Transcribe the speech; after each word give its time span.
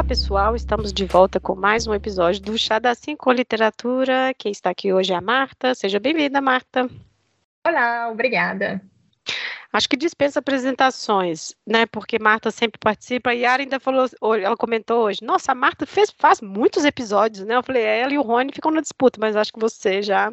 Olá, 0.00 0.08
pessoal. 0.08 0.56
Estamos 0.56 0.94
de 0.94 1.04
volta 1.04 1.38
com 1.38 1.54
mais 1.54 1.86
um 1.86 1.92
episódio 1.92 2.40
do 2.40 2.56
Chá 2.56 2.78
da 2.78 2.94
Cinco 2.94 3.30
Literatura. 3.30 4.32
Quem 4.38 4.50
está 4.50 4.70
aqui 4.70 4.94
hoje 4.94 5.12
é 5.12 5.16
a 5.16 5.20
Marta. 5.20 5.74
Seja 5.74 6.00
bem-vinda, 6.00 6.40
Marta. 6.40 6.88
Olá, 7.66 8.08
obrigada. 8.10 8.80
Acho 9.70 9.86
que 9.86 9.98
dispensa 9.98 10.38
apresentações, 10.38 11.54
né? 11.66 11.84
Porque 11.84 12.18
Marta 12.18 12.50
sempre 12.50 12.78
participa. 12.80 13.34
E 13.34 13.44
a 13.44 13.50
Yara 13.50 13.62
ainda 13.62 13.78
falou, 13.78 14.08
ela 14.34 14.56
comentou 14.56 15.04
hoje, 15.04 15.22
nossa, 15.22 15.52
a 15.52 15.54
Marta 15.54 15.84
fez, 15.84 16.10
faz 16.16 16.40
muitos 16.40 16.86
episódios, 16.86 17.44
né? 17.44 17.56
Eu 17.56 17.62
falei, 17.62 17.82
ela 17.82 18.14
e 18.14 18.18
o 18.18 18.22
Rony 18.22 18.52
ficam 18.54 18.70
na 18.70 18.80
disputa, 18.80 19.20
mas 19.20 19.36
acho 19.36 19.52
que 19.52 19.60
você 19.60 20.00
já, 20.00 20.32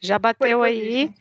já 0.00 0.18
bateu 0.18 0.62
aí. 0.62 1.12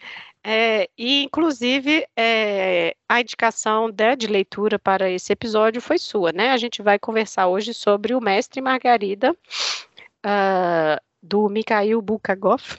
É, 0.45 0.89
e, 0.97 1.23
inclusive, 1.23 2.05
é, 2.17 2.95
a 3.07 3.21
indicação 3.21 3.89
de, 3.89 4.15
de, 4.17 4.27
leitura 4.27 4.77
para 4.77 5.09
esse 5.09 5.31
episódio 5.31 5.81
foi 5.81 5.97
sua, 5.97 6.33
né? 6.33 6.51
A 6.51 6.57
gente 6.57 6.81
vai 6.81 6.99
conversar 6.99 7.47
hoje 7.47 7.73
sobre 7.73 8.13
o 8.13 8.19
Mestre 8.19 8.59
Margarida, 8.59 9.31
uh, 9.31 11.01
do 11.21 11.47
Mikhail 11.47 12.01
Bulgakov. 12.01 12.77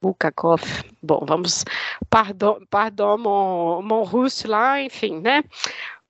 Bulgakov. 0.00 0.62
Bom, 1.02 1.24
vamos, 1.26 1.64
pardon, 2.08 2.60
pardon 2.70 3.18
mon, 3.18 3.82
mon 3.82 4.04
lá, 4.46 4.80
enfim, 4.80 5.20
né? 5.20 5.44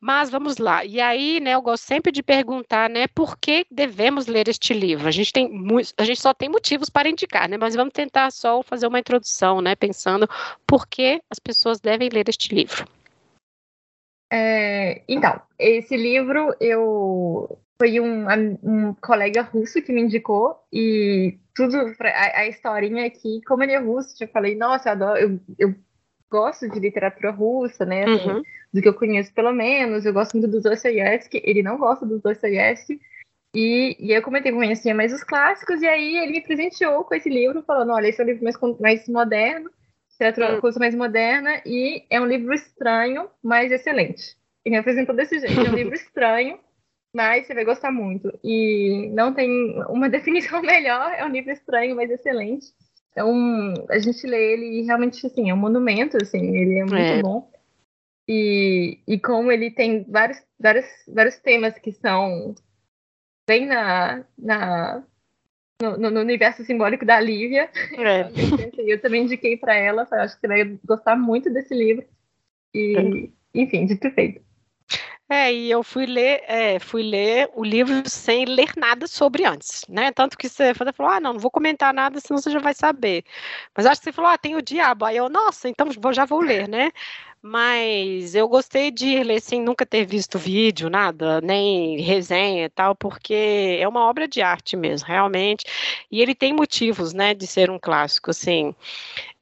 Mas 0.06 0.28
vamos 0.28 0.58
lá. 0.58 0.84
E 0.84 1.00
aí, 1.00 1.40
né, 1.40 1.52
eu 1.54 1.62
gosto 1.62 1.84
sempre 1.84 2.12
de 2.12 2.22
perguntar, 2.22 2.90
né, 2.90 3.06
por 3.14 3.38
que 3.38 3.64
devemos 3.70 4.26
ler 4.26 4.48
este 4.48 4.74
livro? 4.74 5.08
A 5.08 5.10
gente 5.10 5.32
tem 5.32 5.50
a 5.96 6.04
gente 6.04 6.20
só 6.20 6.34
tem 6.34 6.46
motivos 6.46 6.90
para 6.90 7.08
indicar, 7.08 7.48
né? 7.48 7.56
Mas 7.56 7.74
vamos 7.74 7.94
tentar 7.94 8.30
só 8.30 8.62
fazer 8.62 8.86
uma 8.86 8.98
introdução, 8.98 9.62
né, 9.62 9.74
pensando 9.74 10.28
por 10.66 10.86
que 10.86 11.22
as 11.30 11.38
pessoas 11.38 11.80
devem 11.80 12.10
ler 12.10 12.28
este 12.28 12.54
livro. 12.54 12.86
É, 14.30 15.00
então, 15.08 15.40
esse 15.58 15.96
livro 15.96 16.54
eu 16.60 17.58
foi 17.78 17.98
um, 17.98 18.26
um 18.62 18.94
colega 19.00 19.40
russo 19.40 19.80
que 19.80 19.90
me 19.90 20.02
indicou 20.02 20.62
e 20.70 21.38
tudo 21.54 21.78
a, 21.78 22.40
a 22.40 22.46
historinha 22.46 23.06
aqui, 23.06 23.40
como 23.46 23.62
ele 23.62 23.72
é 23.72 23.78
russo, 23.78 24.22
eu 24.22 24.28
falei, 24.28 24.54
nossa, 24.54 24.90
eu, 24.90 24.92
adoro, 24.92 25.18
eu, 25.18 25.40
eu 25.58 25.74
gosto 26.34 26.68
de 26.68 26.80
literatura 26.80 27.30
russa, 27.30 27.86
né? 27.86 28.04
Assim, 28.04 28.28
uhum. 28.28 28.42
Do 28.72 28.82
que 28.82 28.88
eu 28.88 28.94
conheço, 28.94 29.32
pelo 29.32 29.52
menos. 29.52 30.04
Eu 30.04 30.12
gosto 30.12 30.32
muito 30.32 30.50
do 30.50 30.60
Dostoiévski. 30.60 31.40
Ele 31.44 31.62
não 31.62 31.78
gosta 31.78 32.04
do 32.04 32.18
Dostoiévski. 32.18 33.00
E, 33.54 33.96
e 34.00 34.12
eu 34.12 34.20
comentei 34.20 34.50
com 34.50 34.58
conhecia 34.58 34.92
mais 34.92 35.12
os 35.12 35.22
clássicos. 35.22 35.80
E 35.80 35.86
aí 35.86 36.16
ele 36.16 36.32
me 36.32 36.40
presenteou 36.40 37.04
com 37.04 37.14
esse 37.14 37.28
livro, 37.28 37.62
falando: 37.62 37.92
olha, 37.92 38.08
esse 38.08 38.20
é 38.20 38.24
um 38.24 38.26
livro 38.26 38.42
mais, 38.42 38.56
mais 38.80 39.08
moderno, 39.08 39.70
literatura 40.10 40.54
uhum. 40.54 40.60
russa 40.60 40.80
mais 40.80 40.94
moderna. 40.94 41.62
E 41.64 42.04
é 42.10 42.20
um 42.20 42.26
livro 42.26 42.52
estranho, 42.52 43.30
mas 43.40 43.70
excelente. 43.70 44.36
E 44.64 44.70
me 44.70 44.76
apresentou 44.76 45.14
desse 45.14 45.38
jeito: 45.38 45.60
é 45.60 45.70
um 45.70 45.74
livro 45.74 45.94
estranho. 45.94 46.58
Mas 47.14 47.46
você 47.46 47.54
vai 47.54 47.64
gostar 47.64 47.92
muito. 47.92 48.36
E 48.42 49.08
não 49.14 49.32
tem 49.32 49.48
uma 49.88 50.08
definição 50.10 50.60
melhor, 50.60 51.12
é 51.16 51.24
um 51.24 51.28
livro 51.28 51.52
estranho, 51.52 51.94
mas 51.94 52.10
excelente. 52.10 52.66
Então, 53.14 53.74
a 53.90 53.98
gente 54.00 54.26
lê 54.26 54.54
ele 54.54 54.80
e 54.80 54.82
realmente, 54.82 55.24
assim, 55.24 55.48
é 55.48 55.54
um 55.54 55.56
monumento, 55.56 56.16
assim, 56.16 56.56
ele 56.56 56.78
é 56.78 56.84
muito 56.84 56.96
é. 56.96 57.22
bom. 57.22 57.48
E, 58.28 58.98
e 59.06 59.20
como 59.20 59.52
ele 59.52 59.70
tem 59.70 60.02
vários, 60.02 60.42
vários, 60.58 60.86
vários 61.06 61.38
temas 61.38 61.78
que 61.78 61.92
são 61.92 62.56
bem 63.46 63.66
na, 63.66 64.24
na, 64.36 65.04
no, 65.80 66.10
no 66.10 66.20
universo 66.20 66.64
simbólico 66.64 67.04
da 67.04 67.20
Lívia. 67.20 67.70
É. 67.96 68.30
Eu 68.82 69.00
também 69.00 69.22
indiquei 69.22 69.56
para 69.56 69.76
ela, 69.76 70.08
acho 70.10 70.34
que 70.34 70.40
você 70.40 70.48
vai 70.48 70.78
gostar 70.84 71.14
muito 71.14 71.52
desse 71.52 71.72
livro. 71.72 72.04
E, 72.74 72.96
é. 72.96 73.60
enfim, 73.60 73.86
de 73.86 73.96
feito. 74.10 74.43
É, 75.34 75.52
e 75.52 75.68
eu 75.68 75.82
fui 75.82 76.06
ler, 76.06 76.44
é, 76.46 76.78
fui 76.78 77.02
ler 77.02 77.50
o 77.54 77.64
livro 77.64 78.08
sem 78.08 78.44
ler 78.44 78.72
nada 78.76 79.08
sobre 79.08 79.44
antes, 79.44 79.82
né? 79.88 80.12
Tanto 80.12 80.38
que 80.38 80.48
você 80.48 80.72
falou, 80.72 81.10
ah, 81.10 81.18
não, 81.20 81.32
não 81.32 81.40
vou 81.40 81.50
comentar 81.50 81.92
nada, 81.92 82.20
senão 82.20 82.40
você 82.40 82.52
já 82.52 82.60
vai 82.60 82.72
saber. 82.72 83.24
Mas 83.76 83.84
acho 83.84 84.00
que 84.00 84.04
você 84.04 84.12
falou, 84.12 84.30
ah, 84.30 84.38
tem 84.38 84.54
o 84.54 84.62
diabo. 84.62 85.04
Aí 85.04 85.16
eu, 85.16 85.28
nossa, 85.28 85.68
então 85.68 85.88
já 86.12 86.24
vou 86.24 86.40
ler, 86.40 86.68
né? 86.68 86.92
Mas 87.42 88.36
eu 88.36 88.48
gostei 88.48 88.92
de 88.92 89.24
ler 89.24 89.40
sem 89.40 89.60
nunca 89.60 89.84
ter 89.84 90.06
visto 90.06 90.38
vídeo, 90.38 90.88
nada, 90.88 91.40
nem 91.40 92.00
resenha 92.00 92.66
e 92.66 92.70
tal, 92.70 92.94
porque 92.94 93.78
é 93.80 93.88
uma 93.88 94.08
obra 94.08 94.28
de 94.28 94.40
arte 94.40 94.76
mesmo, 94.76 95.08
realmente. 95.08 95.64
E 96.10 96.22
ele 96.22 96.34
tem 96.34 96.52
motivos, 96.52 97.12
né, 97.12 97.34
de 97.34 97.46
ser 97.46 97.70
um 97.70 97.78
clássico, 97.78 98.30
assim. 98.30 98.72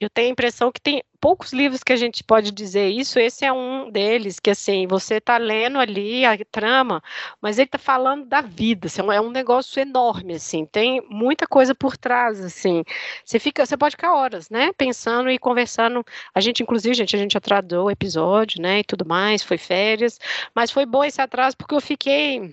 Eu 0.01 0.09
tenho 0.09 0.29
a 0.29 0.33
impressão 0.33 0.73
que 0.73 0.81
tem 0.81 1.03
poucos 1.23 1.53
livros 1.53 1.85
que 1.85 1.93
a 1.93 1.97
gente 1.97 2.25
pode 2.25 2.51
dizer 2.51 2.89
isso, 2.89 3.17
esse 3.17 3.45
é 3.45 3.53
um 3.53 3.89
deles, 3.89 4.41
que 4.41 4.51
assim, 4.51 4.89
você 4.89 5.15
está 5.15 5.39
lendo 5.39 5.79
ali 5.79 6.25
a 6.25 6.37
trama, 6.45 7.01
mas 7.41 7.59
ele 7.59 7.67
está 7.67 7.79
falando 7.79 8.27
da 8.27 8.41
vida, 8.41 8.89
assim, 8.89 9.03
é 9.03 9.21
um 9.21 9.31
negócio 9.31 9.81
enorme, 9.81 10.35
assim, 10.35 10.67
tem 10.67 11.01
muita 11.09 11.47
coisa 11.47 11.77
por 11.77 11.97
trás, 11.97 12.41
assim, 12.41 12.83
você 13.25 13.39
fica, 13.39 13.65
você 13.65 13.77
pode 13.77 13.93
ficar 13.93 14.13
horas, 14.15 14.51
né, 14.51 14.73
pensando 14.77 15.31
e 15.31 15.39
conversando, 15.39 16.05
a 16.35 16.41
gente, 16.41 16.61
inclusive, 16.61 16.93
gente, 16.93 17.15
a 17.15 17.19
gente 17.21 17.39
atrasou 17.39 17.87
o 17.87 17.91
episódio, 17.91 18.61
né, 18.61 18.81
e 18.81 18.85
tudo 18.85 19.07
mais, 19.07 19.45
foi 19.45 19.59
férias, 19.59 20.19
mas 20.53 20.73
foi 20.73 20.85
bom 20.85 21.05
esse 21.05 21.21
atraso 21.21 21.57
porque 21.57 21.75
eu 21.77 21.81
fiquei 21.81 22.53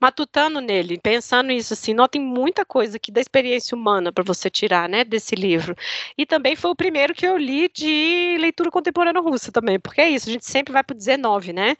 matutando 0.00 0.60
nele, 0.60 0.98
pensando 0.98 1.48
nisso, 1.48 1.74
assim, 1.74 1.92
notem 1.92 2.20
muita 2.20 2.64
coisa 2.64 2.96
aqui 2.96 3.12
da 3.12 3.20
experiência 3.20 3.76
humana 3.76 4.10
para 4.10 4.24
você 4.24 4.48
tirar, 4.48 4.88
né, 4.88 5.04
desse 5.04 5.34
livro. 5.34 5.76
E 6.16 6.24
também 6.24 6.56
foi 6.56 6.70
o 6.70 6.76
primeiro 6.76 7.14
que 7.14 7.26
eu 7.26 7.36
li 7.36 7.68
de 7.68 8.36
leitura 8.38 8.70
contemporânea 8.70 9.20
russa 9.20 9.52
também, 9.52 9.78
porque 9.78 10.00
é 10.00 10.08
isso, 10.08 10.28
a 10.28 10.32
gente 10.32 10.46
sempre 10.46 10.72
vai 10.72 10.82
para 10.82 10.94
o 10.94 10.96
19, 10.96 11.52
né? 11.52 11.76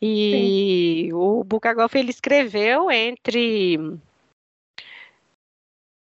E 0.00 1.08
Sim. 1.08 1.12
o 1.14 1.42
Bulgakov, 1.42 1.94
ele 1.96 2.10
escreveu 2.10 2.90
entre 2.90 3.78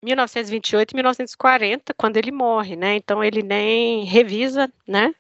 1928 0.04 0.92
e 0.92 0.96
1940, 0.96 1.94
quando 1.94 2.18
ele 2.18 2.32
morre, 2.32 2.76
né? 2.76 2.96
Então 2.96 3.24
ele 3.24 3.42
nem 3.44 4.06
revisa, 4.06 4.72
né? 4.88 5.14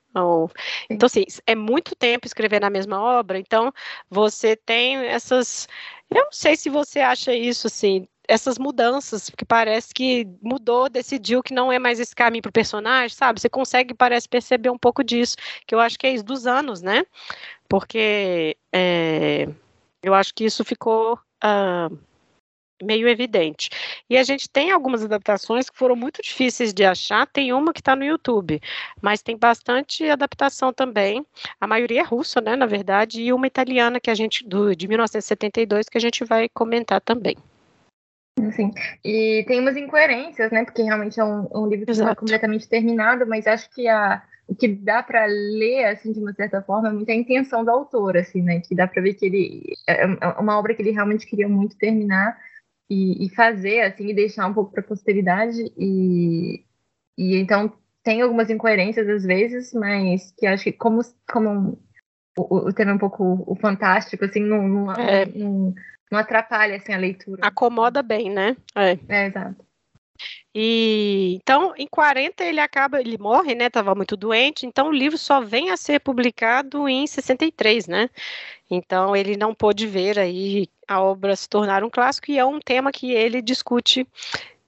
Então, 0.89 1.05
assim, 1.05 1.25
é 1.45 1.53
muito 1.55 1.95
tempo 1.95 2.25
escrever 2.25 2.59
na 2.59 2.69
mesma 2.69 2.99
obra, 2.99 3.37
então 3.37 3.71
você 4.09 4.55
tem 4.55 4.97
essas 5.05 5.67
eu 6.09 6.23
não 6.25 6.31
sei 6.31 6.55
se 6.55 6.69
você 6.69 6.99
acha 6.99 7.33
isso, 7.33 7.67
assim, 7.67 8.07
essas 8.27 8.57
mudanças, 8.57 9.29
que 9.29 9.45
parece 9.45 9.93
que 9.93 10.27
mudou, 10.41 10.89
decidiu 10.89 11.41
que 11.41 11.53
não 11.53 11.71
é 11.71 11.79
mais 11.79 11.99
esse 11.99 12.15
caminho 12.15 12.41
para 12.41 12.49
o 12.49 12.53
personagem, 12.53 13.15
sabe? 13.15 13.39
Você 13.39 13.49
consegue, 13.49 13.93
parece, 13.93 14.27
perceber 14.27 14.69
um 14.69 14.77
pouco 14.77 15.03
disso, 15.03 15.37
que 15.65 15.73
eu 15.73 15.79
acho 15.79 15.97
que 15.97 16.05
é 16.05 16.13
isso 16.13 16.23
dos 16.25 16.45
anos, 16.45 16.81
né? 16.81 17.05
Porque 17.69 18.57
é, 18.73 19.47
eu 20.03 20.13
acho 20.13 20.33
que 20.33 20.45
isso 20.45 20.63
ficou 20.65 21.19
uh, 21.43 21.97
meio 22.81 23.07
evidente. 23.07 23.69
E 24.09 24.17
a 24.17 24.23
gente 24.23 24.49
tem 24.49 24.71
algumas 24.71 25.03
adaptações 25.03 25.69
que 25.69 25.77
foram 25.77 25.95
muito 25.95 26.21
difíceis 26.21 26.73
de 26.73 26.85
achar, 26.85 27.27
tem 27.27 27.53
uma 27.53 27.73
que 27.73 27.79
está 27.79 27.95
no 27.95 28.03
YouTube, 28.03 28.61
mas 29.01 29.21
tem 29.21 29.37
bastante 29.37 30.09
adaptação 30.09 30.71
também. 30.71 31.25
A 31.59 31.67
maioria 31.67 32.01
é 32.01 32.03
russa, 32.03 32.41
né, 32.41 32.55
na 32.55 32.65
verdade, 32.65 33.21
e 33.21 33.33
uma 33.33 33.47
italiana 33.47 33.99
que 33.99 34.09
a 34.09 34.15
gente 34.15 34.47
do 34.47 34.75
de 34.75 34.87
1972 34.87 35.89
que 35.89 35.97
a 35.97 36.01
gente 36.01 36.23
vai 36.23 36.49
comentar 36.49 37.01
também. 37.01 37.35
Sim, 38.51 38.71
e 39.03 39.43
tem 39.47 39.59
umas 39.59 39.75
incoerências, 39.75 40.51
né? 40.51 40.63
Porque 40.63 40.83
realmente 40.83 41.19
é 41.19 41.23
um, 41.23 41.47
um 41.53 41.67
livro 41.67 41.87
que 41.87 41.99
não 41.99 42.09
é 42.09 42.15
completamente 42.15 42.69
terminado, 42.69 43.25
mas 43.25 43.47
acho 43.47 43.67
que 43.71 43.87
a, 43.87 44.21
o 44.47 44.55
que 44.55 44.67
dá 44.67 45.01
para 45.01 45.25
ler, 45.25 45.85
assim, 45.85 46.13
de 46.13 46.19
uma 46.19 46.33
certa 46.33 46.61
forma, 46.61 46.89
é 46.89 46.91
muita 46.91 47.13
intenção 47.13 47.65
do 47.65 47.71
autor, 47.71 48.15
assim, 48.15 48.43
né? 48.43 48.61
Que 48.61 48.75
dá 48.75 48.87
para 48.87 49.01
ver 49.01 49.15
que 49.15 49.25
ele 49.25 49.73
é, 49.87 50.03
é 50.03 50.27
uma 50.39 50.57
obra 50.57 50.75
que 50.75 50.81
ele 50.81 50.91
realmente 50.91 51.25
queria 51.25 51.49
muito 51.49 51.75
terminar, 51.77 52.37
e, 52.89 53.25
e 53.25 53.29
fazer, 53.29 53.81
assim, 53.81 54.07
e 54.07 54.13
deixar 54.13 54.47
um 54.47 54.53
pouco 54.53 54.71
para 54.71 54.81
a 54.81 54.87
posteridade. 54.87 55.61
E, 55.77 56.63
e 57.17 57.35
então 57.35 57.71
tem 58.03 58.21
algumas 58.21 58.49
incoerências 58.49 59.07
às 59.09 59.23
vezes, 59.23 59.73
mas 59.73 60.33
que 60.37 60.47
acho 60.47 60.63
que 60.63 60.71
como, 60.71 61.01
como 61.29 61.77
o, 62.37 62.69
o 62.69 62.73
tema 62.73 62.91
é 62.91 62.93
um 62.93 62.99
pouco 62.99 63.43
o 63.45 63.55
fantástico, 63.55 64.23
assim, 64.23 64.39
não, 64.39 64.67
não, 64.67 64.91
é. 64.93 65.25
não, 65.25 65.73
não, 66.11 66.19
atrapalha 66.19 66.77
assim, 66.77 66.93
a 66.93 66.97
leitura. 66.97 67.45
Acomoda 67.45 68.01
bem, 68.01 68.29
né? 68.29 68.55
É, 68.75 68.97
é 69.09 69.27
exato. 69.27 69.65
E 70.55 71.35
então, 71.35 71.73
em 71.77 71.85
40 71.85 72.43
ele 72.43 72.59
acaba, 72.59 72.99
ele 72.99 73.17
morre, 73.17 73.53
né? 73.53 73.67
Estava 73.67 73.93
muito 73.93 74.17
doente, 74.17 74.65
então 74.65 74.87
o 74.87 74.93
livro 74.93 75.17
só 75.17 75.41
vem 75.41 75.69
a 75.69 75.77
ser 75.77 75.99
publicado 75.99 76.87
em 76.87 77.05
63, 77.05 77.87
né? 77.87 78.09
Então 78.69 79.15
ele 79.15 79.37
não 79.37 79.53
pôde 79.53 79.85
ver 79.85 80.17
aí 80.17 80.67
a 80.87 81.01
obra 81.01 81.35
se 81.35 81.49
tornar 81.49 81.83
um 81.83 81.89
clássico 81.89 82.31
e 82.31 82.37
é 82.37 82.45
um 82.45 82.59
tema 82.59 82.91
que 82.91 83.11
ele 83.11 83.41
discute 83.41 84.07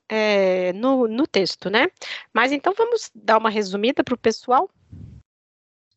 é, 0.07 0.73
no, 0.73 1.07
no 1.07 1.27
texto, 1.27 1.69
né? 1.69 1.87
Mas 2.33 2.51
então 2.51 2.73
vamos 2.75 3.11
dar 3.13 3.37
uma 3.37 3.49
resumida 3.49 4.03
para 4.03 4.15
o 4.15 4.17
pessoal. 4.17 4.69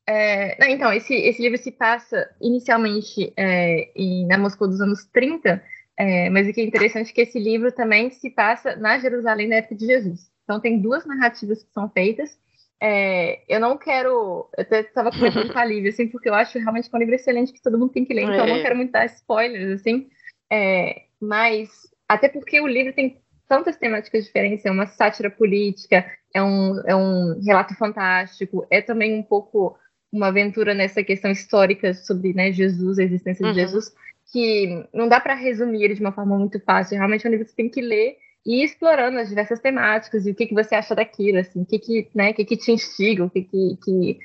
É, 0.07 0.59
não, 0.61 0.69
então, 0.69 0.93
esse, 0.93 1.15
esse 1.15 1.41
livro 1.41 1.57
se 1.59 1.71
passa 1.71 2.29
inicialmente 2.41 3.33
é, 3.37 3.91
em, 3.97 4.27
na 4.27 4.37
Moscou 4.37 4.69
dos 4.69 4.81
anos 4.81 5.05
30, 5.07 5.63
é, 5.97 6.29
mas 6.29 6.49
o 6.49 6.53
que 6.53 6.61
é 6.61 6.65
interessante 6.65 7.11
é 7.11 7.15
que 7.15 7.21
esse 7.21 7.39
livro 7.39 7.71
também 7.73 8.11
se 8.11 8.31
passa 8.31 8.77
na 8.77 8.99
Jerusalém 8.99 9.49
na 9.49 9.57
época 9.57 9.77
de 9.77 9.87
Jesus. 9.87 10.31
Então, 10.45 10.61
tem 10.61 10.81
duas 10.81 11.07
narrativas 11.07 11.63
que 11.63 11.73
são 11.73 11.89
feitas. 11.89 12.37
É, 12.85 13.41
eu 13.49 13.61
não 13.61 13.79
quero. 13.79 14.49
Eu 14.59 14.63
até 14.63 14.81
estava 14.81 15.13
comentando 15.13 15.53
com 15.53 15.59
a 15.59 15.65
Lívia, 15.65 15.91
assim, 15.91 16.09
porque 16.09 16.29
eu 16.29 16.35
acho 16.35 16.59
realmente 16.59 16.91
que 16.91 16.97
é 16.97 16.99
um 16.99 17.01
livro 17.01 17.15
excelente 17.15 17.53
que 17.53 17.63
todo 17.63 17.79
mundo 17.79 17.93
tem 17.93 18.05
que 18.05 18.13
ler, 18.13 18.23
então 18.23 18.41
eu 18.41 18.47
não 18.49 18.57
é. 18.57 18.63
quero 18.63 18.77
muito 18.77 18.91
dar 18.91 19.07
spoilers, 19.07 19.81
assim. 19.81 20.09
É, 20.51 21.03
mas, 21.21 21.71
até 22.09 22.29
porque 22.29 22.61
o 22.61 22.67
livro 22.67 22.93
tem 22.93 23.23
tantas 23.49 23.77
temáticas 23.77 24.25
diferentes, 24.25 24.67
é 24.67 24.71
uma 24.71 24.87
sátira 24.87 25.31
política, 25.31 26.05
é 26.35 26.43
um, 26.43 26.81
é 26.85 26.97
um 26.97 27.41
relato 27.47 27.73
fantástico, 27.77 28.67
é 28.69 28.83
também 28.83 29.15
um 29.17 29.23
pouco 29.23 29.79
uma 30.13 30.27
aventura 30.27 30.75
nessa 30.75 31.05
questão 31.05 31.31
histórica 31.31 31.95
sobre 31.95 32.35
né, 32.35 32.51
Jesus, 32.51 32.99
a 32.99 33.05
existência 33.05 33.47
uhum. 33.47 33.53
de 33.53 33.61
Jesus, 33.61 33.95
que 34.33 34.89
não 34.93 35.07
dá 35.07 35.21
para 35.21 35.35
resumir 35.35 35.85
ele 35.85 35.95
de 35.95 36.01
uma 36.01 36.13
forma 36.13 36.37
muito 36.37 36.59
fácil. 36.59 36.97
Realmente 36.97 37.25
é 37.25 37.29
um 37.29 37.31
livro 37.31 37.45
que 37.45 37.53
você 37.53 37.57
tem 37.57 37.71
que 37.71 37.81
ler 37.81 38.17
e 38.45 38.65
explorando 38.65 39.19
as 39.19 39.29
diversas 39.29 39.61
temáticas 39.61 40.27
e 40.27 40.31
o 40.31 40.35
que, 40.35 40.47
que 40.47 40.55
você 40.55 40.75
acha 40.75 40.95
daquilo, 40.95 41.39
assim, 41.39 41.63
o 41.63 41.67
que, 41.67 41.79
que, 41.79 42.11
né, 42.15 42.31
o 42.31 42.35
que, 42.35 42.45
que 42.45 42.57
te 42.57 42.73
instiga, 42.73 43.25
o 43.25 43.31
que, 43.31 43.43
que, 43.43 43.79
que, 43.83 44.19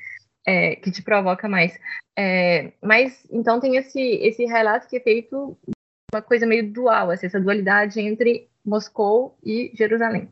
é, 0.46 0.76
que 0.76 0.90
te 0.90 1.02
provoca 1.02 1.48
mais. 1.48 1.78
É, 2.18 2.72
mas 2.82 3.24
então 3.30 3.60
tem 3.60 3.76
esse, 3.76 4.00
esse 4.00 4.44
relato 4.44 4.88
que 4.88 4.96
é 4.96 5.00
feito 5.00 5.56
uma 6.12 6.22
coisa 6.22 6.46
meio 6.46 6.72
dual, 6.72 7.10
assim, 7.10 7.26
essa 7.26 7.40
dualidade 7.40 8.00
entre 8.00 8.48
Moscou 8.64 9.38
e 9.44 9.70
Jerusalém, 9.74 10.28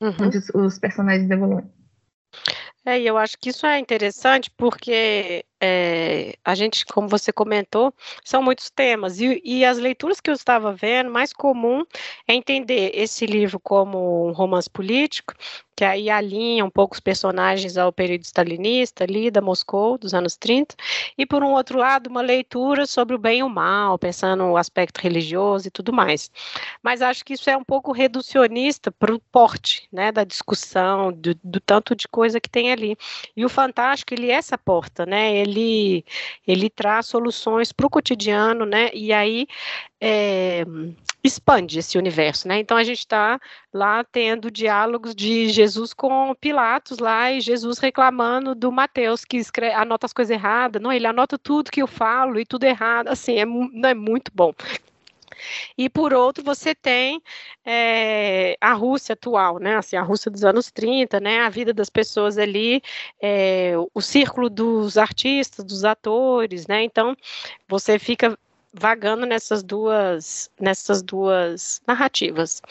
uhum. 0.00 0.14
onde 0.20 0.38
os, 0.38 0.48
os 0.50 0.78
personagens 0.78 1.30
evoluem. 1.30 1.70
É, 2.84 3.00
e 3.00 3.06
eu 3.06 3.16
acho 3.16 3.38
que 3.38 3.50
isso 3.50 3.64
é 3.64 3.78
interessante 3.78 4.50
porque 4.56 5.44
é, 5.64 6.34
a 6.44 6.56
gente, 6.56 6.84
como 6.84 7.06
você 7.06 7.32
comentou, 7.32 7.94
são 8.24 8.42
muitos 8.42 8.68
temas, 8.68 9.20
e, 9.20 9.40
e, 9.44 9.64
as 9.64 9.78
leituras 9.78 10.20
que 10.20 10.28
eu 10.28 10.34
estava 10.34 10.72
vendo, 10.72 11.08
mais 11.08 11.32
comum 11.32 11.84
é 12.26 12.34
entender 12.34 12.90
esse 12.94 13.24
livro 13.26 13.60
como 13.60 14.26
um 14.28 14.32
romance 14.32 14.68
político, 14.68 15.34
que 15.76 15.84
aí 15.84 16.10
alinha 16.10 16.64
um 16.64 16.70
pouco 16.70 16.94
os 16.94 17.00
personagens 17.00 17.76
ao 17.76 17.92
período 17.92 18.24
stalinista, 18.24 19.04
ali 19.04 19.30
da 19.30 19.40
Moscou, 19.40 19.96
dos 19.96 20.12
anos 20.12 20.36
30, 20.36 20.74
e 21.16 21.24
por 21.24 21.42
um 21.42 21.52
outro 21.52 21.78
lado, 21.78 22.08
uma 22.08 22.20
leitura 22.20 22.84
sobre 22.86 23.14
o 23.14 23.18
bem 23.18 23.38
e 23.38 23.42
o 23.42 23.48
mal, 23.48 23.98
pensando 23.98 24.44
no 24.44 24.56
aspecto 24.56 25.00
religioso 25.00 25.68
e 25.68 25.70
tudo 25.70 25.92
mais. 25.92 26.30
Mas 26.82 27.00
acho 27.02 27.24
que 27.24 27.34
isso 27.34 27.48
é 27.48 27.56
um 27.56 27.64
pouco 27.64 27.92
reducionista 27.92 28.90
para 28.90 29.14
o 29.14 29.18
porte, 29.18 29.88
né, 29.92 30.12
da 30.12 30.24
discussão, 30.24 31.12
do, 31.12 31.34
do 31.42 31.60
tanto 31.60 31.94
de 31.94 32.06
coisa 32.08 32.40
que 32.40 32.50
tem 32.50 32.72
ali. 32.72 32.96
E 33.36 33.44
o 33.44 33.48
Fantástico, 33.48 34.12
ele 34.12 34.30
é 34.30 34.34
essa 34.34 34.58
porta, 34.58 35.06
né, 35.06 35.36
ele 35.36 35.51
ele, 35.52 36.04
ele 36.46 36.70
traz 36.70 37.06
soluções 37.06 37.72
para 37.72 37.86
o 37.86 37.90
cotidiano, 37.90 38.64
né? 38.66 38.90
E 38.92 39.12
aí 39.12 39.46
é, 40.00 40.64
expande 41.22 41.78
esse 41.78 41.96
universo, 41.96 42.48
né? 42.48 42.58
Então 42.58 42.76
a 42.76 42.84
gente 42.84 42.98
está 42.98 43.40
lá 43.72 44.02
tendo 44.04 44.50
diálogos 44.50 45.14
de 45.14 45.48
Jesus 45.48 45.92
com 45.94 46.34
Pilatos 46.40 46.98
lá 46.98 47.30
e 47.30 47.40
Jesus 47.40 47.78
reclamando 47.78 48.54
do 48.54 48.72
Mateus 48.72 49.24
que 49.24 49.36
escreve, 49.36 49.74
anota 49.74 50.06
as 50.06 50.12
coisas 50.12 50.30
erradas, 50.30 50.82
não, 50.82 50.92
ele 50.92 51.06
anota 51.06 51.38
tudo 51.38 51.70
que 51.70 51.82
eu 51.82 51.86
falo 51.86 52.40
e 52.40 52.44
tudo 52.44 52.64
errado, 52.64 53.08
assim, 53.08 53.38
é, 53.38 53.44
não 53.44 53.88
é 53.88 53.94
muito 53.94 54.32
bom. 54.34 54.52
E 55.76 55.88
por 55.88 56.12
outro, 56.12 56.42
você 56.44 56.74
tem 56.74 57.22
é, 57.64 58.56
a 58.60 58.72
Rússia 58.72 59.14
atual, 59.14 59.58
né? 59.58 59.76
Assim, 59.76 59.96
a 59.96 60.02
Rússia 60.02 60.30
dos 60.30 60.44
anos 60.44 60.70
30, 60.70 61.20
né? 61.20 61.40
A 61.40 61.48
vida 61.48 61.72
das 61.72 61.90
pessoas 61.90 62.38
ali, 62.38 62.82
é, 63.20 63.74
o 63.94 64.00
círculo 64.00 64.48
dos 64.48 64.96
artistas, 64.96 65.64
dos 65.64 65.84
atores, 65.84 66.66
né? 66.66 66.82
Então, 66.82 67.16
você 67.68 67.98
fica 67.98 68.38
vagando 68.72 69.26
nessas 69.26 69.62
duas, 69.62 70.50
nessas 70.58 71.02
duas 71.02 71.82
narrativas. 71.86 72.62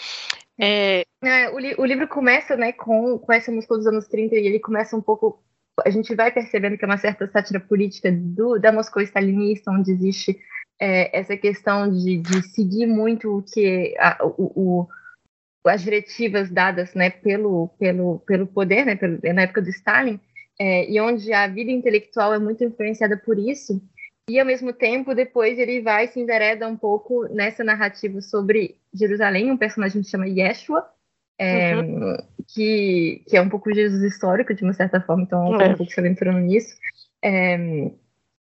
É, 0.60 1.06
é, 1.24 1.50
o, 1.50 1.60
li 1.60 1.76
o, 1.78 1.86
livro 1.86 2.08
começa, 2.08 2.56
né, 2.56 2.72
com, 2.72 3.18
com 3.18 3.34
essa 3.34 3.52
música 3.52 3.76
dos 3.76 3.88
anos 3.88 4.08
30 4.08 4.36
e 4.36 4.46
ele 4.46 4.60
começa 4.60 4.96
um 4.96 5.02
pouco 5.02 5.42
a 5.86 5.90
gente 5.90 6.14
vai 6.16 6.32
percebendo 6.32 6.78
que 6.78 6.86
é 6.86 6.88
uma 6.88 6.98
certa 6.98 7.28
sátira 7.28 7.60
política 7.60 8.12
do, 8.12 8.60
da 8.60 8.72
Moscou 8.72 9.02
stalinista, 9.02 9.72
onde 9.72 9.92
existe 9.92 10.40
é, 10.82 11.16
essa 11.16 11.38
questão 11.38 11.92
de, 11.92 12.18
de, 12.18 12.42
seguir 12.50 12.88
muito 12.88 13.38
o 13.38 13.44
que 13.44 13.96
a, 14.00 14.18
o, 14.26 14.52
o, 14.56 14.88
as 15.70 15.84
diretivas 15.84 16.50
dadas 16.50 16.96
né, 16.96 17.12
pelo, 17.12 17.68
pelo, 17.78 18.18
pelo 18.22 18.48
poder, 18.48 18.84
né, 18.84 18.96
pelo, 18.96 19.20
na 19.32 19.44
época 19.44 19.62
do 19.62 19.70
Stalin, 19.70 20.20
é, 20.60 20.90
e 20.90 21.00
onde 21.00 21.32
a 21.32 21.48
vida 21.48 21.70
intelectual 21.70 22.34
é 22.34 22.40
muito 22.40 22.64
influenciada 22.64 23.16
por 23.16 23.38
isso, 23.38 23.80
e 24.28 24.40
ao 24.40 24.46
mesmo 24.46 24.74
tempo 24.74 25.14
depois 25.14 25.60
ele 25.60 25.82
vai 25.82 26.08
se 26.08 26.20
envereda 26.20 26.68
um 26.68 26.76
pouco 26.76 27.28
nessa 27.28 27.64
narrativa 27.64 28.20
sobre 28.20 28.78
Jerusalém, 28.92 29.52
um 29.52 29.58
personagem 29.58 30.02
que 30.02 30.06
se 30.06 30.12
chama 30.12 30.28
Yeshua, 30.28 30.84
é, 31.38 31.76
uhum. 31.76 32.18
que, 32.48 33.24
que 33.28 33.38
é 33.38 33.42
um 33.42 33.50
pouco 33.50 33.72
Jesus 33.72 34.02
histórico, 34.02 34.54
de 34.54 34.64
uma 34.64 34.74
certa 34.74 35.00
forma, 35.00 35.24
então 35.24 35.62
é. 35.62 35.68
um 35.70 35.76
pouco 35.76 35.92
se 35.92 36.00
aventurando 36.00 36.40
nisso. 36.40 36.76
É, 37.24 37.56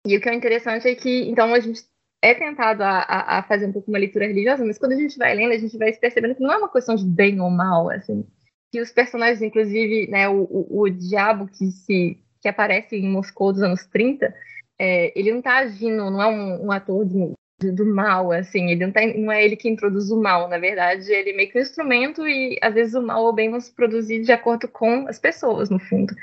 e 0.07 0.17
o 0.17 0.21
que 0.21 0.29
é 0.29 0.35
interessante 0.35 0.89
é 0.89 0.95
que, 0.95 1.29
então, 1.29 1.55
a 1.55 1.61
gente 1.61 1.83
é 2.25 2.35
tentado 2.35 2.82
a, 2.82 3.00
a, 3.00 3.38
a, 3.38 3.43
fazer 3.43 3.67
um 3.67 3.73
pouco 3.73 3.91
uma 3.91 3.99
leitura 3.99 4.26
religiosa, 4.26 4.65
mas 4.65 4.79
quando 4.79 4.93
a 4.93 4.97
gente 4.97 5.19
vai 5.19 5.35
lendo, 5.35 5.53
a 5.53 5.59
gente 5.59 5.76
vai 5.76 5.93
percebendo 5.93 6.35
que 6.35 6.43
não 6.43 6.53
é 6.53 6.56
uma 6.56 6.73
questão 6.73 6.94
de 6.94 7.05
bem 7.05 7.38
ou 7.38 7.50
mal, 7.50 7.91
assim, 7.91 8.26
que 8.73 8.81
os 8.81 8.91
personagens, 8.91 9.43
inclusive, 9.43 10.09
né, 10.11 10.26
o, 10.26 10.49
o, 10.50 10.81
o 10.81 10.91
diabo 10.91 11.47
que 11.47 11.71
se 11.71 12.19
que 12.41 12.49
aparece 12.49 12.97
em 12.97 13.09
Moscou 13.09 13.53
dos 13.53 13.62
anos 13.62 13.87
30, 13.87 14.35
é, 14.79 15.19
ele 15.19 15.31
não 15.31 15.38
está 15.38 15.59
agindo, 15.59 16.11
não 16.11 16.21
é 16.21 16.26
um, 16.26 16.67
um 16.67 16.73
ator 16.73 17.06
de, 17.06 17.73
do 17.73 17.87
mal, 17.87 18.32
assim, 18.32 18.70
ele 18.70 18.85
não, 18.85 18.93
tá, 18.93 19.00
não 19.06 19.32
é 19.32 19.44
ele 19.44 19.56
que 19.56 19.69
introduz 19.69 20.11
o 20.11 20.20
mal, 20.20 20.49
na 20.49 20.59
verdade, 20.59 21.11
ele 21.11 21.31
é 21.31 21.37
meio 21.37 21.50
que 21.50 21.59
um 21.59 21.62
instrumento 21.62 22.27
e 22.27 22.59
às 22.61 22.75
vezes 22.75 22.94
o 22.94 23.03
mal 23.03 23.23
ou 23.23 23.31
o 23.31 23.32
bem 23.32 23.50
vão 23.50 23.61
se 23.61 23.73
produzir 23.75 24.23
de 24.23 24.32
acordo 24.32 24.69
com 24.69 25.09
as 25.09 25.19
pessoas, 25.19 25.70
no 25.70 25.79
fundo. 25.79 26.15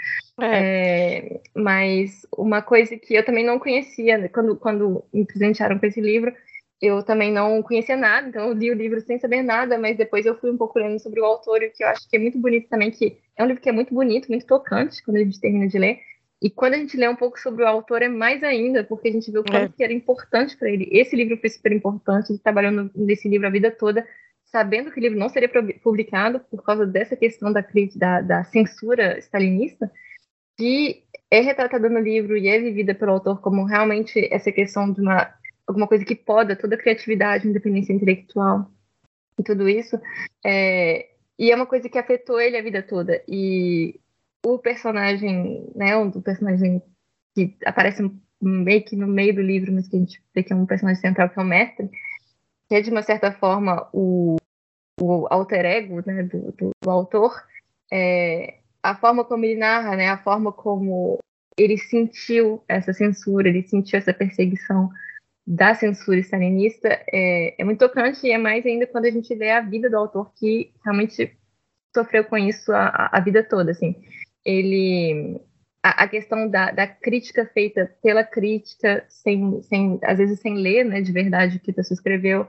É. 0.41 1.27
É, 1.27 1.41
mas 1.55 2.25
uma 2.35 2.61
coisa 2.61 2.97
que 2.97 3.13
eu 3.13 3.23
também 3.23 3.45
não 3.45 3.59
conhecia, 3.59 4.17
né, 4.17 4.27
quando, 4.27 4.55
quando 4.55 5.03
me 5.13 5.25
presentearam 5.25 5.77
com 5.77 5.85
esse 5.85 6.01
livro, 6.01 6.33
eu 6.81 7.03
também 7.03 7.31
não 7.31 7.61
conhecia 7.61 7.95
nada, 7.95 8.27
então 8.27 8.47
eu 8.47 8.53
li 8.53 8.71
o 8.71 8.75
livro 8.75 8.99
sem 9.01 9.19
saber 9.19 9.43
nada, 9.43 9.77
mas 9.77 9.95
depois 9.95 10.25
eu 10.25 10.35
fui 10.39 10.49
um 10.49 10.57
pouco 10.57 10.79
lendo 10.79 10.99
sobre 10.99 11.21
o 11.21 11.25
autor, 11.25 11.61
e 11.61 11.67
o 11.67 11.71
que 11.71 11.83
eu 11.83 11.87
acho 11.87 12.09
que 12.09 12.15
é 12.15 12.19
muito 12.19 12.39
bonito 12.39 12.67
também, 12.69 12.89
que 12.89 13.17
é 13.37 13.43
um 13.43 13.47
livro 13.47 13.61
que 13.61 13.69
é 13.69 13.71
muito 13.71 13.93
bonito, 13.93 14.29
muito 14.29 14.47
tocante, 14.47 15.03
quando 15.03 15.17
a 15.17 15.23
gente 15.23 15.39
termina 15.39 15.67
de 15.67 15.77
ler, 15.77 15.99
e 16.41 16.49
quando 16.49 16.73
a 16.73 16.77
gente 16.77 16.97
lê 16.97 17.07
um 17.07 17.15
pouco 17.15 17.39
sobre 17.39 17.63
o 17.63 17.67
autor, 17.67 18.01
é 18.01 18.09
mais 18.09 18.43
ainda, 18.43 18.83
porque 18.83 19.09
a 19.09 19.11
gente 19.11 19.29
vê 19.31 19.37
o 19.37 19.43
quanto 19.43 19.71
é. 19.71 19.73
que 19.77 19.83
era 19.83 19.93
importante 19.93 20.57
para 20.57 20.71
ele. 20.71 20.89
Esse 20.91 21.15
livro 21.15 21.37
foi 21.37 21.49
super 21.51 21.71
importante, 21.71 22.31
ele 22.31 22.39
trabalhou 22.39 22.89
nesse 22.95 23.29
livro 23.29 23.45
a 23.45 23.51
vida 23.51 23.69
toda, 23.69 24.03
sabendo 24.45 24.91
que 24.91 24.99
o 24.99 25.01
livro 25.01 25.19
não 25.19 25.29
seria 25.29 25.49
publicado 25.83 26.39
por 26.49 26.63
causa 26.63 26.85
dessa 26.87 27.15
questão 27.15 27.53
da, 27.53 27.63
da, 27.95 28.21
da 28.21 28.43
censura 28.43 29.19
stalinista, 29.19 29.91
que 30.61 31.03
é 31.31 31.39
retratada 31.39 31.89
no 31.89 31.99
livro 31.99 32.37
e 32.37 32.47
é 32.47 32.59
vivida 32.59 32.93
pelo 32.93 33.13
autor 33.13 33.41
como 33.41 33.65
realmente 33.65 34.31
essa 34.31 34.51
questão 34.51 34.93
de 34.93 35.01
uma, 35.01 35.33
alguma 35.65 35.87
coisa 35.87 36.05
que 36.05 36.15
poda 36.15 36.55
toda 36.55 36.75
a 36.75 36.77
criatividade, 36.77 37.47
independência 37.47 37.91
intelectual 37.91 38.69
e 39.39 39.43
tudo 39.43 39.67
isso. 39.67 39.99
É, 40.45 41.09
e 41.39 41.49
é 41.49 41.55
uma 41.55 41.65
coisa 41.65 41.89
que 41.89 41.97
afetou 41.97 42.39
ele 42.39 42.57
a 42.57 42.61
vida 42.61 42.83
toda. 42.83 43.23
E 43.27 43.99
o 44.45 44.59
personagem, 44.59 45.67
né, 45.75 45.97
um 45.97 46.11
do 46.11 46.21
personagem 46.21 46.79
que 47.33 47.57
aparece 47.65 48.07
meio 48.39 48.85
que 48.85 48.95
no 48.95 49.07
meio 49.07 49.33
do 49.33 49.41
livro, 49.41 49.73
mas 49.73 49.87
que 49.87 49.95
a 49.95 49.99
gente 49.99 50.21
vê 50.35 50.43
que 50.43 50.53
é 50.53 50.55
um 50.55 50.67
personagem 50.67 51.01
central, 51.01 51.27
que 51.27 51.39
é 51.39 51.41
o 51.41 51.45
mestre, 51.45 51.89
que 52.69 52.75
é 52.75 52.81
de 52.81 52.91
uma 52.91 53.01
certa 53.01 53.31
forma 53.31 53.89
o, 53.91 54.35
o 55.01 55.25
alter 55.27 55.65
ego 55.65 56.03
né, 56.05 56.21
do, 56.21 56.51
do, 56.51 56.69
do 56.83 56.91
autor, 56.91 57.33
é, 57.91 58.60
a 58.83 58.95
forma 58.95 59.23
como 59.23 59.45
ele 59.45 59.59
narra, 59.59 59.95
né, 59.95 60.09
a 60.09 60.17
forma 60.17 60.51
como 60.51 61.19
ele 61.57 61.77
sentiu 61.77 62.63
essa 62.67 62.93
censura, 62.93 63.49
ele 63.49 63.67
sentiu 63.67 63.99
essa 63.99 64.13
perseguição 64.13 64.89
da 65.45 65.73
censura 65.75 66.19
stalinista, 66.19 66.87
é, 67.11 67.61
é 67.61 67.63
muito 67.63 67.79
tocante 67.79 68.25
e 68.25 68.31
é 68.31 68.37
mais 68.37 68.65
ainda 68.65 68.87
quando 68.87 69.05
a 69.05 69.11
gente 69.11 69.33
vê 69.35 69.51
a 69.51 69.61
vida 69.61 69.89
do 69.89 69.97
autor 69.97 70.31
que 70.35 70.71
realmente 70.83 71.35
sofreu 71.93 72.23
com 72.23 72.37
isso 72.37 72.71
a, 72.71 73.09
a 73.11 73.19
vida 73.19 73.43
toda, 73.43 73.71
assim. 73.71 73.95
Ele 74.45 75.41
a, 75.83 76.03
a 76.03 76.07
questão 76.07 76.47
da, 76.49 76.71
da, 76.71 76.87
crítica 76.87 77.49
feita 77.53 77.91
pela 78.01 78.23
crítica, 78.23 79.03
sem, 79.09 79.61
sem, 79.63 79.99
às 80.03 80.17
vezes 80.17 80.39
sem 80.39 80.55
ler 80.55 80.85
né, 80.85 81.01
de 81.01 81.11
verdade 81.11 81.57
o 81.57 81.59
que 81.59 81.73
pessoa 81.73 81.95
escreveu, 81.95 82.47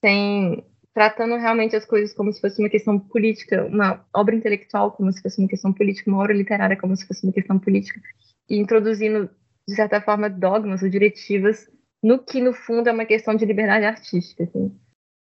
sem 0.00 0.64
tratando 0.96 1.36
realmente 1.36 1.76
as 1.76 1.84
coisas 1.84 2.14
como 2.14 2.32
se 2.32 2.40
fosse 2.40 2.58
uma 2.58 2.70
questão 2.70 2.98
política, 2.98 3.66
uma 3.66 4.02
obra 4.14 4.34
intelectual 4.34 4.92
como 4.92 5.12
se 5.12 5.20
fosse 5.20 5.38
uma 5.38 5.46
questão 5.46 5.70
política, 5.70 6.10
uma 6.10 6.22
obra 6.22 6.32
literária 6.32 6.74
como 6.74 6.96
se 6.96 7.06
fosse 7.06 7.22
uma 7.22 7.34
questão 7.34 7.58
política, 7.58 8.00
e 8.48 8.56
introduzindo, 8.56 9.28
de 9.68 9.74
certa 9.74 10.00
forma, 10.00 10.30
dogmas 10.30 10.82
ou 10.82 10.88
diretivas 10.88 11.68
no 12.02 12.18
que, 12.18 12.40
no 12.40 12.54
fundo, 12.54 12.88
é 12.88 12.92
uma 12.92 13.04
questão 13.04 13.34
de 13.34 13.44
liberdade 13.44 13.84
artística. 13.84 14.44
Assim. 14.44 14.74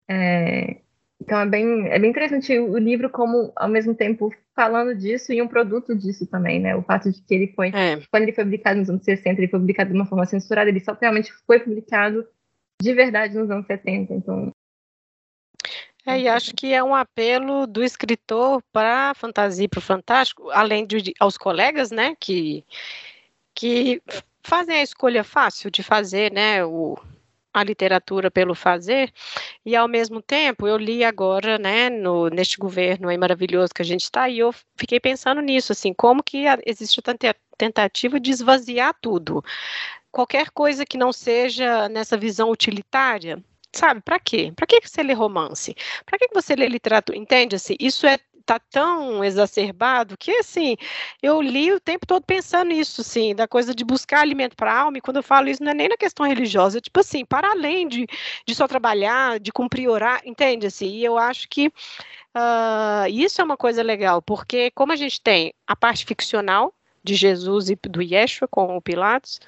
É, 0.08 0.78
então 1.20 1.40
é 1.40 1.46
bem, 1.48 1.88
é 1.88 1.98
bem 1.98 2.12
interessante 2.12 2.56
o 2.60 2.78
livro 2.78 3.10
como, 3.10 3.52
ao 3.56 3.68
mesmo 3.68 3.96
tempo, 3.96 4.32
falando 4.56 4.94
disso 4.96 5.34
e 5.34 5.42
um 5.42 5.48
produto 5.48 5.96
disso 5.98 6.28
também, 6.28 6.60
né? 6.60 6.76
O 6.76 6.84
fato 6.84 7.12
de 7.12 7.20
que 7.20 7.34
ele 7.34 7.48
foi, 7.48 7.70
é. 7.70 8.00
quando 8.12 8.22
ele 8.22 8.34
foi 8.34 8.44
publicado 8.44 8.80
nos 8.80 8.92
anos 8.92 9.04
60, 9.04 9.42
ele 9.42 9.48
foi 9.48 9.60
publicado 9.60 9.90
de 9.90 9.96
uma 9.96 10.06
forma 10.06 10.28
censurada, 10.28 10.70
ele 10.70 10.82
só 10.82 10.96
realmente 11.02 11.34
foi 11.48 11.60
publicado 11.60 12.28
de 12.80 12.94
verdade 12.94 13.36
nos 13.36 13.50
anos 13.50 13.66
70, 13.66 14.14
então... 14.14 14.53
É, 16.06 16.20
e 16.20 16.28
acho 16.28 16.54
que 16.54 16.74
é 16.74 16.84
um 16.84 16.94
apelo 16.94 17.66
do 17.66 17.82
escritor 17.82 18.62
para 18.74 19.12
a 19.12 19.14
fantasia, 19.14 19.70
para 19.70 19.80
o 19.80 19.82
fantástico, 19.82 20.50
além 20.52 20.86
de 20.86 21.14
aos 21.18 21.38
colegas, 21.38 21.92
né, 21.92 22.16
que, 22.20 22.66
que 23.56 24.02
fazem 24.44 24.78
a 24.78 24.84
escolha 24.84 25.24
fácil 25.24 25.72
de 25.72 25.82
fazer, 25.82 26.32
né, 26.34 26.66
o, 26.66 26.98
a 27.54 27.64
literatura 27.64 28.30
pelo 28.30 28.54
fazer, 28.54 29.14
e 29.66 29.78
ao 29.78 29.88
mesmo 29.88 30.22
tempo 30.22 30.68
eu 30.68 30.76
li 30.76 31.06
agora, 31.06 31.58
né, 31.58 31.90
no, 31.90 32.28
neste 32.28 32.58
governo 32.58 33.08
aí 33.08 33.18
maravilhoso 33.18 33.74
que 33.74 33.82
a 33.82 33.86
gente 33.86 34.04
está, 34.04 34.28
e 34.28 34.40
eu 34.40 34.54
fiquei 34.76 35.00
pensando 35.00 35.40
nisso, 35.40 35.72
assim, 35.72 35.94
como 35.94 36.22
que 36.22 36.44
existe 36.66 37.00
a 37.00 37.36
tentativa 37.58 38.20
de 38.20 38.32
esvaziar 38.32 38.94
tudo. 39.02 39.42
Qualquer 40.12 40.52
coisa 40.52 40.86
que 40.86 40.98
não 40.98 41.14
seja 41.14 41.88
nessa 41.88 42.18
visão 42.18 42.50
utilitária, 42.50 43.42
sabe, 43.74 44.02
para 44.02 44.20
quê? 44.20 44.52
Para 44.56 44.68
que 44.68 44.80
você 44.88 45.04
lê 45.04 45.14
romance? 45.14 45.76
Para 46.06 46.18
que 46.18 46.30
você 46.34 46.56
lê 46.56 46.68
literatura? 46.68 47.18
Entende? 47.18 47.56
Assim, 47.56 47.76
isso 47.80 48.06
é 48.08 48.18
tá 48.46 48.60
tão 48.60 49.24
exacerbado 49.24 50.18
que 50.18 50.32
assim, 50.32 50.76
eu 51.22 51.42
li 51.42 51.72
o 51.72 51.80
tempo 51.80 52.06
todo 52.06 52.24
pensando 52.26 52.70
nisso, 52.70 53.02
assim, 53.02 53.34
da 53.34 53.48
coisa 53.48 53.74
de 53.74 53.84
buscar 53.84 54.20
alimento 54.22 54.56
para 54.56 54.72
a 54.72 54.82
alma, 54.82 54.98
e 54.98 55.02
quando 55.02 55.18
eu 55.18 55.24
falo 55.24 55.50
isso 55.50 55.64
não 55.64 55.72
é 55.72 55.74
nem 55.74 55.90
na 55.90 55.98
questão 55.98 56.26
religiosa, 56.26 56.78
é 56.78 56.82
tipo 56.82 57.00
assim, 57.00 57.26
para 57.26 57.52
além 57.52 57.88
de, 57.88 58.06
de 58.46 58.56
só 58.56 58.68
trabalhar, 58.68 59.40
de 59.40 59.52
cumprir 59.52 59.90
orar, 59.90 60.22
entende 60.26 60.68
assim? 60.68 60.88
E 60.88 61.06
eu 61.06 61.18
acho 61.18 61.48
que 61.50 61.68
uh, 61.68 63.08
isso 63.10 63.42
é 63.42 63.44
uma 63.44 63.58
coisa 63.58 63.82
legal, 63.82 64.22
porque 64.22 64.72
como 64.72 64.92
a 64.92 64.96
gente 64.96 65.22
tem 65.22 65.54
a 65.66 65.76
parte 65.76 66.06
ficcional, 66.06 66.74
de 67.04 67.16
Jesus 67.16 67.70
e 67.70 67.76
do 67.76 68.02
Yeshua 68.02 68.48
com 68.48 68.78
o 68.78 68.82
Pilatos, 68.82 69.40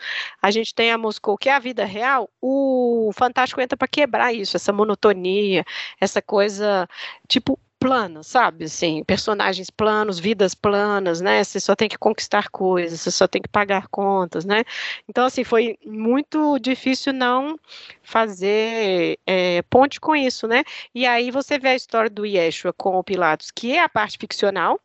a 0.42 0.52
gente 0.52 0.74
tem 0.74 0.92
a 0.92 0.98
Moscou, 0.98 1.38
que 1.38 1.50
é 1.50 1.54
a 1.54 1.60
vida 1.60 1.86
real, 1.86 2.30
o 2.42 3.12
Fantástico 3.16 3.62
entra 3.62 3.78
para 3.78 3.88
quebrar 3.88 4.34
isso, 4.34 4.58
essa 4.58 4.74
monotonia, 4.74 5.64
essa 6.00 6.22
coisa, 6.22 6.88
tipo, 7.28 7.60
plano, 7.86 8.24
sabe? 8.24 8.66
Assim, 8.66 9.04
personagens 9.04 9.70
planos, 9.70 10.18
vidas 10.20 10.56
planas, 10.56 11.22
né? 11.22 11.44
Você 11.44 11.60
só 11.60 11.76
tem 11.76 11.88
que 11.88 11.98
conquistar 11.98 12.50
coisas, 12.50 13.00
você 13.00 13.12
só 13.12 13.28
tem 13.28 13.42
que 13.42 13.48
pagar 13.48 13.88
contas, 13.90 14.44
né? 14.44 14.64
Então, 15.08 15.26
assim, 15.26 15.44
foi 15.44 15.78
muito 15.86 16.58
difícil 16.60 17.14
não 17.14 17.60
fazer 18.02 19.20
é, 19.26 19.62
ponte 19.70 20.00
com 20.00 20.16
isso, 20.16 20.48
né? 20.48 20.64
E 20.96 21.06
aí 21.06 21.30
você 21.32 21.60
vê 21.60 21.70
a 21.70 21.76
história 21.76 22.10
do 22.10 22.26
Yeshua 22.26 22.74
com 22.74 22.98
o 22.98 23.04
Pilatos, 23.04 23.52
que 23.52 23.74
é 23.74 23.84
a 23.84 23.90
parte 23.90 24.18
ficcional, 24.20 24.80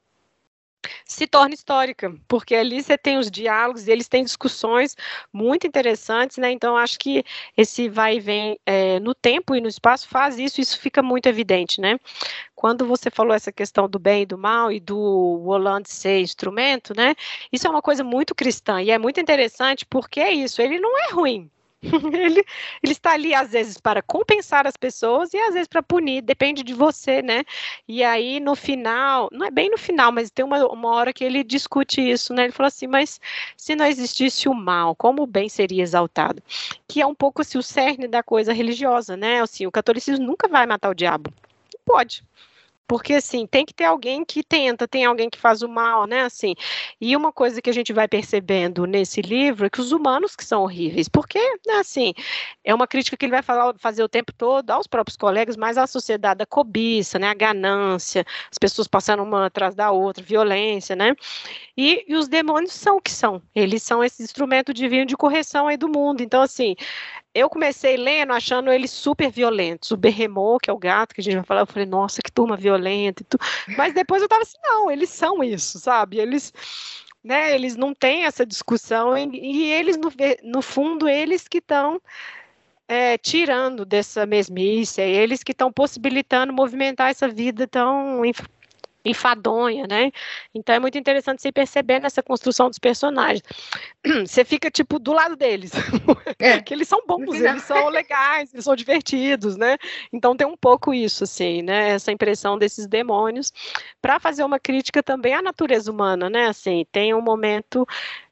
se 1.04 1.26
torna 1.26 1.54
histórica, 1.54 2.14
porque 2.26 2.54
ali 2.54 2.82
você 2.82 2.96
tem 2.96 3.18
os 3.18 3.30
diálogos 3.30 3.86
e 3.86 3.90
eles 3.90 4.08
têm 4.08 4.24
discussões 4.24 4.96
muito 5.32 5.66
interessantes, 5.66 6.38
né? 6.38 6.50
Então 6.50 6.76
acho 6.76 6.98
que 6.98 7.24
esse 7.56 7.88
vai 7.88 8.16
e 8.16 8.20
vem 8.20 8.58
é, 8.64 8.98
no 9.00 9.14
tempo 9.14 9.54
e 9.54 9.60
no 9.60 9.68
espaço 9.68 10.08
faz 10.08 10.38
isso, 10.38 10.60
isso 10.60 10.78
fica 10.78 11.02
muito 11.02 11.26
evidente, 11.26 11.80
né? 11.80 11.98
Quando 12.54 12.86
você 12.86 13.10
falou 13.10 13.34
essa 13.34 13.52
questão 13.52 13.88
do 13.88 13.98
bem 13.98 14.22
e 14.22 14.26
do 14.26 14.38
mal 14.38 14.70
e 14.72 14.80
do 14.80 15.42
Holland 15.44 15.88
ser 15.88 16.20
instrumento, 16.20 16.94
né? 16.94 17.14
Isso 17.52 17.66
é 17.66 17.70
uma 17.70 17.82
coisa 17.82 18.04
muito 18.04 18.34
cristã 18.34 18.82
e 18.82 18.90
é 18.90 18.98
muito 18.98 19.20
interessante 19.20 19.86
porque 19.86 20.20
é 20.20 20.32
isso, 20.32 20.62
ele 20.62 20.78
não 20.78 20.98
é 20.98 21.10
ruim, 21.12 21.50
ele, 22.12 22.44
ele 22.82 22.92
está 22.92 23.12
ali, 23.12 23.34
às 23.34 23.52
vezes, 23.52 23.78
para 23.78 24.02
compensar 24.02 24.66
as 24.66 24.76
pessoas 24.76 25.32
e 25.32 25.38
às 25.38 25.54
vezes 25.54 25.68
para 25.68 25.82
punir, 25.82 26.20
depende 26.20 26.62
de 26.62 26.74
você, 26.74 27.22
né? 27.22 27.42
E 27.88 28.04
aí, 28.04 28.38
no 28.38 28.54
final, 28.54 29.28
não 29.32 29.46
é 29.46 29.50
bem 29.50 29.70
no 29.70 29.78
final, 29.78 30.12
mas 30.12 30.30
tem 30.30 30.44
uma, 30.44 30.66
uma 30.66 30.90
hora 30.90 31.12
que 31.12 31.24
ele 31.24 31.42
discute 31.42 32.00
isso, 32.00 32.34
né? 32.34 32.44
Ele 32.44 32.52
falou 32.52 32.68
assim: 32.68 32.86
mas 32.86 33.20
se 33.56 33.74
não 33.74 33.86
existisse 33.86 34.48
o 34.48 34.54
mal, 34.54 34.94
como 34.94 35.22
o 35.22 35.26
bem 35.26 35.48
seria 35.48 35.82
exaltado? 35.82 36.42
Que 36.86 37.00
é 37.00 37.06
um 37.06 37.14
pouco 37.14 37.40
assim, 37.42 37.56
o 37.58 37.62
cerne 37.62 38.06
da 38.06 38.22
coisa 38.22 38.52
religiosa, 38.52 39.16
né? 39.16 39.40
Assim, 39.40 39.66
o 39.66 39.72
catolicismo 39.72 40.26
nunca 40.26 40.48
vai 40.48 40.66
matar 40.66 40.90
o 40.90 40.94
diabo. 40.94 41.32
Não 41.72 41.80
pode. 41.84 42.22
Porque, 42.90 43.14
assim, 43.14 43.46
tem 43.46 43.64
que 43.64 43.72
ter 43.72 43.84
alguém 43.84 44.24
que 44.24 44.42
tenta, 44.42 44.88
tem 44.88 45.04
alguém 45.04 45.30
que 45.30 45.38
faz 45.38 45.62
o 45.62 45.68
mal, 45.68 46.08
né, 46.08 46.22
assim. 46.22 46.56
E 47.00 47.14
uma 47.16 47.30
coisa 47.30 47.62
que 47.62 47.70
a 47.70 47.72
gente 47.72 47.92
vai 47.92 48.08
percebendo 48.08 48.84
nesse 48.84 49.22
livro 49.22 49.64
é 49.64 49.70
que 49.70 49.80
os 49.80 49.92
humanos 49.92 50.34
que 50.34 50.44
são 50.44 50.62
horríveis, 50.62 51.08
porque, 51.08 51.38
né, 51.64 51.74
assim, 51.74 52.12
é 52.64 52.74
uma 52.74 52.88
crítica 52.88 53.16
que 53.16 53.24
ele 53.24 53.30
vai 53.30 53.42
falar, 53.42 53.72
fazer 53.78 54.02
o 54.02 54.08
tempo 54.08 54.32
todo 54.32 54.72
aos 54.72 54.88
próprios 54.88 55.16
colegas, 55.16 55.56
mas 55.56 55.78
à 55.78 55.86
sociedade 55.86 56.38
da 56.38 56.46
cobiça, 56.46 57.16
né, 57.16 57.28
a 57.28 57.34
ganância, 57.34 58.24
as 58.50 58.58
pessoas 58.58 58.88
passando 58.88 59.22
uma 59.22 59.46
atrás 59.46 59.72
da 59.76 59.92
outra, 59.92 60.24
violência, 60.24 60.96
né. 60.96 61.14
E, 61.76 62.04
e 62.08 62.16
os 62.16 62.26
demônios 62.26 62.72
são 62.72 62.96
o 62.96 63.00
que 63.00 63.12
são. 63.12 63.40
Eles 63.54 63.84
são 63.84 64.02
esse 64.02 64.20
instrumento 64.20 64.74
divino 64.74 65.06
de 65.06 65.16
correção 65.16 65.68
aí 65.68 65.76
do 65.76 65.88
mundo. 65.88 66.22
Então, 66.22 66.42
assim, 66.42 66.74
eu 67.34 67.48
comecei 67.48 67.96
lendo 67.96 68.32
achando 68.32 68.72
eles 68.72 68.90
super 68.90 69.30
violentos. 69.30 69.90
O 69.90 69.96
Berremô, 69.96 70.58
que 70.58 70.68
é 70.68 70.72
o 70.72 70.78
gato 70.78 71.14
que 71.14 71.20
a 71.20 71.24
gente 71.24 71.36
vai 71.36 71.44
falar, 71.44 71.60
eu 71.60 71.66
falei, 71.66 71.86
nossa, 71.86 72.20
que 72.22 72.32
turma 72.32 72.56
violenta. 72.56 73.24
Mas 73.76 73.94
depois 73.94 74.22
eu 74.22 74.28
tava 74.28 74.42
assim, 74.42 74.58
não, 74.62 74.90
eles 74.90 75.10
são 75.10 75.42
isso, 75.42 75.78
sabe? 75.78 76.18
Eles, 76.18 76.52
né, 77.22 77.54
eles 77.54 77.76
não 77.76 77.94
têm 77.94 78.24
essa 78.24 78.44
discussão 78.44 79.16
e, 79.16 79.28
e 79.32 79.72
eles, 79.72 79.96
no, 79.96 80.12
no 80.42 80.62
fundo, 80.62 81.08
eles 81.08 81.46
que 81.46 81.58
estão 81.58 82.00
é, 82.88 83.16
tirando 83.16 83.84
dessa 83.84 84.26
mesmice, 84.26 85.00
eles 85.00 85.44
que 85.44 85.52
estão 85.52 85.72
possibilitando 85.72 86.52
movimentar 86.52 87.10
essa 87.10 87.28
vida 87.28 87.66
tão 87.68 88.24
enfadonha, 89.04 89.86
né? 89.88 90.10
Então 90.54 90.74
é 90.74 90.78
muito 90.78 90.98
interessante 90.98 91.40
você 91.40 91.52
perceber 91.52 92.00
nessa 92.00 92.22
construção 92.22 92.68
dos 92.68 92.78
personagens. 92.78 93.42
Você 94.26 94.44
fica, 94.44 94.70
tipo, 94.70 94.98
do 94.98 95.12
lado 95.12 95.36
deles. 95.36 95.72
É. 96.38 96.60
que 96.60 96.72
eles 96.72 96.88
são 96.88 97.02
bons, 97.06 97.34
eles 97.34 97.62
são 97.62 97.88
legais, 97.88 98.52
eles 98.52 98.64
são 98.64 98.74
divertidos, 98.74 99.56
né? 99.56 99.76
Então 100.12 100.34
tem 100.34 100.46
um 100.46 100.56
pouco 100.56 100.94
isso, 100.94 101.24
assim, 101.24 101.60
né? 101.60 101.90
Essa 101.90 102.10
impressão 102.12 102.56
desses 102.56 102.86
demônios, 102.86 103.52
para 104.00 104.18
fazer 104.18 104.42
uma 104.42 104.58
crítica 104.58 105.02
também 105.02 105.34
à 105.34 105.42
natureza 105.42 105.90
humana, 105.90 106.30
né? 106.30 106.46
Assim, 106.46 106.86
tem 106.90 107.12
um 107.12 107.20
momento 107.20 107.86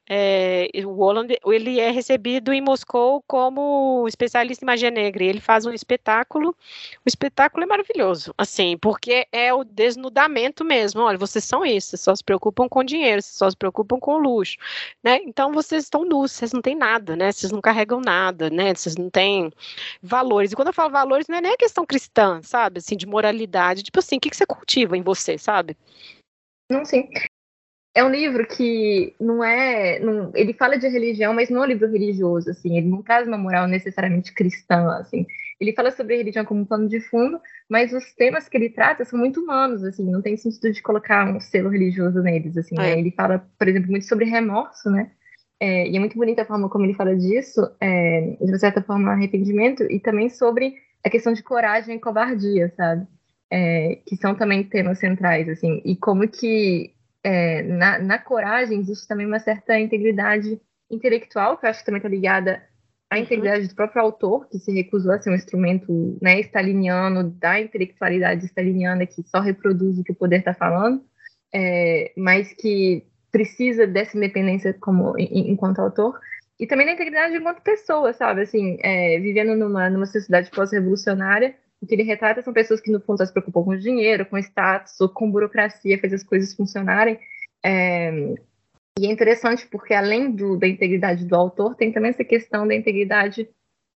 é, 0.09 0.71
o 0.87 0.93
Holland, 0.93 1.39
ele 1.45 1.79
é 1.79 1.91
recebido 1.91 2.53
em 2.53 2.63
Moscou 2.63 3.23
como 3.27 4.07
especialista 4.09 4.65
em 4.65 4.67
magia 4.67 4.91
negra. 4.91 5.23
ele 5.23 5.41
faz 5.41 5.67
um 5.67 5.73
espetáculo. 5.73 6.57
O 7.05 7.09
espetáculo 7.09 7.65
é 7.65 7.67
maravilhoso, 7.67 8.35
assim, 8.39 8.79
porque 8.79 9.27
é 9.31 9.53
o 9.53 9.65
desnudamento 9.65 10.65
mesmo. 10.65 11.03
Olha, 11.03 11.19
vocês 11.19 11.45
são 11.45 11.65
isso, 11.65 11.89
vocês 11.91 12.01
só 12.01 12.15
se 12.15 12.25
preocupam 12.25 12.69
com 12.69 12.83
dinheiro, 12.83 13.21
vocês 13.21 13.37
só 13.37 13.51
se 13.51 13.57
preocupam 13.57 13.99
com 14.01 14.17
luxo, 14.17 14.57
né? 15.05 15.21
Então 15.25 15.53
vocês 15.53 15.85
estão 15.85 16.05
nus, 16.05 16.33
vocês 16.33 16.53
não 16.53 16.63
têm 16.63 16.75
nada, 16.75 17.15
né? 17.15 17.31
Vocês 17.31 17.53
não 17.53 17.61
carregam 17.61 18.01
nada, 18.01 18.49
né? 18.49 18.75
Vocês 18.75 18.97
não 18.97 19.11
têm 19.11 19.53
valores. 20.03 20.53
E 20.53 20.57
quando 20.57 20.69
eu 20.69 20.75
falo 20.75 20.91
valores, 20.91 21.29
não 21.29 21.37
é 21.37 21.41
nem 21.43 21.53
a 21.53 21.57
questão 21.57 21.85
cristã, 21.85 22.41
sabe? 22.43 22.79
Assim, 22.79 22.97
de 22.97 23.07
moralidade. 23.07 23.83
Tipo 23.83 23.99
assim, 23.99 24.17
o 24.17 24.21
que, 24.21 24.31
que 24.31 24.37
você 24.37 24.47
cultiva 24.47 24.97
em 24.97 25.03
você, 25.03 25.37
sabe? 25.37 25.77
Não, 26.71 26.85
sim 26.85 27.09
é 27.95 28.05
um 28.05 28.11
livro 28.11 28.47
que 28.47 29.15
não 29.21 29.43
é. 29.43 29.99
Não, 29.99 30.31
ele 30.35 30.53
fala 30.53 30.79
de 30.79 30.87
religião, 30.89 31.35
mas 31.35 31.51
não 31.51 31.63
é 31.63 31.67
um 31.67 31.69
livro 31.69 31.91
religioso, 31.91 32.51
assim. 32.51 32.77
Ele 32.77 32.89
não 32.89 33.03
traz 33.03 33.27
uma 33.27 33.39
moral 33.39 33.67
necessariamente 33.67 34.33
cristã, 34.33 34.89
assim. 34.99 35.27
Ele 35.61 35.73
fala 35.73 35.91
sobre 35.91 36.15
a 36.15 36.19
religião 36.19 36.45
como 36.45 36.61
um 36.61 36.65
plano 36.65 36.89
de 36.89 37.01
fundo, 37.01 37.41
mas 37.69 37.93
os 37.93 38.13
temas 38.15 38.49
que 38.49 38.57
ele 38.57 38.71
trata 38.71 39.05
são 39.05 39.19
muito 39.19 39.41
humanos, 39.41 39.83
assim. 39.83 40.09
Não 40.09 40.23
tem 40.23 40.37
sentido 40.37 40.71
de 40.71 40.83
colocar 40.83 41.29
um 41.29 41.41
selo 41.41 41.71
religioso 41.71 42.23
neles, 42.23 42.57
assim. 42.57 42.77
Né? 42.77 42.93
É. 42.93 42.95
Né? 42.95 43.01
Ele 43.01 43.11
fala, 43.11 43.45
por 43.59 43.67
exemplo, 43.67 43.91
muito 43.91 44.07
sobre 44.07 44.27
remorso, 44.27 44.91
né? 44.91 45.11
É, 45.61 45.89
e 45.89 45.97
é 45.97 45.99
muito 45.99 46.17
bonita 46.17 46.43
a 46.43 46.47
forma 46.47 46.69
como 46.69 46.85
ele 46.85 46.95
fala 46.95 47.17
disso, 47.17 47.61
é, 47.81 48.37
de 48.41 48.59
certa 48.59 48.81
forma, 48.81 49.11
arrependimento, 49.11 49.83
e 49.91 49.99
também 49.99 50.29
sobre 50.29 50.75
a 51.05 51.11
questão 51.11 51.33
de 51.33 51.43
coragem 51.43 51.97
e 51.97 52.01
covardia, 52.01 52.73
sabe? 52.77 53.07
É, 53.51 53.99
que 54.07 54.17
são 54.17 54.37
também 54.37 54.63
temas 54.63 54.99
centrais, 55.01 55.49
assim, 55.49 55.83
e 55.85 55.97
como 55.97 56.29
que 56.29 56.93
é, 57.29 57.63
na, 57.63 57.99
na, 57.99 58.19
coragem 58.19 58.81
existe 58.81 59.07
também 59.07 59.27
uma 59.27 59.39
certa 59.39 59.79
integridade 59.79 60.59
intelectual, 60.91 61.59
que 61.59 61.67
eu 61.67 61.71
acho 61.71 61.81
que 61.81 61.85
também 61.85 61.99
está 61.99 62.09
ligada 62.09 62.63
à 63.11 63.17
uhum. 63.17 63.23
integridade 63.23 63.69
do 63.69 63.75
próprio 63.75 64.01
autor, 64.01 64.49
que 64.49 64.59
se 64.59 64.73
recusou 64.73 65.13
a 65.13 65.21
ser 65.21 65.29
um 65.29 65.35
instrumento 65.35 66.19
né, 66.23 66.41
staliniano, 66.41 67.25
da 67.25 67.61
intelectualidade 67.61 68.47
staliniana, 68.47 69.05
que 69.05 69.23
só 69.25 69.41
reproduz 69.41 69.99
o 69.99 70.05
que 70.05 70.13
o 70.13 70.15
poder 70.15 70.39
está 70.39 70.55
falando, 70.55 71.05
é, 71.55 72.13
mas 72.17 72.55
que 72.55 73.05
precisa 73.31 73.87
dessa 73.87 74.17
independência 74.17 74.73
como 74.81 75.13
enquanto 75.19 75.81
autor, 75.81 76.19
e 76.59 76.67
também 76.67 76.87
da 76.87 76.93
integridade 76.93 77.37
enquanto 77.37 77.61
pessoa, 77.61 78.15
sabe? 78.15 78.41
Assim, 78.41 78.79
é, 78.81 79.21
vivendo 79.21 79.55
numa, 79.55 79.91
numa 79.91 80.07
sociedade 80.07 80.51
pós-revolucionária, 80.51 81.55
o 81.81 81.87
que 81.87 81.95
ele 81.95 82.03
retrata 82.03 82.43
são 82.43 82.53
pessoas 82.53 82.81
que, 82.81 82.91
no 82.91 83.01
fundo, 83.01 83.25
se 83.25 83.33
preocupam 83.33 83.65
com 83.65 83.77
dinheiro, 83.77 84.27
com 84.27 84.39
status, 84.39 85.01
ou 85.01 85.09
com 85.09 85.31
burocracia, 85.31 85.99
faz 85.99 86.13
as 86.13 86.23
coisas 86.23 86.55
funcionarem. 86.55 87.19
É... 87.65 88.35
E 88.99 89.07
é 89.07 89.11
interessante 89.13 89.67
porque, 89.69 89.95
além 89.95 90.33
do, 90.33 90.57
da 90.57 90.67
integridade 90.67 91.25
do 91.25 91.37
autor, 91.37 91.77
tem 91.77 91.93
também 91.93 92.11
essa 92.11 92.25
questão 92.25 92.67
da 92.67 92.75
integridade 92.75 93.49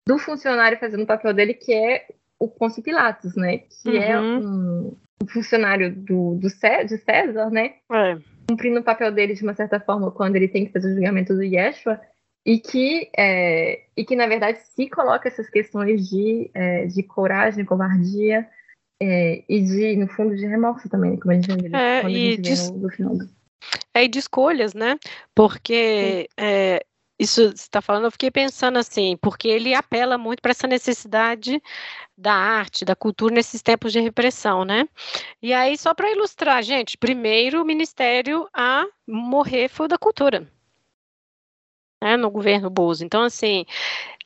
do 0.06 0.18
funcionário 0.18 0.78
fazendo 0.78 1.04
o 1.04 1.06
papel 1.06 1.32
dele, 1.32 1.54
que 1.54 1.72
é 1.72 2.06
o 2.38 2.48
Pôncio 2.48 2.82
Pilatos, 2.82 3.34
né? 3.34 3.58
Que 3.58 3.96
é 3.96 4.18
uhum. 4.18 4.36
é 4.36 4.46
um, 4.46 4.96
um, 5.22 5.26
funcionário 5.26 5.94
do, 5.94 6.34
do 6.34 6.50
César, 6.50 6.84
de 6.84 6.98
César, 6.98 7.50
né? 7.50 7.74
É. 7.90 8.18
Cumprindo 8.48 8.80
o 8.80 8.84
papel 8.84 9.10
dele 9.12 9.34
de 9.34 9.42
uma 9.42 9.54
certa 9.54 9.80
forma 9.80 10.10
quando 10.10 10.36
ele 10.36 10.48
tem 10.48 10.66
que 10.66 10.72
fazer 10.72 10.90
o 10.90 10.94
julgamento 10.94 11.34
do 11.34 11.42
Yeshua 11.42 11.98
e 12.44 12.58
que, 12.58 13.10
é, 13.16 13.84
e 13.96 14.04
que 14.04 14.16
na 14.16 14.26
verdade 14.26 14.58
se 14.74 14.88
coloca 14.88 15.28
essas 15.28 15.48
questões 15.48 16.08
de, 16.08 16.50
é, 16.54 16.86
de 16.86 17.02
coragem, 17.02 17.64
covardia 17.64 18.48
é, 19.00 19.44
e 19.48 19.60
de, 19.60 19.96
no 19.96 20.08
fundo, 20.08 20.36
de 20.36 20.46
remorso 20.46 20.88
também, 20.88 21.18
como 21.18 21.32
a 21.32 21.34
gente 21.34 21.52
vê, 21.52 21.76
é, 21.76 22.02
gente 22.08 22.54
vê 22.54 22.78
no, 22.78 22.90
final 22.90 23.16
do... 23.16 23.28
É, 23.94 24.04
e 24.04 24.08
de 24.08 24.18
escolhas, 24.18 24.74
né? 24.74 24.98
Porque 25.34 26.28
é, 26.36 26.84
isso 27.18 27.48
você 27.48 27.54
está 27.54 27.82
falando, 27.82 28.04
eu 28.04 28.10
fiquei 28.10 28.30
pensando 28.30 28.78
assim, 28.78 29.16
porque 29.20 29.46
ele 29.46 29.74
apela 29.74 30.16
muito 30.16 30.40
para 30.40 30.52
essa 30.52 30.66
necessidade 30.66 31.62
da 32.16 32.32
arte, 32.32 32.84
da 32.84 32.96
cultura 32.96 33.34
nesses 33.34 33.60
tempos 33.60 33.92
de 33.92 34.00
repressão, 34.00 34.64
né? 34.64 34.88
E 35.42 35.52
aí, 35.52 35.76
só 35.76 35.92
para 35.94 36.10
ilustrar, 36.10 36.62
gente, 36.62 36.96
primeiro 36.96 37.60
o 37.60 37.64
ministério 37.64 38.48
a 38.54 38.86
morrer 39.06 39.68
foi 39.68 39.84
o 39.84 39.88
da 39.88 39.98
cultura. 39.98 40.46
Né, 42.02 42.16
no 42.16 42.30
governo 42.30 42.70
Bozo. 42.70 43.04
Então, 43.04 43.22
assim, 43.22 43.66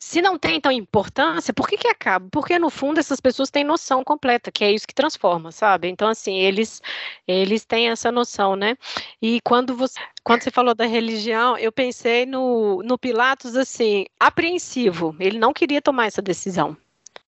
se 0.05 0.21
não 0.21 0.39
tem 0.39 0.57
então 0.57 0.71
importância, 0.71 1.55
por 1.55 1.67
que 1.67 1.79
que 1.79 1.89
acaba? 1.89 2.29
Porque 2.31 2.59
no 2.59 2.69
fundo 2.69 3.01
essas 3.01 3.21
pessoas 3.21 3.51
têm 3.51 3.65
noção 3.65 4.05
completa, 4.05 4.53
que 4.53 4.63
é 4.63 4.71
isso 4.71 4.87
que 4.87 4.95
transforma, 4.95 5.51
sabe? 5.51 5.89
Então 5.89 6.09
assim, 6.09 6.37
eles 6.37 6.83
eles 7.27 7.65
têm 7.65 7.89
essa 7.89 8.13
noção, 8.13 8.55
né? 8.55 8.77
E 9.21 9.41
quando 9.41 9.75
você 9.75 9.99
quando 10.23 10.43
você 10.43 10.51
falou 10.51 10.75
da 10.75 10.85
religião, 10.85 11.57
eu 11.57 11.73
pensei 11.73 12.27
no, 12.27 12.83
no 12.83 12.99
Pilatos 12.99 13.57
assim, 13.57 14.05
apreensivo. 14.21 15.17
Ele 15.19 15.39
não 15.39 15.55
queria 15.55 15.81
tomar 15.81 16.07
essa 16.07 16.21
decisão. 16.23 16.77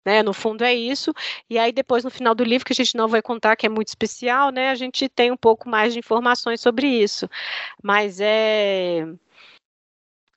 Né, 0.05 0.21
no 0.21 0.33
fundo 0.35 0.65
é 0.65 0.75
isso, 0.75 1.15
e 1.49 1.57
aí 1.57 1.71
depois 1.73 2.03
no 2.03 2.11
final 2.11 2.35
do 2.35 2.43
livro, 2.43 2.65
que 2.67 2.73
a 2.73 2.75
gente 2.75 2.97
não 2.97 3.07
vai 3.07 3.23
contar, 3.23 3.55
que 3.55 3.67
é 3.67 3.69
muito 3.69 3.87
especial, 3.87 4.51
né, 4.51 4.71
a 4.71 4.75
gente 4.75 5.09
tem 5.09 5.31
um 5.31 5.37
pouco 5.37 5.69
mais 5.69 5.93
de 5.93 6.01
informações 6.01 6.61
sobre 6.61 6.89
isso, 6.89 7.31
mas 7.81 8.19
é, 8.21 9.07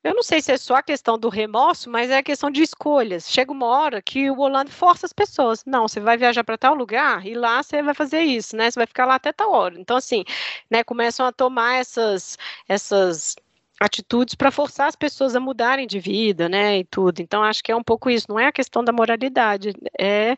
eu 0.06 0.14
não 0.14 0.22
sei 0.22 0.40
se 0.40 0.52
é 0.52 0.58
só 0.58 0.76
a 0.76 0.84
questão 0.84 1.18
do 1.18 1.30
remorso, 1.30 1.90
mas 1.90 2.12
é 2.12 2.18
a 2.18 2.24
questão 2.24 2.52
de 2.52 2.62
escolhas. 2.62 3.28
Chega 3.28 3.52
uma 3.52 3.66
hora 3.66 4.02
que 4.04 4.30
o 4.30 4.40
Holanda 4.40 4.70
força 4.70 5.08
as 5.08 5.12
pessoas. 5.12 5.66
Não, 5.66 5.88
você 5.88 6.00
vai 6.00 6.16
viajar 6.16 6.44
para 6.44 6.60
tal 6.60 6.76
lugar 6.76 7.26
e 7.26 7.34
lá 7.34 7.64
você 7.64 7.82
vai 7.82 7.96
fazer 7.96 8.22
isso, 8.22 8.56
né? 8.56 8.70
Você 8.70 8.80
vai 8.80 8.86
ficar 8.86 9.06
lá 9.06 9.16
até 9.16 9.34
tal 9.34 9.52
hora. 9.52 9.80
Então, 9.80 9.98
assim, 9.98 10.24
né, 10.70 10.84
começam 10.84 11.26
a 11.26 11.32
tomar 11.32 11.80
essas, 11.80 12.38
essas 12.70 13.36
atitudes 13.80 14.36
para 14.36 14.52
forçar 14.52 14.88
as 14.88 14.96
pessoas 14.96 15.36
a 15.36 15.40
mudarem 15.40 15.88
de 15.88 16.00
vida, 16.00 16.48
né, 16.48 16.80
e 16.80 16.84
tudo. 16.84 17.20
Então 17.20 17.44
acho 17.44 17.64
que 17.64 17.72
é 17.72 17.76
um 17.76 17.84
pouco 17.84 18.10
isso, 18.10 18.28
não 18.30 18.40
é 18.40 18.48
a 18.48 18.52
questão 18.52 18.84
da 18.84 18.92
moralidade, 18.92 19.74
é 20.00 20.38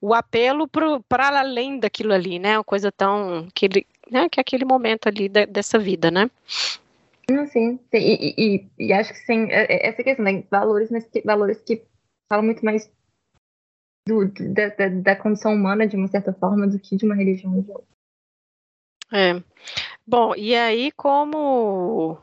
o 0.00 0.12
apelo 0.12 0.68
para 0.68 1.38
além 1.38 1.78
daquilo 1.78 2.12
ali, 2.12 2.38
né, 2.38 2.58
uma 2.58 2.64
coisa 2.64 2.92
tão 2.92 3.48
que 3.54 3.68
né, 4.10 4.28
que 4.28 4.38
é 4.38 4.42
aquele 4.42 4.64
momento 4.64 5.06
ali 5.06 5.28
de, 5.28 5.46
dessa 5.46 5.78
vida, 5.78 6.10
né. 6.10 6.30
Não, 7.30 7.46
sim. 7.46 7.78
E, 7.92 8.34
e, 8.36 8.70
e, 8.78 8.92
acho 8.92 9.12
que 9.12 9.18
sim, 9.20 9.50
é, 9.50 9.64
é, 9.64 9.88
essa 9.88 10.02
questão, 10.02 10.24
né? 10.24 10.44
Valores, 10.50 10.90
mas 10.90 11.06
que, 11.06 11.22
valores 11.22 11.60
que 11.62 11.84
falam 12.28 12.44
muito 12.44 12.64
mais 12.64 12.90
do, 14.06 14.26
da, 14.52 14.68
da, 14.68 14.88
da, 14.88 15.16
condição 15.16 15.54
humana, 15.54 15.86
de 15.86 15.96
uma 15.96 16.08
certa 16.08 16.32
forma, 16.32 16.66
do 16.66 16.78
que 16.78 16.96
de 16.96 17.04
uma 17.04 17.14
religião 17.14 17.60
de 17.60 17.70
outra. 17.70 17.86
É. 19.12 19.42
Bom, 20.06 20.34
e 20.36 20.54
aí, 20.54 20.92
como 20.92 22.18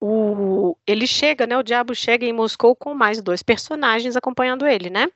o, 0.00 0.76
ele 0.86 1.06
chega, 1.06 1.46
né? 1.46 1.56
O 1.56 1.62
diabo 1.62 1.94
chega 1.94 2.26
em 2.26 2.32
Moscou 2.32 2.76
com 2.76 2.94
mais 2.94 3.22
dois 3.22 3.42
personagens 3.42 4.16
acompanhando 4.16 4.66
ele, 4.66 4.90
né? 4.90 5.08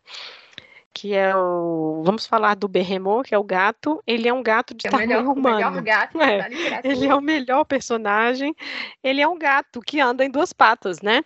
Que 0.95 1.15
é 1.15 1.35
o. 1.35 2.03
Vamos 2.05 2.27
falar 2.27 2.55
do 2.55 2.69
Berremont, 2.69 3.29
que 3.29 3.35
é 3.35 3.39
o 3.39 3.45
gato. 3.45 4.03
Ele 4.07 4.29
é 4.29 4.33
um 4.33 4.43
gato 4.43 4.75
de 4.75 4.87
é 4.87 4.91
tamanho 4.91 5.09
melhor, 5.09 5.25
humano. 5.25 5.57
O 5.57 5.71
melhor 5.71 5.83
gato 5.83 6.21
é. 6.21 6.49
Ele 6.85 7.07
é 7.07 7.15
o 7.15 7.21
melhor 7.21 7.65
personagem. 7.65 8.55
Ele 9.03 9.21
é 9.21 9.27
um 9.27 9.39
gato 9.39 9.81
que 9.81 10.01
anda 10.01 10.25
em 10.25 10.31
duas 10.31 10.53
patas, 10.53 11.01
né? 11.01 11.23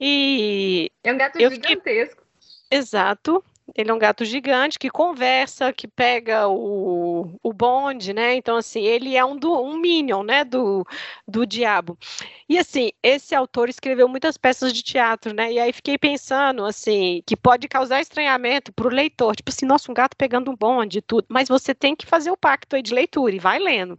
E. 0.00 0.90
É 1.04 1.12
um 1.12 1.18
gato 1.18 1.38
gigantesco. 1.38 2.22
Fiquei... 2.22 2.78
Exato. 2.78 3.44
Ele 3.74 3.90
é 3.90 3.94
um 3.94 3.98
gato 3.98 4.24
gigante 4.24 4.78
que 4.78 4.90
conversa, 4.90 5.72
que 5.72 5.86
pega 5.88 6.48
o, 6.48 7.38
o 7.42 7.52
bonde, 7.52 8.12
né? 8.12 8.34
Então, 8.34 8.56
assim, 8.56 8.82
ele 8.82 9.16
é 9.16 9.24
um, 9.24 9.36
do, 9.36 9.52
um 9.62 9.78
minion, 9.78 10.22
né? 10.22 10.44
Do, 10.44 10.86
do 11.26 11.46
diabo. 11.46 11.96
E, 12.48 12.58
assim, 12.58 12.90
esse 13.02 13.34
autor 13.34 13.68
escreveu 13.68 14.08
muitas 14.08 14.36
peças 14.36 14.72
de 14.72 14.82
teatro, 14.82 15.32
né? 15.32 15.52
E 15.52 15.58
aí 15.58 15.72
fiquei 15.72 15.96
pensando, 15.96 16.64
assim, 16.64 17.22
que 17.26 17.36
pode 17.36 17.68
causar 17.68 18.00
estranhamento 18.00 18.72
para 18.72 18.86
o 18.86 18.90
leitor. 18.90 19.34
Tipo 19.36 19.50
assim, 19.50 19.64
nossa, 19.64 19.90
um 19.90 19.94
gato 19.94 20.16
pegando 20.16 20.50
um 20.50 20.56
bonde 20.56 20.98
e 20.98 21.02
tudo. 21.02 21.26
Mas 21.28 21.48
você 21.48 21.74
tem 21.74 21.96
que 21.96 22.06
fazer 22.06 22.30
o 22.30 22.36
pacto 22.36 22.76
aí 22.76 22.82
de 22.82 22.92
leitura 22.92 23.34
e 23.34 23.38
vai 23.38 23.58
lendo. 23.58 23.98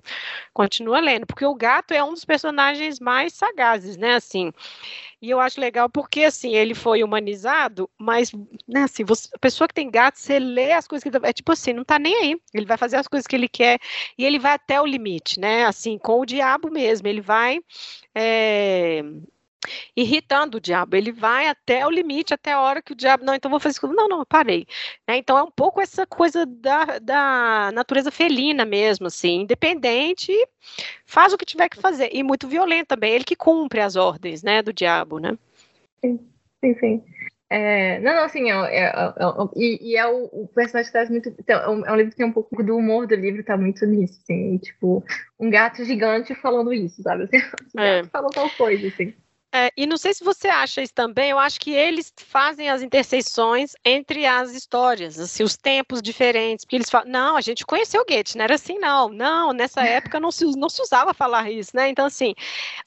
Continua 0.53 0.99
lendo, 0.99 1.25
porque 1.25 1.45
o 1.45 1.55
gato 1.55 1.93
é 1.93 2.03
um 2.03 2.13
dos 2.13 2.25
personagens 2.25 2.99
mais 2.99 3.33
sagazes, 3.33 3.97
né? 3.97 4.15
Assim, 4.15 4.51
e 5.23 5.29
eu 5.29 5.39
acho 5.39 5.61
legal 5.61 5.89
porque, 5.89 6.25
assim, 6.25 6.53
ele 6.53 6.75
foi 6.75 7.01
humanizado, 7.01 7.89
mas, 7.97 8.29
né, 8.67 8.83
assim, 8.83 9.05
você, 9.05 9.29
a 9.33 9.39
pessoa 9.39 9.69
que 9.69 9.73
tem 9.73 9.89
gato, 9.89 10.19
você 10.19 10.37
lê 10.37 10.73
as 10.73 10.85
coisas 10.85 11.01
que 11.01 11.07
ele, 11.09 11.17
é 11.25 11.31
tipo 11.31 11.49
assim, 11.53 11.71
não 11.71 11.85
tá 11.85 11.97
nem 11.97 12.13
aí. 12.17 12.37
Ele 12.53 12.65
vai 12.65 12.77
fazer 12.77 12.97
as 12.97 13.07
coisas 13.07 13.25
que 13.25 13.33
ele 13.33 13.47
quer 13.47 13.79
e 14.17 14.25
ele 14.25 14.37
vai 14.37 14.51
até 14.53 14.81
o 14.81 14.85
limite, 14.85 15.39
né? 15.39 15.65
Assim, 15.65 15.97
com 15.97 16.19
o 16.19 16.25
diabo 16.25 16.69
mesmo. 16.69 17.07
Ele 17.07 17.21
vai 17.21 17.61
é, 18.13 19.01
irritando 19.95 20.57
o 20.57 20.61
diabo. 20.61 20.95
Ele 20.95 21.11
vai 21.11 21.47
até 21.47 21.85
o 21.85 21.89
limite, 21.89 22.33
até 22.33 22.53
a 22.53 22.61
hora 22.61 22.81
que 22.81 22.93
o 22.93 22.95
diabo, 22.95 23.23
não, 23.23 23.33
então 23.33 23.51
vou 23.51 23.59
fazer 23.59 23.77
isso. 23.77 23.87
Não, 23.87 24.07
não, 24.07 24.25
parei. 24.25 24.65
Né? 25.07 25.17
Então 25.17 25.37
é 25.37 25.43
um 25.43 25.51
pouco 25.51 25.81
essa 25.81 26.05
coisa 26.05 26.45
da, 26.45 26.99
da 26.99 27.71
natureza 27.73 28.11
felina 28.11 28.65
mesmo, 28.65 29.07
assim, 29.07 29.41
independente, 29.41 30.31
faz 31.05 31.33
o 31.33 31.37
que 31.37 31.45
tiver 31.45 31.69
que 31.69 31.79
fazer. 31.79 32.09
E 32.13 32.23
muito 32.23 32.47
violento 32.47 32.87
também, 32.87 33.13
ele 33.13 33.23
que 33.23 33.35
cumpre 33.35 33.79
as 33.79 33.95
ordens, 33.95 34.43
né, 34.43 34.61
do 34.61 34.73
diabo, 34.73 35.19
né? 35.19 35.37
Sim, 36.01 36.19
sim, 36.61 36.75
sim. 36.79 37.03
É, 37.49 37.99
não, 37.99 38.15
não, 38.15 38.23
assim, 38.23 38.49
é, 38.49 38.55
é, 38.55 38.85
é, 38.85 39.13
e, 39.55 39.91
e, 39.91 39.95
é 39.95 40.07
o, 40.07 40.23
o, 40.31 40.47
personagem 40.47 40.87
que 40.87 40.91
traz 40.91 41.07
muito. 41.07 41.29
Então, 41.37 41.59
é, 41.59 41.69
um, 41.69 41.85
é 41.85 41.91
um, 41.91 41.95
livro 41.95 42.11
que 42.11 42.17
tem 42.17 42.25
um 42.25 42.31
pouco 42.31 42.63
do 42.63 42.75
humor 42.75 43.05
do 43.05 43.13
livro, 43.13 43.43
tá 43.43 43.55
muito 43.55 43.85
nisso, 43.85 44.19
assim, 44.23 44.57
tipo, 44.57 45.03
um 45.39 45.51
gato 45.51 45.85
gigante 45.85 46.33
falando 46.33 46.73
isso, 46.73 47.03
sabe? 47.03 47.25
Assim, 47.25 47.37
um 47.77 47.79
gato 47.79 48.09
falando 48.09 48.33
tal 48.33 48.49
coisa, 48.49 48.87
assim. 48.87 49.13
É, 49.55 49.71
e 49.77 49.85
não 49.85 49.97
sei 49.97 50.15
se 50.15 50.23
você 50.23 50.47
acha 50.47 50.81
isso 50.81 50.95
também, 50.95 51.29
eu 51.29 51.37
acho 51.37 51.59
que 51.59 51.71
eles 51.71 52.11
fazem 52.17 52.71
as 52.71 52.81
interseções 52.81 53.73
entre 53.85 54.25
as 54.25 54.51
histórias, 54.51 55.19
assim, 55.19 55.43
os 55.43 55.55
tempos 55.55 56.01
diferentes, 56.01 56.65
porque 56.65 56.75
eles 56.75 56.89
falam, 56.89 57.07
não, 57.07 57.37
a 57.37 57.41
gente 57.41 57.63
conheceu 57.63 58.01
o 58.01 58.05
Goethe, 58.05 58.35
não 58.35 58.45
era 58.45 58.55
assim 58.55 58.79
não, 58.79 59.09
não, 59.09 59.53
nessa 59.53 59.83
época 59.83 60.19
não 60.19 60.31
se, 60.31 60.43
não 60.57 60.69
se 60.69 60.81
usava 60.81 61.13
falar 61.13 61.51
isso, 61.51 61.69
né, 61.75 61.87
então 61.87 62.07
assim, 62.07 62.33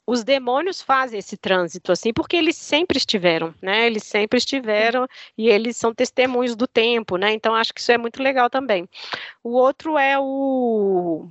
os 0.05 0.25
demônios 0.25 0.83
fazem 0.83 1.21
esse 1.21 1.37
trânsito, 1.37 1.93
assim, 1.93 2.13
porque 2.13 2.37
eles 2.37 2.57
sempre 2.57 2.99
estiveram, 2.99 3.55
né, 3.63 3.87
eles 3.87 4.03
sempre 4.03 4.37
estiveram 4.37 5.07
e 5.39 5.49
eles 5.49 5.77
são 5.77 5.95
testemunhos 5.95 6.57
do 6.57 6.67
tempo, 6.67 7.17
né, 7.17 7.33
então 7.33 7.55
acho 7.55 7.73
que 7.73 7.81
isso 7.81 7.93
é 7.93 7.99
muito 7.99 8.21
legal 8.21 8.51
também. 8.51 8.89
O 9.41 9.51
outro 9.51 9.97
é 9.97 10.19
o... 10.19 11.29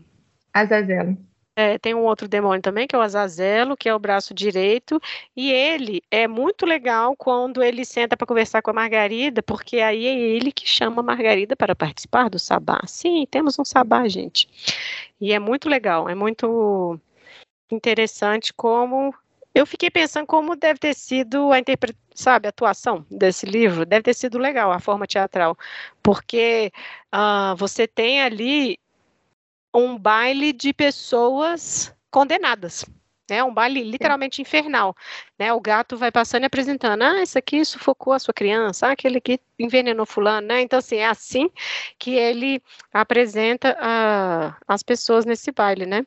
Azazel. 0.54 1.18
É, 1.56 1.78
tem 1.78 1.96
um 1.96 2.04
outro 2.04 2.28
demônio 2.28 2.62
também, 2.62 2.86
que 2.86 2.96
é 2.96 3.00
o 3.00 3.02
Azazelo, 3.02 3.78
que 3.78 3.88
é 3.88 3.96
o 3.96 4.00
braço 4.00 4.34
direito, 4.34 5.00
e 5.36 5.52
ele 5.52 6.02
é 6.12 6.28
muito 6.28 6.66
legal 6.66 7.16
quando 7.16 7.64
ele 7.64 7.86
senta 7.86 8.18
para 8.18 8.28
conversar 8.28 8.62
com 8.62 8.72
a 8.72 8.74
Margarida, 8.74 9.42
porque 9.42 9.80
aí 9.80 10.06
é 10.06 10.20
ele 10.20 10.52
que 10.52 10.68
chama 10.68 11.02
a 11.02 11.04
Margarida 11.04 11.56
para 11.56 11.74
participar 11.74 12.30
do 12.30 12.38
sabá. 12.38 12.82
Sim, 12.86 13.26
temos 13.32 13.58
um 13.58 13.64
sabá, 13.64 14.06
gente. 14.08 14.50
E 15.20 15.32
é 15.32 15.40
muito 15.40 15.70
legal, 15.70 16.10
é 16.10 16.16
muito 16.16 17.00
interessante 17.72 18.54
como 18.54 19.14
eu 19.54 19.66
fiquei 19.66 19.90
pensando 19.90 20.28
como 20.28 20.56
deve 20.58 20.80
ter 20.80 20.94
sido 20.94 21.54
a 21.54 21.58
sabe, 22.14 22.48
a 22.48 22.50
atuação 22.50 23.06
desse 23.10 23.46
livro, 23.46 23.86
deve 23.86 24.04
ter 24.04 24.14
sido 24.14 24.38
legal 24.38 24.72
a 24.72 24.80
forma 24.80 25.08
teatral, 25.08 25.58
porque 26.04 26.72
uh, 27.14 27.56
você 27.56 27.88
tem 27.88 28.22
ali 28.22 28.78
um 29.76 29.98
baile 29.98 30.54
de 30.54 30.74
pessoas 30.74 31.94
condenadas. 32.10 32.86
É 33.30 33.44
um 33.44 33.52
baile 33.52 33.84
literalmente 33.84 34.40
infernal, 34.42 34.96
né? 35.38 35.52
O 35.52 35.60
gato 35.60 35.98
vai 35.98 36.12
passando 36.12 36.44
e 36.44 36.46
apresentando, 36.46 37.02
ah, 37.02 37.24
isso 37.24 37.38
aqui 37.40 37.66
sufocou 37.66 38.14
a 38.14 38.20
sua 38.20 38.34
criança, 38.34 38.88
ah, 38.88 38.92
aquele 38.92 39.18
aqui 39.18 39.40
envenenou 39.58 40.06
fulano, 40.06 40.48
né? 40.48 40.62
Então, 40.62 40.78
assim, 40.78 40.98
é 40.98 41.08
assim 41.08 41.50
que 41.98 42.14
ele 42.14 42.62
apresenta 42.94 43.76
a, 43.80 44.56
as 44.68 44.84
pessoas 44.84 45.26
nesse 45.26 45.52
baile, 45.52 45.88
né? 45.88 46.06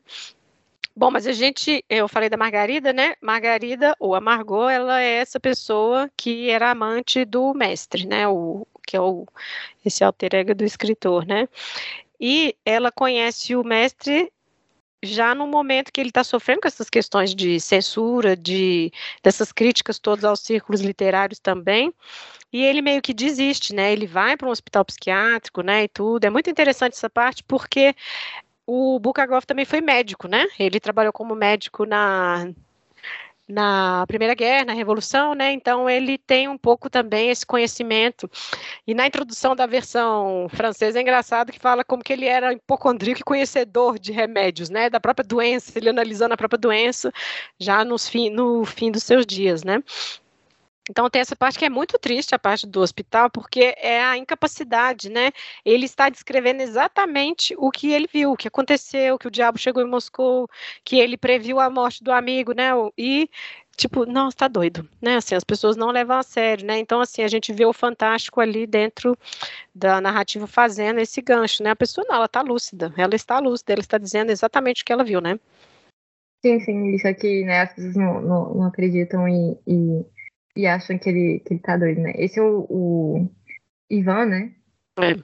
Bom, 0.94 1.11
mas 1.11 1.26
a 1.26 1.33
gente, 1.33 1.85
eu 1.88 2.09
falei 2.09 2.28
da 2.28 2.37
Margarida, 2.37 2.92
né? 2.92 3.14
Margarida, 3.20 3.94
ou 3.98 4.14
a 4.14 4.20
Margot, 4.20 4.68
ela 4.68 5.00
é 5.00 5.14
essa 5.14 5.40
pessoa 5.40 6.11
que 6.16 6.50
era 6.50 6.70
amante 6.70 7.24
do 7.24 7.52
mestre, 7.52 8.07
né? 8.07 8.28
O, 8.28 8.66
que 8.87 8.96
é 8.96 9.00
o, 9.00 9.26
esse 9.85 10.02
alter 10.02 10.35
ego 10.35 10.54
do 10.54 10.64
escritor, 10.64 11.26
né? 11.26 11.48
E 12.20 12.57
ela 12.64 12.90
conhece 12.90 13.54
o 13.54 13.62
mestre 13.64 14.33
já 15.02 15.35
no 15.35 15.46
momento 15.46 15.92
que 15.92 16.00
ele 16.00 16.11
está 16.11 16.24
sofrendo 16.24 16.62
com 16.62 16.68
essas 16.68 16.90
questões 16.90 17.35
de 17.35 17.61
censura, 17.61 18.37
de 18.37 18.92
dessas 19.22 19.52
críticas 19.52 19.98
todas 19.98 20.24
aos 20.24 20.40
círculos 20.40 20.81
literários 20.81 21.38
também, 21.38 21.94
e 22.52 22.64
ele 22.64 22.83
meio 22.83 23.00
que 23.02 23.14
desiste, 23.14 23.74
né? 23.74 23.92
Ele 23.92 24.07
vai 24.07 24.37
para 24.37 24.48
um 24.48 24.50
hospital 24.50 24.85
psiquiátrico, 24.85 25.62
né? 25.62 25.85
E 25.85 25.88
tudo. 25.88 26.24
É 26.24 26.31
muito 26.31 26.50
interessante 26.50 26.94
essa 26.94 27.11
parte 27.11 27.44
porque 27.44 27.94
o 28.66 28.98
Bukagov 28.98 29.46
também 29.46 29.64
foi 29.64 29.81
médico, 29.81 30.26
né? 30.28 30.46
Ele 30.59 30.81
trabalhou 30.81 31.12
como 31.12 31.35
médico 31.35 31.85
na 31.87 32.50
na 33.48 34.04
Primeira 34.06 34.34
Guerra, 34.34 34.66
na 34.66 34.72
Revolução, 34.74 35.34
né? 35.34 35.52
Então 35.52 35.88
ele 35.88 36.18
tem 36.18 36.48
um 36.48 36.58
pouco 36.58 36.90
também 36.90 37.30
esse 37.30 37.46
conhecimento. 37.46 38.30
E 38.87 38.94
na 38.94 39.06
introdução 39.06 39.56
da 39.56 39.66
versão 39.66 40.48
francesa 40.50 40.98
é 40.98 41.02
engraçado 41.02 41.52
que 41.52 41.58
fala 41.58 41.84
como 41.84 42.02
que 42.02 42.12
ele 42.12 42.26
era 42.26 42.52
hipocondríaco 42.52 43.20
e 43.20 43.24
conhecedor 43.24 43.98
de 43.98 44.12
remédios, 44.12 44.68
né? 44.68 44.90
Da 44.90 45.00
própria 45.00 45.24
doença, 45.26 45.72
ele 45.78 45.88
analisando 45.88 46.34
a 46.34 46.37
própria 46.37 46.58
doença 46.58 47.12
já 47.58 47.84
nos 47.84 48.11
no 48.32 48.64
fim 48.64 48.90
dos 48.90 49.02
seus 49.04 49.24
dias, 49.26 49.62
né? 49.64 49.82
Então 50.88 51.09
tem 51.11 51.20
essa 51.20 51.37
parte 51.37 51.59
que 51.59 51.64
é 51.64 51.68
muito 51.68 51.98
triste, 51.98 52.35
a 52.35 52.38
parte 52.38 52.66
do 52.66 52.81
hospital, 52.81 53.31
porque 53.31 53.74
é 53.79 54.03
a 54.03 54.16
incapacidade, 54.16 55.11
né? 55.11 55.31
Ele 55.64 55.85
está 55.85 56.09
descrevendo 56.09 56.62
exatamente 56.62 57.55
o 57.59 57.70
que 57.70 57.92
ele 57.92 58.09
viu, 58.12 58.33
o 58.33 58.37
que 58.37 58.48
aconteceu, 58.48 59.18
que 59.18 59.29
o 59.29 59.31
diabo 59.31 59.59
chegou 59.59 59.83
em 59.83 59.88
Moscou, 59.88 60.48
que 60.85 60.96
ele 60.98 61.16
previu 61.16 61.61
a 61.61 61.68
morte 61.68 62.03
do 62.03 62.12
amigo, 62.12 62.53
né? 62.53 62.70
E 62.96 63.29
tipo, 63.77 64.05
não, 64.05 64.29
está 64.29 64.48
doido, 64.48 64.88
né? 65.01 65.16
Assim, 65.16 65.37
as 65.37 65.44
pessoas 65.44 65.77
não 65.77 65.90
levam 65.90 66.18
a 66.18 66.22
sério, 66.22 66.66
né? 66.66 66.79
Então 66.79 67.01
assim, 67.01 67.22
a 67.22 67.29
gente 67.29 67.53
vê 67.53 67.64
o 67.64 67.72
fantástico 67.72 68.40
ali 68.40 68.66
dentro 68.66 69.16
da 69.72 70.01
narrativa 70.01 70.46
fazendo 70.48 70.98
esse 70.98 71.22
gancho, 71.22 71.62
né? 71.62 71.70
A 71.70 71.77
pessoa 71.77 72.05
não, 72.09 72.16
ela 72.16 72.27
está 72.27 72.42
lúcida, 72.42 72.92
ela 72.96 73.14
está 73.14 73.38
lúcida, 73.38 73.72
ela 73.72 73.81
está 73.81 73.96
dizendo 73.96 74.31
exatamente 74.31 74.83
o 74.83 74.85
que 74.85 74.92
ela 74.92 75.05
viu, 75.05 75.20
né? 75.20 75.38
Sim, 76.44 76.61
sim, 76.61 76.94
isso 76.94 77.07
aqui, 77.07 77.44
né? 77.44 77.62
As 77.62 77.74
pessoas 77.74 77.96
não, 77.96 78.20
não, 78.20 78.55
não 78.55 78.66
acreditam 78.66 79.29
e, 79.29 79.59
e 79.66 80.05
e 80.59 80.66
acham 80.66 80.99
que 80.99 81.09
ele, 81.09 81.38
que 81.47 81.55
ele 81.55 81.61
tá 81.61 81.77
doido, 81.77 82.01
né? 82.01 82.12
Esse 82.16 82.40
é 82.40 82.42
o, 82.42 82.66
o 82.68 83.31
Ivan, 83.88 84.27
né? 84.27 84.53
É. 84.99 85.14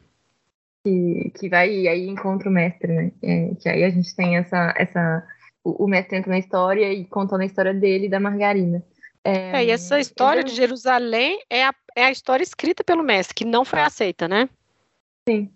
Que, 0.87 1.33
que 1.37 1.49
vai 1.49 1.73
e 1.73 1.89
aí 1.89 2.09
encontra 2.09 2.49
o 2.49 2.53
mestre, 2.53 2.93
né? 2.93 3.13
É, 3.21 3.55
que 3.57 3.69
aí 3.69 3.83
a 3.83 3.91
gente 3.91 4.15
tem 4.15 4.37
essa. 4.37 4.73
essa 4.77 5.27
o, 5.65 5.87
o 5.87 5.89
mestre 5.89 6.17
entra 6.17 6.31
na 6.31 6.39
história 6.39 6.93
e 6.93 7.05
contando 7.07 7.41
a 7.41 7.47
história 7.47 7.75
dele 7.75 8.07
e 8.07 8.09
da 8.09 8.21
Margarina. 8.21 8.81
É, 9.25 9.57
é, 9.57 9.65
e 9.65 9.71
essa 9.71 9.99
história 9.99 10.45
de 10.45 10.55
Jerusalém 10.55 11.41
é 11.51 11.65
a, 11.65 11.75
é 11.97 12.05
a 12.05 12.13
história 12.13 12.45
escrita 12.45 12.85
pelo 12.85 13.03
mestre, 13.03 13.35
que 13.35 13.45
não 13.45 13.65
foi 13.65 13.81
aceita, 13.81 14.29
né? 14.29 14.49
Sim 15.29 15.51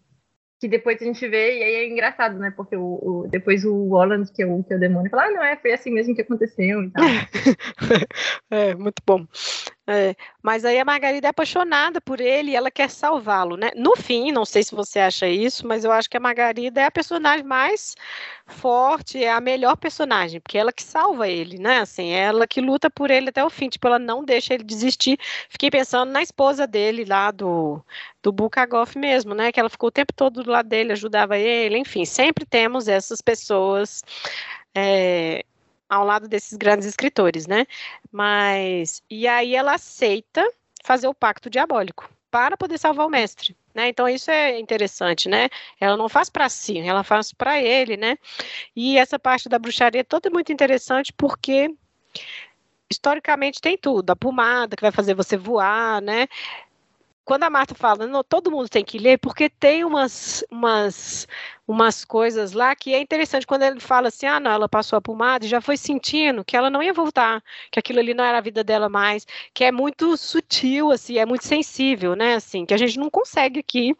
que 0.61 0.68
depois 0.68 1.01
a 1.01 1.05
gente 1.05 1.27
vê, 1.29 1.59
e 1.59 1.62
aí 1.62 1.75
é 1.75 1.88
engraçado, 1.88 2.38
né? 2.38 2.53
Porque 2.57 2.77
o, 2.77 2.99
o 3.03 3.29
depois 3.31 3.64
o 3.64 3.88
Holland, 3.88 4.31
que 4.33 4.42
é 4.42 4.47
o, 4.47 4.62
que 4.64 4.73
é 4.73 4.77
o 4.77 4.81
demônio, 4.81 5.11
fala, 5.11 5.25
ah, 5.25 5.31
não, 5.31 5.42
é, 5.42 5.57
foi 5.57 5.73
assim 5.73 5.90
mesmo 5.90 6.14
que 6.14 6.23
aconteceu 6.23 6.83
e 6.83 6.90
tal. 6.90 7.05
é, 8.51 8.75
muito 8.75 9.03
bom. 9.07 9.27
É, 9.90 10.14
mas 10.42 10.66
aí 10.66 10.79
a 10.79 10.85
Margarida 10.85 11.29
é 11.29 11.31
apaixonada 11.31 11.98
por 11.98 12.20
ele 12.20 12.51
e 12.51 12.57
ela 12.57 12.70
quer 12.70 12.90
salvá-lo, 12.90 13.57
né? 13.57 13.70
No 13.74 13.96
fim, 13.96 14.31
não 14.31 14.44
sei 14.44 14.62
se 14.62 14.74
você 14.74 14.98
acha 14.98 15.27
isso, 15.27 15.66
mas 15.66 15.83
eu 15.83 15.90
acho 15.90 16.11
que 16.11 16.16
a 16.18 16.20
Margarida 16.20 16.83
é 16.83 16.85
a 16.85 16.90
personagem 16.90 17.42
mais 17.42 17.96
forte, 18.46 19.24
é 19.24 19.33
a 19.33 19.40
melhor 19.40 19.79
personagem, 19.79 20.40
porque 20.42 20.59
é 20.59 20.61
ela 20.61 20.74
que 20.74 20.83
salva 20.83 21.27
ele, 21.27 21.59
né? 21.59 21.79
Assim, 21.79 22.11
é 22.12 22.18
ela 22.24 22.46
que 22.46 22.61
luta 22.61 22.90
por 22.90 23.11
ele 23.11 23.31
até 23.31 23.42
o 23.42 23.48
fim, 23.48 23.70
tipo, 23.70 23.87
ela 23.87 23.98
não 23.98 24.22
deixa 24.22 24.53
ele 24.53 24.62
desistir. 24.62 25.18
Fiquei 25.48 25.70
pensando 25.70 26.12
na 26.12 26.22
esposa 26.22 26.66
dele 26.66 27.07
lá 27.07 27.31
do, 27.31 27.83
do 28.22 28.31
Bukagov 28.31 28.94
mesmo, 28.94 29.35
né? 29.35 29.51
Que 29.51 29.59
ela 29.59 29.70
ficou 29.70 29.88
o 29.88 29.92
tempo 29.92 30.12
todo 30.12 30.42
do 30.42 30.51
lado 30.51 30.68
dele, 30.68 30.92
ajudava 30.92 31.38
ele, 31.38 31.79
enfim, 31.79 32.05
sempre 32.05 32.44
temos 32.44 32.88
essas 32.88 33.22
pessoas. 33.22 34.03
É, 34.74 35.44
ao 35.88 36.05
lado 36.05 36.29
desses 36.29 36.57
grandes 36.57 36.87
escritores, 36.87 37.46
né? 37.46 37.66
Mas 38.12 39.03
e 39.09 39.27
aí 39.27 39.55
ela 39.55 39.74
aceita 39.74 40.46
fazer 40.85 41.09
o 41.09 41.14
pacto 41.14 41.48
diabólico 41.51 42.11
para 42.31 42.57
poder 42.57 42.79
salvar 42.79 43.07
o 43.07 43.11
mestre, 43.11 43.57
né? 43.74 43.88
Então 43.88 44.09
isso 44.09 44.31
é 44.31 44.59
interessante, 44.59 45.29
né? 45.29 45.48
Ela 45.81 45.96
não 45.96 46.09
faz 46.09 46.29
para 46.29 46.48
si, 46.48 46.79
ela 46.79 47.03
faz 47.03 47.33
para 47.33 47.61
ele, 47.61 47.96
né? 47.96 48.18
E 48.77 48.98
essa 48.98 49.18
parte 49.18 49.48
da 49.48 49.59
bruxaria 49.59 50.03
é 50.03 50.05
toda 50.05 50.31
muito 50.31 50.53
interessante 50.53 51.12
porque 51.12 51.74
historicamente 52.90 53.61
tem 53.61 53.77
tudo, 53.77 54.11
a 54.11 54.16
pomada 54.16 54.77
que 54.77 54.83
vai 54.83 54.92
fazer 54.92 55.14
você 55.14 55.37
voar, 55.37 56.01
né? 56.01 56.27
Quando 57.29 57.43
a 57.43 57.51
Marta 57.51 57.75
fala, 57.75 58.25
todo 58.25 58.51
mundo 58.51 58.71
tem 58.71 58.83
que 58.83 58.99
ler, 58.99 59.19
porque 59.19 59.51
tem 59.51 59.85
umas, 59.85 60.43
umas, 60.51 61.29
umas 61.67 62.03
coisas 62.03 62.53
lá 62.53 62.75
que 62.75 62.95
é 62.95 63.01
interessante. 63.03 63.47
Quando 63.47 63.64
ele 63.64 63.81
fala 63.81 64.09
assim, 64.09 64.25
ah, 64.25 64.41
não, 64.41 64.51
ela 64.51 64.67
passou 64.67 64.97
a 64.97 65.01
pomada 65.03 65.45
e 65.45 65.49
já 65.49 65.61
foi 65.61 65.77
sentindo 65.77 66.43
que 66.43 66.57
ela 66.57 66.71
não 66.71 66.83
ia 66.83 66.95
voltar, 66.95 67.45
que 67.71 67.79
aquilo 67.79 67.99
ali 67.99 68.14
não 68.14 68.25
era 68.25 68.38
a 68.38 68.41
vida 68.41 68.64
dela 68.64 68.88
mais, 68.88 69.27
que 69.53 69.62
é 69.62 69.71
muito 69.71 70.17
sutil, 70.17 70.91
assim, 70.91 71.19
é 71.19 71.27
muito 71.27 71.45
sensível, 71.45 72.17
né, 72.17 72.37
assim, 72.37 72.64
que 72.64 72.73
a 72.73 72.79
gente 72.79 72.99
não 72.99 73.11
consegue 73.11 73.61
aqui 73.61 73.95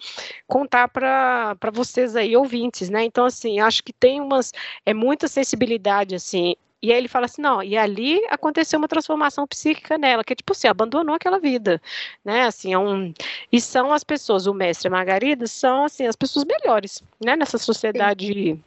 contar 0.47 0.88
para 0.88 1.55
vocês 1.71 2.17
aí, 2.17 2.35
ouvintes, 2.35 2.88
né? 2.88 3.05
Então, 3.05 3.27
assim, 3.27 3.61
acho 3.61 3.85
que 3.85 3.93
tem 3.93 4.23
umas, 4.23 4.55
é 4.87 4.95
muita 4.95 5.29
sensibilidade, 5.29 6.14
assim, 6.14 6.57
e 6.83 6.93
aí 6.93 6.99
ele 6.99 7.09
fala 7.09 7.27
assim, 7.27 7.43
não, 7.43 7.62
e 7.62 7.77
ali 7.77 8.21
aconteceu 8.29 8.79
uma 8.79 8.88
transformação 8.88 9.47
psíquica 9.47 9.99
nela, 9.99 10.23
que 10.25 10.35
tipo 10.35 10.53
assim, 10.53 10.69
abandonou 10.69 11.14
aquela 11.14 11.38
vida, 11.38 11.81
né, 12.25 12.43
assim, 12.43 12.73
é 12.73 12.79
um, 12.79 13.12
e 13.53 13.61
são 13.61 13.93
as 13.93 14.05
pessoas, 14.05 14.47
o 14.47 14.55
mestre 14.55 14.87
e 14.87 14.88
a 14.88 14.93
Margarida, 14.93 15.47
são, 15.47 15.85
assim, 15.85 16.07
as 16.07 16.17
pessoas 16.17 16.45
melhores, 16.45 17.03
né, 17.25 17.37
nessa 17.37 17.59
sociedade 17.59 18.27
Sim 18.27 18.62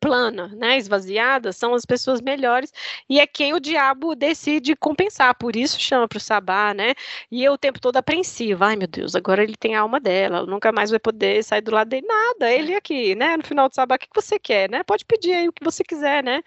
plana, 0.00 0.48
né, 0.56 0.76
esvaziada, 0.78 1.52
são 1.52 1.74
as 1.74 1.84
pessoas 1.84 2.20
melhores 2.20 2.72
e 3.08 3.20
é 3.20 3.26
quem 3.26 3.54
o 3.54 3.60
diabo 3.60 4.14
decide 4.14 4.76
compensar, 4.76 5.34
por 5.34 5.56
isso 5.56 5.80
chama 5.80 6.06
para 6.08 6.18
o 6.18 6.20
sabá, 6.20 6.72
né? 6.74 6.94
E 7.30 7.44
eu 7.44 7.54
o 7.54 7.58
tempo 7.58 7.80
todo 7.80 7.96
apreensiva, 7.96 8.66
ai 8.66 8.76
meu 8.76 8.86
Deus, 8.88 9.14
agora 9.14 9.42
ele 9.42 9.56
tem 9.56 9.74
a 9.74 9.80
alma 9.80 10.00
dela, 10.00 10.46
nunca 10.46 10.72
mais 10.72 10.90
vai 10.90 10.98
poder 10.98 11.42
sair 11.44 11.60
do 11.62 11.72
lado 11.72 11.88
dele, 11.88 12.06
nada, 12.06 12.50
ele 12.52 12.74
aqui, 12.74 13.14
né? 13.14 13.36
No 13.36 13.44
final 13.44 13.68
do 13.68 13.74
sabá, 13.74 13.96
o 13.96 13.98
que 13.98 14.08
você 14.14 14.38
quer, 14.38 14.70
né? 14.70 14.82
Pode 14.84 15.04
pedir 15.04 15.34
aí 15.34 15.48
o 15.48 15.52
que 15.52 15.64
você 15.64 15.82
quiser, 15.84 16.22
né? 16.22 16.42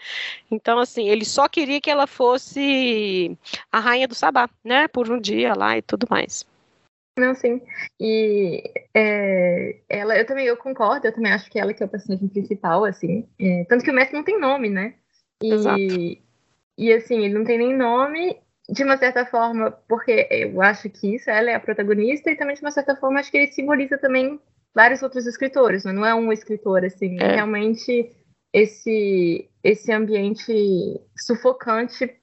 Então, 0.52 0.80
assim, 0.80 1.10
ele 1.10 1.26
só 1.26 1.48
queria 1.48 1.82
que 1.82 1.90
ela 1.90 2.08
fosse 2.08 3.38
a 3.72 3.80
rainha 3.80 4.08
do 4.08 4.16
sabá, 4.16 4.50
né? 4.64 4.88
Por 4.88 5.12
um 5.12 5.20
dia 5.20 5.54
lá 5.56 5.78
e 5.78 5.82
tudo 5.82 6.08
mais. 6.10 6.46
Não, 7.18 7.36
sim. 7.36 7.62
E 8.00 8.64
é, 8.94 9.82
ela, 9.90 10.18
eu 10.18 10.26
também 10.26 10.46
eu 10.46 10.56
concordo, 10.56 11.06
eu 11.06 11.14
também 11.14 11.32
acho 11.32 11.50
que 11.50 11.60
ela 11.60 11.74
que 11.74 11.84
é 11.84 11.86
o 11.86 11.90
personagem 11.90 12.28
principal, 12.30 12.86
assim. 12.86 13.28
É, 13.40 13.66
tanto 13.66 13.84
que 13.84 13.92
o 13.92 13.94
mestre 13.94 14.16
não 14.16 14.24
tem 14.24 14.40
nome, 14.40 14.70
né? 14.70 14.96
E, 15.44 15.54
Exato. 15.54 15.80
e 16.78 16.94
assim, 16.94 17.26
ele 17.26 17.34
não 17.34 17.44
tem 17.44 17.58
nem 17.58 17.76
nome, 17.76 18.38
de 18.70 18.84
uma 18.84 18.98
certa 18.98 19.26
forma, 19.26 19.72
porque 19.88 20.28
eu 20.32 20.62
acho 20.62 20.90
que 20.90 21.16
isso, 21.16 21.30
ela 21.30 21.50
é 21.50 21.56
a 21.56 21.60
protagonista, 21.60 22.32
e 22.32 22.36
também 22.38 22.56
de 22.56 22.62
uma 22.62 22.72
certa 22.72 22.96
forma 22.96 23.20
acho 23.20 23.30
que 23.30 23.38
ele 23.38 23.52
simboliza 23.52 23.98
também 23.98 24.40
vários 24.74 25.02
outros 25.02 25.28
escritores, 25.28 25.84
né? 25.84 25.92
não 25.92 26.06
é 26.06 26.16
um 26.16 26.32
escritor, 26.32 26.86
assim, 26.86 27.18
é. 27.20 27.36
realmente 27.36 28.16
esse, 28.54 29.50
esse 29.64 29.92
ambiente 29.92 31.02
sufocante 31.18 32.18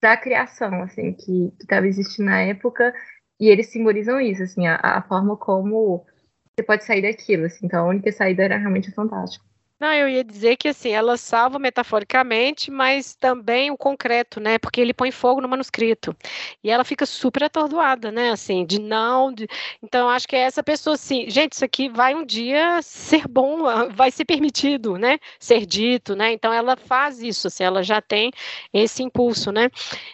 da 0.00 0.16
criação, 0.16 0.82
assim, 0.82 1.12
que 1.12 1.52
estava 1.60 1.86
existindo 1.86 2.30
na 2.30 2.40
época 2.40 2.94
e 3.42 3.48
eles 3.48 3.66
simbolizam 3.68 4.20
isso, 4.20 4.42
assim, 4.44 4.66
a, 4.66 4.76
a 4.76 5.02
forma 5.02 5.36
como 5.36 6.06
você 6.56 6.62
pode 6.64 6.84
sair 6.84 7.02
daquilo, 7.02 7.46
assim. 7.46 7.66
Então 7.66 7.86
a 7.86 7.88
única 7.88 8.12
saída 8.12 8.44
era 8.44 8.58
realmente 8.58 8.90
fantástica. 8.92 9.44
Não, 9.82 9.92
eu 9.92 10.08
ia 10.08 10.22
dizer 10.22 10.56
que 10.56 10.68
assim, 10.68 10.90
ela 10.90 11.16
salva 11.16 11.58
metaforicamente, 11.58 12.70
mas 12.70 13.16
também 13.16 13.68
o 13.72 13.76
concreto, 13.76 14.38
né? 14.38 14.56
Porque 14.56 14.80
ele 14.80 14.94
põe 14.94 15.10
fogo 15.10 15.40
no 15.40 15.48
manuscrito. 15.48 16.16
E 16.62 16.70
ela 16.70 16.84
fica 16.84 17.04
super 17.04 17.42
atordoada, 17.42 18.12
né? 18.12 18.30
Assim, 18.30 18.64
de 18.64 18.78
não. 18.80 19.32
De... 19.32 19.48
Então, 19.82 20.08
acho 20.08 20.28
que 20.28 20.36
é 20.36 20.42
essa 20.42 20.62
pessoa 20.62 20.94
assim, 20.94 21.28
gente, 21.28 21.54
isso 21.54 21.64
aqui 21.64 21.88
vai 21.88 22.14
um 22.14 22.24
dia 22.24 22.80
ser 22.80 23.26
bom, 23.26 23.64
vai 23.92 24.12
ser 24.12 24.24
permitido, 24.24 24.96
né? 24.96 25.18
Ser 25.40 25.66
dito, 25.66 26.14
né? 26.14 26.32
Então 26.32 26.52
ela 26.52 26.76
faz 26.76 27.20
isso, 27.20 27.48
assim, 27.48 27.64
ela 27.64 27.82
já 27.82 28.00
tem 28.00 28.30
esse 28.72 29.02
impulso, 29.02 29.50
né? 29.50 29.68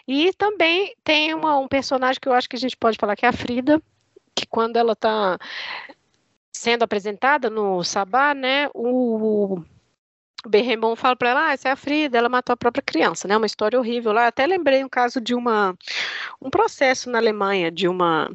E 0.06 0.32
também 0.32 0.94
tem 1.04 1.34
uma, 1.34 1.58
um 1.58 1.68
personagem 1.68 2.18
que 2.18 2.26
eu 2.26 2.32
acho 2.32 2.48
que 2.48 2.56
a 2.56 2.58
gente 2.58 2.74
pode 2.74 2.96
falar 2.96 3.14
que 3.16 3.26
é 3.26 3.28
a 3.28 3.32
Frida, 3.34 3.82
que 4.34 4.46
quando 4.46 4.78
ela 4.78 4.94
está 4.94 5.38
sendo 6.58 6.82
apresentada 6.82 7.48
no 7.48 7.84
Sabá, 7.84 8.34
né, 8.34 8.68
o, 8.74 9.60
o 10.44 10.96
fala 10.96 11.14
para 11.14 11.30
ela, 11.30 11.46
ah, 11.48 11.52
essa 11.52 11.68
é 11.68 11.72
a 11.72 11.76
Frida, 11.76 12.18
ela 12.18 12.28
matou 12.28 12.52
a 12.52 12.56
própria 12.56 12.82
criança, 12.82 13.28
né, 13.28 13.36
uma 13.36 13.46
história 13.46 13.78
horrível 13.78 14.12
lá, 14.12 14.26
até 14.26 14.44
lembrei 14.44 14.82
um 14.82 14.88
caso 14.88 15.20
de 15.20 15.34
uma, 15.34 15.76
um 16.42 16.50
processo 16.50 17.08
na 17.10 17.18
Alemanha 17.18 17.70
de 17.70 17.86
uma, 17.86 18.28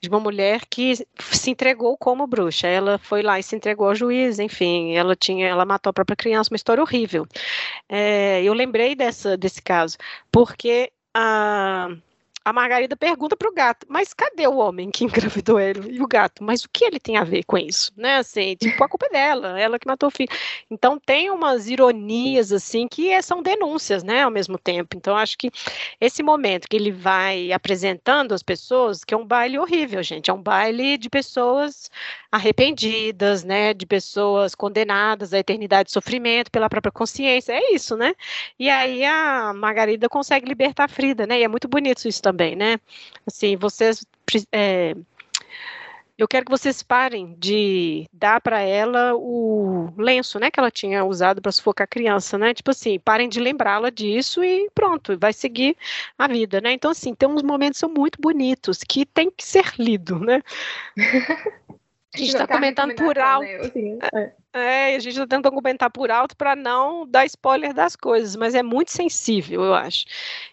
de 0.00 0.08
uma 0.08 0.20
mulher 0.20 0.60
que 0.70 0.94
se 1.18 1.50
entregou 1.50 1.96
como 1.96 2.26
bruxa, 2.26 2.68
ela 2.68 2.98
foi 2.98 3.20
lá 3.20 3.38
e 3.38 3.42
se 3.42 3.56
entregou 3.56 3.88
ao 3.88 3.96
juiz, 3.96 4.38
enfim, 4.38 4.94
ela 4.94 5.16
tinha, 5.16 5.48
ela 5.48 5.64
matou 5.64 5.90
a 5.90 5.94
própria 5.94 6.16
criança, 6.16 6.52
uma 6.52 6.56
história 6.56 6.82
horrível, 6.82 7.26
é, 7.88 8.42
eu 8.44 8.52
lembrei 8.54 8.94
dessa, 8.94 9.36
desse 9.36 9.60
caso, 9.60 9.98
porque 10.30 10.92
a 11.12 11.88
a 12.46 12.52
Margarida 12.52 12.96
pergunta 12.96 13.36
para 13.36 13.48
o 13.48 13.52
gato, 13.52 13.84
mas 13.90 14.14
cadê 14.14 14.46
o 14.46 14.58
homem 14.58 14.88
que 14.88 15.02
engravidou 15.04 15.58
ele? 15.58 15.96
E 15.96 16.00
o 16.00 16.06
gato, 16.06 16.44
mas 16.44 16.62
o 16.62 16.68
que 16.72 16.84
ele 16.84 17.00
tem 17.00 17.16
a 17.16 17.24
ver 17.24 17.42
com 17.42 17.58
isso? 17.58 17.90
Né, 17.96 18.18
assim, 18.18 18.54
tipo, 18.54 18.84
a 18.84 18.88
culpa 18.88 19.06
é 19.06 19.08
dela, 19.08 19.60
ela 19.60 19.80
que 19.80 19.86
matou 19.88 20.08
o 20.08 20.12
filho. 20.12 20.28
Então 20.70 20.96
tem 20.96 21.28
umas 21.28 21.68
ironias, 21.68 22.52
assim, 22.52 22.86
que 22.86 23.10
é, 23.10 23.20
são 23.20 23.42
denúncias, 23.42 24.04
né, 24.04 24.22
ao 24.22 24.30
mesmo 24.30 24.58
tempo. 24.58 24.96
Então 24.96 25.16
acho 25.16 25.36
que 25.36 25.50
esse 26.00 26.22
momento 26.22 26.68
que 26.68 26.76
ele 26.76 26.92
vai 26.92 27.50
apresentando 27.50 28.32
as 28.32 28.44
pessoas, 28.44 29.02
que 29.02 29.12
é 29.12 29.16
um 29.16 29.26
baile 29.26 29.58
horrível, 29.58 30.00
gente, 30.04 30.30
é 30.30 30.32
um 30.32 30.40
baile 30.40 30.96
de 30.96 31.10
pessoas 31.10 31.90
arrependidas, 32.30 33.42
né, 33.42 33.74
de 33.74 33.86
pessoas 33.86 34.54
condenadas 34.54 35.32
à 35.32 35.38
eternidade 35.40 35.88
de 35.88 35.92
sofrimento 35.92 36.48
pela 36.48 36.68
própria 36.68 36.92
consciência, 36.92 37.54
é 37.54 37.74
isso, 37.74 37.96
né? 37.96 38.14
E 38.56 38.70
aí 38.70 39.04
a 39.04 39.52
Margarida 39.52 40.08
consegue 40.08 40.46
libertar 40.46 40.84
a 40.84 40.88
Frida, 40.88 41.26
né, 41.26 41.40
e 41.40 41.42
é 41.42 41.48
muito 41.48 41.66
bonito 41.66 42.06
isso 42.06 42.22
também 42.22 42.35
também, 42.36 42.54
né? 42.54 42.78
Assim, 43.26 43.56
vocês. 43.56 44.04
É, 44.52 44.94
eu 46.18 46.28
quero 46.28 46.46
que 46.46 46.50
vocês 46.50 46.82
parem 46.82 47.34
de 47.38 48.06
dar 48.12 48.40
para 48.40 48.60
ela 48.60 49.14
o 49.14 49.92
lenço, 49.98 50.38
né, 50.38 50.50
que 50.50 50.58
ela 50.58 50.70
tinha 50.70 51.04
usado 51.04 51.42
para 51.42 51.52
sufocar 51.52 51.84
a 51.84 51.88
criança, 51.88 52.38
né? 52.38 52.54
Tipo 52.54 52.70
assim, 52.70 52.98
parem 52.98 53.28
de 53.28 53.38
lembrá-la 53.38 53.90
disso 53.90 54.42
e 54.42 54.70
pronto, 54.74 55.18
vai 55.18 55.32
seguir 55.32 55.76
a 56.18 56.26
vida, 56.26 56.60
né? 56.60 56.72
Então 56.72 56.90
assim, 56.90 57.14
tem 57.14 57.28
uns 57.28 57.42
momentos 57.42 57.78
são 57.78 57.90
muito 57.90 58.18
bonitos 58.20 58.78
que 58.78 59.04
tem 59.04 59.30
que 59.30 59.44
ser 59.44 59.74
lido, 59.78 60.18
né? 60.18 60.42
A 62.14 62.18
gente 62.18 62.28
está 62.28 62.46
comentando 62.46 62.94
por 62.94 63.18
alto. 63.18 63.46
Né? 63.46 64.32
É, 64.56 64.96
a 64.96 64.98
gente 64.98 65.12
está 65.12 65.26
tentando 65.26 65.54
comentar 65.54 65.90
por 65.90 66.10
alto 66.10 66.34
para 66.34 66.56
não 66.56 67.06
dar 67.06 67.26
spoiler 67.26 67.74
das 67.74 67.94
coisas, 67.94 68.34
mas 68.36 68.54
é 68.54 68.62
muito 68.62 68.90
sensível, 68.90 69.62
eu 69.62 69.74
acho. 69.74 70.06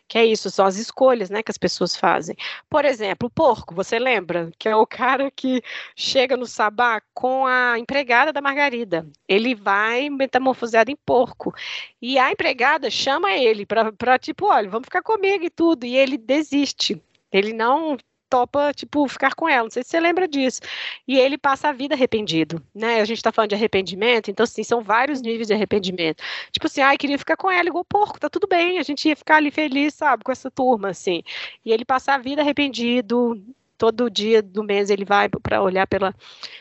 Que 0.10 0.18
é 0.18 0.26
isso, 0.26 0.50
são 0.50 0.66
as 0.66 0.76
escolhas 0.76 1.30
né, 1.30 1.42
que 1.42 1.50
as 1.50 1.58
pessoas 1.58 1.96
fazem. 1.96 2.36
Por 2.70 2.84
exemplo, 2.84 3.28
o 3.28 3.32
porco, 3.32 3.74
você 3.74 3.98
lembra? 3.98 4.52
Que 4.60 4.68
é 4.68 4.76
o 4.76 4.86
cara 4.86 5.32
que 5.32 5.62
chega 5.96 6.36
no 6.36 6.46
sabá 6.46 7.02
com 7.14 7.48
a 7.48 7.80
empregada 7.80 8.34
da 8.34 8.42
Margarida. 8.42 9.08
Ele 9.26 9.56
vai 9.56 10.10
metamorfoseado 10.10 10.92
em 10.92 10.98
porco. 10.98 11.54
E 12.02 12.20
a 12.20 12.30
empregada 12.30 12.90
chama 12.90 13.32
ele 13.32 13.66
para, 13.66 14.20
tipo, 14.20 14.48
olha, 14.48 14.70
vamos 14.70 14.88
ficar 14.88 15.02
comigo 15.02 15.46
e 15.46 15.50
tudo. 15.50 15.86
E 15.86 15.96
ele 15.96 16.18
desiste. 16.18 17.02
Ele 17.32 17.54
não 17.54 17.98
topa, 18.34 18.74
tipo, 18.74 19.08
ficar 19.08 19.36
com 19.36 19.48
ela. 19.48 19.64
Não 19.64 19.70
sei 19.70 19.84
se 19.84 19.90
você 19.92 20.00
lembra 20.00 20.28
disso. 20.28 20.60
E 21.08 21.20
ele 21.20 21.38
passa 21.38 21.70
a 21.70 21.72
vida 21.72 21.94
arrependido, 21.94 22.60
né? 22.74 23.00
A 23.00 23.06
gente 23.06 23.22
tá 23.22 23.32
falando 23.32 23.50
de 23.50 23.56
arrependimento, 23.56 24.32
então, 24.32 24.44
assim, 24.44 24.64
são 24.64 24.82
vários 24.82 25.22
níveis 25.22 25.48
de 25.48 25.54
arrependimento. 25.54 26.24
Tipo 26.52 26.66
assim, 26.66 26.82
ai, 26.82 26.98
queria 26.98 27.20
ficar 27.20 27.38
com 27.38 27.52
ela 27.52 27.70
igual 27.70 27.86
porco, 27.86 28.20
tá 28.20 28.30
tudo 28.30 28.48
bem, 28.48 28.80
a 28.80 28.84
gente 28.84 29.08
ia 29.08 29.16
ficar 29.16 29.36
ali 29.36 29.52
feliz, 29.52 29.94
sabe, 29.94 30.24
com 30.24 30.32
essa 30.32 30.50
turma, 30.50 30.90
assim. 30.90 31.22
E 31.64 31.72
ele 31.72 31.86
passa 31.86 32.14
a 32.14 32.18
vida 32.18 32.42
arrependido, 32.42 33.40
todo 33.78 34.10
dia 34.10 34.42
do 34.42 34.64
mês 34.64 34.90
ele 34.90 35.06
vai 35.06 35.30
para 35.30 35.62
olhar 35.62 35.86
pela, 35.86 36.16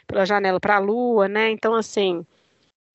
pela 0.06 0.26
janela 0.26 0.60
para 0.60 0.76
a 0.76 0.78
lua, 0.78 1.26
né? 1.26 1.50
Então, 1.50 1.74
assim, 1.74 2.26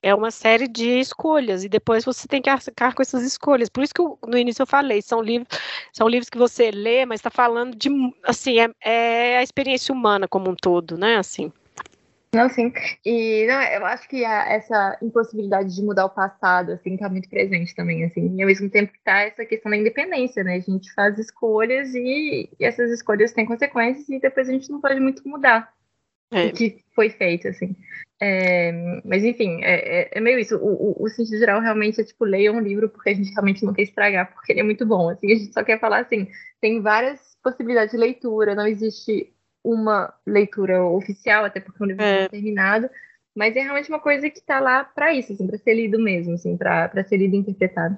é 0.01 0.13
uma 0.13 0.31
série 0.31 0.67
de 0.67 0.99
escolhas 0.99 1.63
e 1.63 1.69
depois 1.69 2.05
você 2.05 2.27
tem 2.27 2.41
que 2.41 2.49
arcar 2.49 2.93
com 2.93 3.01
essas 3.01 3.23
escolhas. 3.23 3.69
Por 3.69 3.83
isso 3.83 3.93
que 3.93 4.01
eu, 4.01 4.17
no 4.27 4.37
início 4.37 4.61
eu 4.61 4.67
falei, 4.67 5.01
são 5.01 5.21
livros, 5.21 5.47
são 5.91 6.07
livros 6.07 6.29
que 6.29 6.37
você 6.37 6.71
lê, 6.71 7.05
mas 7.05 7.19
está 7.19 7.29
falando 7.29 7.75
de, 7.75 7.89
assim, 8.23 8.59
é, 8.59 8.69
é, 8.81 9.37
a 9.37 9.43
experiência 9.43 9.93
humana 9.93 10.27
como 10.27 10.49
um 10.49 10.55
todo, 10.55 10.97
né? 10.97 11.17
Assim. 11.17 11.51
Não, 12.33 12.49
sim. 12.49 12.71
E 13.05 13.47
não, 13.47 13.61
eu 13.61 13.85
acho 13.85 14.07
que 14.07 14.23
a, 14.23 14.49
essa 14.49 14.97
impossibilidade 15.01 15.73
de 15.73 15.81
mudar 15.81 16.05
o 16.05 16.09
passado, 16.09 16.73
assim, 16.73 16.93
está 16.93 17.09
muito 17.09 17.29
presente 17.29 17.73
também, 17.73 18.03
assim. 18.03 18.35
E 18.35 18.41
ao 18.41 18.47
mesmo 18.47 18.69
tempo 18.69 18.91
que 18.91 18.99
tá 18.99 19.21
essa 19.21 19.45
questão 19.45 19.71
da 19.71 19.77
independência, 19.77 20.43
né? 20.43 20.55
A 20.55 20.59
gente 20.59 20.93
faz 20.93 21.17
escolhas 21.17 21.95
e, 21.95 22.49
e 22.59 22.65
essas 22.65 22.91
escolhas 22.91 23.31
têm 23.31 23.45
consequências 23.45 24.07
e 24.09 24.19
depois 24.19 24.49
a 24.49 24.51
gente 24.51 24.69
não 24.69 24.81
pode 24.81 24.99
muito 24.99 25.27
mudar 25.27 25.73
é. 26.31 26.47
o 26.47 26.53
que 26.53 26.83
foi 26.93 27.09
feito, 27.09 27.47
assim. 27.47 27.75
É, 28.19 28.71
mas 29.05 29.23
enfim, 29.23 29.59
é, 29.63 30.01
é, 30.01 30.09
é, 30.13 30.19
meio 30.19 30.39
isso. 30.39 30.57
O, 30.57 31.01
o, 31.01 31.05
o, 31.05 31.09
sentido 31.09 31.37
geral 31.37 31.61
realmente 31.61 32.01
é 32.01 32.03
tipo, 32.03 32.25
leia 32.25 32.51
um 32.51 32.59
livro 32.59 32.89
porque 32.89 33.11
a 33.11 33.13
gente 33.13 33.31
realmente 33.31 33.63
não 33.63 33.73
quer 33.73 33.83
estragar, 33.83 34.33
porque 34.33 34.51
ele 34.51 34.61
é 34.61 34.63
muito 34.63 34.85
bom. 34.85 35.09
Assim, 35.09 35.31
a 35.31 35.35
gente 35.35 35.53
só 35.53 35.63
quer 35.63 35.79
falar 35.79 35.99
assim, 35.99 36.27
tem 36.59 36.81
várias 36.81 37.37
possibilidades 37.43 37.91
de 37.91 37.97
leitura, 37.97 38.55
não 38.55 38.65
existe 38.65 39.31
uma 39.63 40.13
leitura 40.25 40.83
oficial, 40.83 41.45
até 41.45 41.59
porque 41.59 41.83
o 41.83 41.85
livro 41.85 42.03
é. 42.03 42.23
é 42.23 42.29
terminado, 42.29 42.89
mas 43.35 43.55
é 43.55 43.61
realmente 43.61 43.89
uma 43.89 43.99
coisa 43.99 44.29
que 44.29 44.39
está 44.39 44.59
lá 44.59 44.83
para 44.83 45.13
isso, 45.13 45.33
assim, 45.33 45.45
para 45.45 45.57
ser 45.57 45.75
lido 45.75 45.99
mesmo, 45.99 46.33
assim, 46.33 46.57
para 46.57 47.03
ser 47.03 47.17
lido 47.17 47.35
e 47.35 47.39
interpretado 47.39 47.97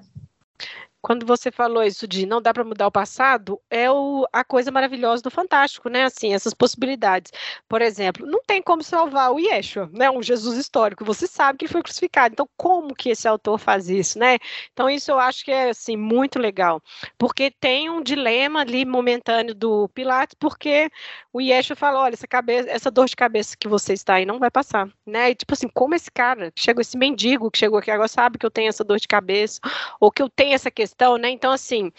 quando 1.01 1.25
você 1.25 1.51
falou 1.51 1.83
isso 1.83 2.07
de 2.07 2.25
não 2.25 2.41
dá 2.41 2.53
para 2.53 2.63
mudar 2.63 2.87
o 2.87 2.91
passado, 2.91 3.59
é 3.69 3.89
o, 3.89 4.27
a 4.33 4.43
coisa 4.43 4.69
maravilhosa 4.71 5.23
do 5.23 5.31
Fantástico, 5.31 5.89
né? 5.89 6.03
Assim, 6.03 6.33
essas 6.33 6.53
possibilidades. 6.53 7.31
Por 7.67 7.81
exemplo, 7.81 8.25
não 8.25 8.43
tem 8.43 8.61
como 8.61 8.83
salvar 8.83 9.31
o 9.31 9.39
Yeshua, 9.39 9.89
né? 9.93 10.09
Um 10.11 10.21
Jesus 10.21 10.57
histórico. 10.57 11.05
Você 11.05 11.25
sabe 11.25 11.57
que 11.57 11.65
ele 11.65 11.71
foi 11.71 11.81
crucificado. 11.81 12.33
Então, 12.33 12.49
como 12.57 12.93
que 12.93 13.09
esse 13.09 13.27
autor 13.27 13.57
faz 13.57 13.89
isso, 13.89 14.19
né? 14.19 14.37
Então, 14.73 14.89
isso 14.89 15.09
eu 15.11 15.19
acho 15.19 15.45
que 15.45 15.51
é, 15.51 15.69
assim, 15.69 15.95
muito 15.95 16.37
legal. 16.37 16.81
Porque 17.17 17.49
tem 17.49 17.89
um 17.89 18.01
dilema 18.01 18.61
ali 18.61 18.85
momentâneo 18.85 19.55
do 19.55 19.87
Pilatos, 19.89 20.35
porque 20.37 20.91
o 21.31 21.39
Yeshua 21.39 21.75
fala, 21.75 21.99
olha, 21.99 22.13
essa, 22.13 22.27
cabeça, 22.27 22.69
essa 22.69 22.91
dor 22.91 23.07
de 23.07 23.15
cabeça 23.15 23.55
que 23.57 23.67
você 23.67 23.93
está 23.93 24.15
aí 24.15 24.25
não 24.25 24.39
vai 24.39 24.51
passar, 24.51 24.89
né? 25.05 25.31
E, 25.31 25.35
tipo 25.35 25.53
assim, 25.53 25.69
como 25.73 25.95
esse 25.95 26.11
cara, 26.11 26.51
chegou 26.57 26.81
esse 26.81 26.97
mendigo 26.97 27.49
que 27.49 27.57
chegou 27.57 27.79
aqui 27.79 27.89
agora, 27.89 28.07
sabe 28.07 28.37
que 28.37 28.45
eu 28.45 28.51
tenho 28.51 28.69
essa 28.69 28.83
dor 28.83 28.99
de 28.99 29.07
cabeça, 29.07 29.59
ou 29.99 30.11
que 30.11 30.21
eu 30.21 30.29
tenho 30.29 30.53
essa 30.53 30.69
questão 30.69 30.88
questão, 30.89 31.17
né? 31.17 31.29
Então, 31.29 31.51
assim, 31.51 31.91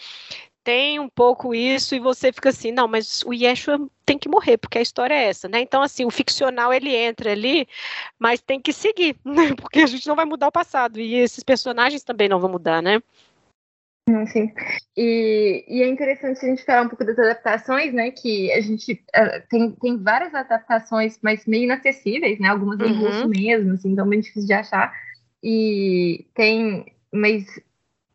tem 0.63 0.99
um 0.99 1.09
pouco 1.09 1.55
isso 1.55 1.95
e 1.95 1.99
você 1.99 2.31
fica 2.31 2.49
assim, 2.49 2.71
não, 2.71 2.87
mas 2.87 3.23
o 3.23 3.33
Yeshua 3.33 3.79
tem 4.05 4.17
que 4.17 4.29
morrer, 4.29 4.57
porque 4.57 4.77
a 4.77 4.81
história 4.81 5.13
é 5.13 5.29
essa, 5.29 5.47
né? 5.47 5.61
Então, 5.61 5.81
assim, 5.81 6.05
o 6.05 6.11
ficcional 6.11 6.73
ele 6.73 6.95
entra 6.95 7.31
ali, 7.31 7.67
mas 8.19 8.41
tem 8.41 8.59
que 8.59 8.73
seguir, 8.73 9.15
né? 9.25 9.55
Porque 9.55 9.79
a 9.79 9.87
gente 9.87 10.07
não 10.07 10.15
vai 10.15 10.25
mudar 10.25 10.47
o 10.47 10.51
passado 10.51 10.99
e 10.99 11.15
esses 11.15 11.43
personagens 11.43 12.03
também 12.03 12.29
não 12.29 12.39
vão 12.39 12.51
mudar, 12.51 12.81
né? 12.81 13.01
Sim. 14.27 14.51
E, 14.97 15.63
e 15.67 15.83
é 15.83 15.87
interessante 15.87 16.43
a 16.43 16.49
gente 16.49 16.65
falar 16.65 16.81
um 16.81 16.89
pouco 16.89 17.05
das 17.05 17.17
adaptações, 17.17 17.93
né? 17.93 18.11
Que 18.11 18.51
a 18.51 18.59
gente 18.59 18.93
uh, 18.93 19.47
tem, 19.47 19.71
tem 19.71 19.97
várias 19.97 20.33
adaptações, 20.33 21.17
mas 21.21 21.45
meio 21.45 21.63
inacessíveis, 21.63 22.37
né? 22.39 22.49
Algumas 22.49 22.79
em 22.79 22.91
uhum. 22.91 23.05
russo 23.05 23.29
mesmo, 23.29 23.73
assim, 23.73 23.91
então 23.91 24.09
bem 24.09 24.19
difícil 24.19 24.47
de 24.47 24.53
achar. 24.53 24.91
E 25.41 26.25
tem, 26.33 26.93
mas 27.13 27.45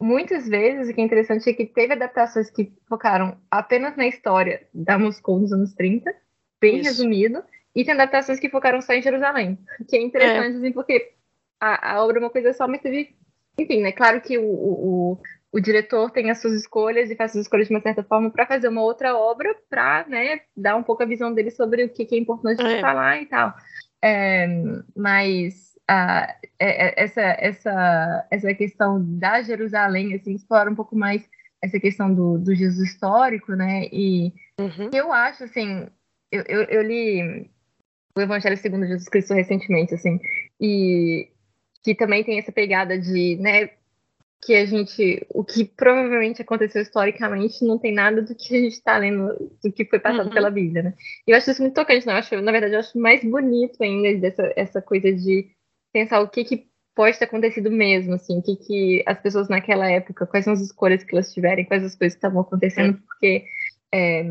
muitas 0.01 0.49
vezes 0.49 0.89
o 0.89 0.95
que 0.95 1.01
é 1.01 1.05
interessante 1.05 1.49
é 1.49 1.53
que 1.53 1.67
teve 1.67 1.95
adaptações 1.95 2.51
que 2.51 2.73
focaram 2.89 3.37
apenas 3.51 3.97
na 3.97 4.07
história 4.07 4.67
da 4.73 4.99
Moscou 4.99 5.41
dos 5.41 5.53
anos 5.53 5.75
30, 5.75 6.15
bem 6.61 6.79
Isso. 6.79 6.89
resumido, 6.89 7.43
e 7.75 7.85
tem 7.85 7.95
adaptações 7.95 8.41
que 8.41 8.49
focaram 8.49 8.81
só 8.81 8.95
em 8.95 9.03
Jerusalém, 9.03 9.59
que 9.89 9.97
é 9.97 10.03
interessante, 10.03 10.55
é. 10.55 10.59
assim, 10.59 10.73
porque 10.73 11.13
a, 11.61 11.93
a, 11.93 12.05
obra 12.05 12.19
é 12.19 12.21
uma 12.21 12.31
coisa 12.31 12.53
só, 12.53 12.67
mas 12.67 12.81
teve. 12.81 13.15
Enfim, 13.59 13.83
né? 13.83 13.93
Claro 13.93 14.21
que 14.21 14.37
o, 14.37 14.45
o, 14.45 15.19
o 15.53 15.61
diretor 15.61 16.11
tem 16.11 16.31
as 16.31 16.41
suas 16.41 16.55
escolhas 16.55 17.11
e 17.11 17.17
faz 17.17 17.31
as 17.31 17.43
escolhas 17.43 17.69
de 17.69 17.75
uma 17.75 17.81
certa 17.81 18.03
forma 18.03 18.31
para 18.31 18.47
fazer 18.47 18.69
uma 18.69 18.83
outra 18.83 19.17
obra, 19.17 19.55
para 19.69 20.07
né, 20.09 20.41
dar 20.55 20.77
um 20.77 20.83
pouco 20.83 21.03
a 21.03 21.07
visão 21.07 21.33
dele 21.33 21.51
sobre 21.51 21.85
o 21.85 21.89
que, 21.89 22.05
que 22.05 22.15
é 22.15 22.19
importante 22.19 22.63
é. 22.63 22.81
falar 22.81 23.21
e 23.21 23.27
tal. 23.27 23.55
É, 24.03 24.47
mas 24.95 25.76
a, 25.89 26.37
é, 26.59 26.89
é, 26.89 26.95
essa, 26.97 27.21
essa, 27.21 28.27
essa 28.31 28.55
questão 28.55 29.03
da 29.19 29.43
Jerusalém, 29.43 30.15
assim, 30.15 30.35
explora 30.35 30.71
um 30.71 30.75
pouco 30.75 30.97
mais 30.97 31.29
essa 31.63 31.79
questão 31.79 32.13
do, 32.13 32.39
do 32.39 32.55
Jesus 32.55 32.91
histórico, 32.91 33.53
né? 33.53 33.89
E 33.93 34.33
uhum. 34.59 34.91
eu 34.93 35.13
acho, 35.13 35.45
assim, 35.45 35.87
eu, 36.31 36.43
eu, 36.47 36.63
eu, 36.65 36.83
li 36.83 37.51
o 38.17 38.21
Evangelho 38.21 38.57
segundo 38.57 38.87
Jesus 38.87 39.09
Cristo 39.09 39.35
recentemente, 39.35 39.95
assim, 39.95 40.19
e 40.61 41.31
que 41.83 41.95
também 41.95 42.25
tem 42.25 42.39
essa 42.39 42.51
pegada 42.51 42.99
de, 42.99 43.37
né, 43.37 43.71
que 44.43 44.55
a 44.55 44.65
gente, 44.67 45.25
o 45.31 45.45
que 45.45 45.65
provavelmente 45.65 46.43
aconteceu 46.43 46.83
historicamente 46.83 47.65
não 47.65 47.79
tem 47.79 47.93
nada 47.93 48.23
do 48.23 48.35
que 48.35 48.57
a 48.57 48.61
gente 48.61 48.75
está 48.75 48.97
lendo, 48.99 49.35
do 49.63 49.73
que 49.73 49.85
foi 49.85 49.99
passado 49.99 50.27
uhum. 50.27 50.35
pela 50.35 50.51
Bíblia, 50.51 50.83
né? 50.83 50.95
E 51.27 51.31
eu 51.31 51.37
acho 51.37 51.51
isso 51.51 51.63
muito 51.63 51.75
tocante, 51.75 52.07
né? 52.07 52.13
Eu 52.13 52.19
acho, 52.19 52.41
na 52.41 52.53
verdade, 52.53 52.75
eu 52.75 52.81
acho 52.81 52.99
mais 52.99 53.23
bonito 53.25 53.83
ainda 53.83 54.19
dessa 54.21 54.53
essa 54.57 54.83
coisa 54.83 55.13
de 55.13 55.56
pensar 55.97 56.21
o 56.21 56.29
que, 56.29 56.45
que 56.45 56.67
pode 56.95 57.19
ter 57.19 57.25
acontecido 57.25 57.71
mesmo, 57.71 58.15
assim, 58.15 58.39
o 58.39 58.43
que, 58.43 58.55
que 58.55 59.05
as 59.07 59.19
pessoas 59.19 59.49
naquela 59.49 59.91
época, 59.91 60.27
quais 60.27 60.45
são 60.45 60.53
as 60.53 60.61
escolhas 60.61 61.03
que 61.03 61.15
elas 61.15 61.33
tiverem, 61.33 61.65
quais 61.65 61.83
as 61.83 61.95
coisas 61.95 62.15
que 62.15 62.19
estavam 62.19 62.43
acontecendo, 62.43 62.99
porque 63.07 63.47
é, 63.91 64.23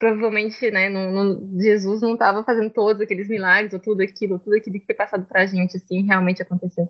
provavelmente, 0.00 0.68
né, 0.72 0.88
não, 0.88 1.12
não, 1.12 1.60
Jesus 1.60 2.02
não 2.02 2.14
estava 2.14 2.42
fazendo 2.42 2.70
todos 2.70 3.00
aqueles 3.00 3.28
milagres, 3.28 3.72
ou 3.72 3.78
tudo 3.78 4.02
aquilo, 4.02 4.40
tudo 4.40 4.56
aquilo 4.56 4.80
que 4.80 4.86
foi 4.86 4.96
passado 4.96 5.24
para 5.26 5.42
a 5.42 5.46
gente, 5.46 5.76
assim, 5.76 6.02
realmente 6.02 6.42
aconteceu. 6.42 6.88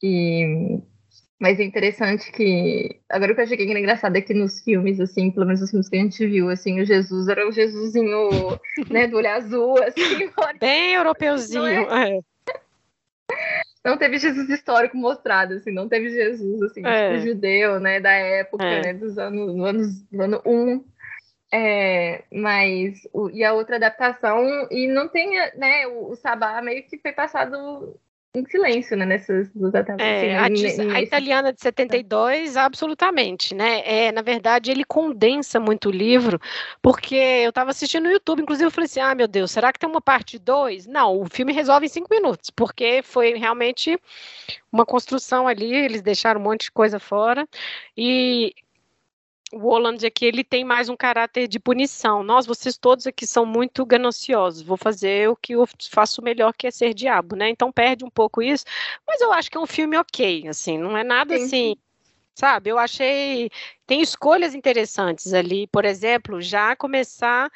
E, 0.00 0.80
mas 1.40 1.58
é 1.58 1.64
interessante 1.64 2.30
que, 2.30 3.00
agora 3.08 3.32
o 3.32 3.34
que 3.34 3.40
eu 3.40 3.44
achei 3.44 3.56
que 3.56 3.68
era 3.68 3.80
engraçado 3.80 4.14
é 4.14 4.20
que 4.20 4.34
nos 4.34 4.60
filmes, 4.60 5.00
assim, 5.00 5.32
pelo 5.32 5.46
menos 5.46 5.62
nos 5.62 5.70
filmes 5.70 5.88
que 5.88 5.96
a 5.96 6.00
gente 6.00 6.26
viu, 6.28 6.48
assim, 6.48 6.80
o 6.80 6.84
Jesus 6.84 7.26
era 7.26 7.48
o 7.48 7.50
Jesusinho, 7.50 8.28
né, 8.88 9.08
do 9.08 9.16
olho 9.16 9.30
azul, 9.30 9.82
assim. 9.82 10.30
Bem 10.60 10.94
europeuzinho, 10.94 11.90
é? 11.90 12.18
é. 12.18 12.33
Não 13.84 13.98
teve 13.98 14.18
Jesus 14.18 14.48
histórico 14.48 14.96
mostrado, 14.96 15.54
assim, 15.54 15.70
não 15.70 15.88
teve 15.88 16.08
Jesus, 16.08 16.62
assim, 16.62 16.84
é. 16.86 17.18
tipo, 17.18 17.26
judeu, 17.28 17.78
né, 17.78 18.00
da 18.00 18.12
época, 18.12 18.64
é. 18.64 18.82
né, 18.82 18.94
dos 18.94 19.18
anos, 19.18 19.54
do 19.54 19.64
anos, 19.64 20.02
do 20.10 20.22
ano 20.22 20.42
1. 20.46 20.84
É, 21.52 22.24
mas 22.32 23.06
o, 23.12 23.30
e 23.30 23.44
a 23.44 23.52
outra 23.52 23.76
adaptação 23.76 24.66
e 24.72 24.88
não 24.88 25.06
tem 25.06 25.38
né 25.56 25.86
o, 25.86 26.10
o 26.10 26.16
Sabá 26.16 26.60
meio 26.60 26.82
que 26.82 26.98
foi 26.98 27.12
passado 27.12 27.96
em 28.34 28.44
silêncio, 28.46 28.96
né, 28.96 29.06
nessas 29.06 29.48
duas 29.54 29.72
é, 29.74 30.36
a, 30.36 30.48
de, 30.48 30.66
a, 30.66 31.00
italiana 31.00 31.52
de 31.52 31.60
72, 31.60 32.56
absolutamente, 32.56 33.54
né, 33.54 33.82
é, 33.84 34.10
na 34.10 34.22
verdade, 34.22 34.72
ele 34.72 34.84
condensa 34.84 35.60
muito 35.60 35.88
o 35.88 35.92
livro, 35.92 36.40
porque 36.82 37.14
eu 37.14 37.50
estava 37.50 37.70
assistindo 37.70 38.04
no 38.04 38.10
YouTube, 38.10 38.42
inclusive 38.42 38.66
eu 38.66 38.72
falei 38.72 38.86
assim, 38.86 38.98
ah, 38.98 39.14
meu 39.14 39.28
Deus, 39.28 39.52
será 39.52 39.72
que 39.72 39.78
tem 39.78 39.88
uma 39.88 40.00
parte 40.00 40.36
2? 40.36 40.86
Não, 40.88 41.20
o 41.20 41.26
filme 41.26 41.52
resolve 41.52 41.86
em 41.86 41.88
cinco 41.88 42.08
minutos, 42.10 42.50
porque 42.50 43.02
foi 43.04 43.34
realmente 43.34 43.96
uma 44.72 44.84
construção 44.84 45.46
ali, 45.46 45.72
eles 45.72 46.02
deixaram 46.02 46.40
um 46.40 46.44
monte 46.44 46.64
de 46.64 46.72
coisa 46.72 46.98
fora, 46.98 47.48
e 47.96 48.52
o 49.54 49.58
Holland 49.58 50.04
aqui 50.04 50.24
ele 50.26 50.42
tem 50.42 50.64
mais 50.64 50.88
um 50.88 50.96
caráter 50.96 51.46
de 51.46 51.58
punição. 51.60 52.22
Nós, 52.22 52.46
vocês 52.46 52.76
todos 52.76 53.06
aqui 53.06 53.26
são 53.26 53.46
muito 53.46 53.86
gananciosos. 53.86 54.62
Vou 54.62 54.76
fazer 54.76 55.28
o 55.28 55.36
que 55.36 55.54
eu 55.54 55.64
faço 55.90 56.20
melhor, 56.20 56.52
que 56.52 56.66
é 56.66 56.70
ser 56.70 56.92
diabo, 56.92 57.36
né? 57.36 57.48
Então 57.48 57.70
perde 57.70 58.04
um 58.04 58.10
pouco 58.10 58.42
isso. 58.42 58.64
Mas 59.06 59.20
eu 59.20 59.32
acho 59.32 59.50
que 59.50 59.56
é 59.56 59.60
um 59.60 59.66
filme 59.66 59.96
ok, 59.96 60.48
assim, 60.48 60.76
não 60.78 60.96
é 60.96 61.04
nada 61.04 61.36
Sim. 61.38 61.44
assim. 61.44 61.76
Sabe, 62.34 62.70
eu 62.70 62.78
achei. 62.78 63.48
Tem 63.86 64.00
escolhas 64.00 64.54
interessantes 64.54 65.32
ali, 65.32 65.68
por 65.68 65.84
exemplo, 65.84 66.42
já 66.42 66.74
começar 66.74 67.48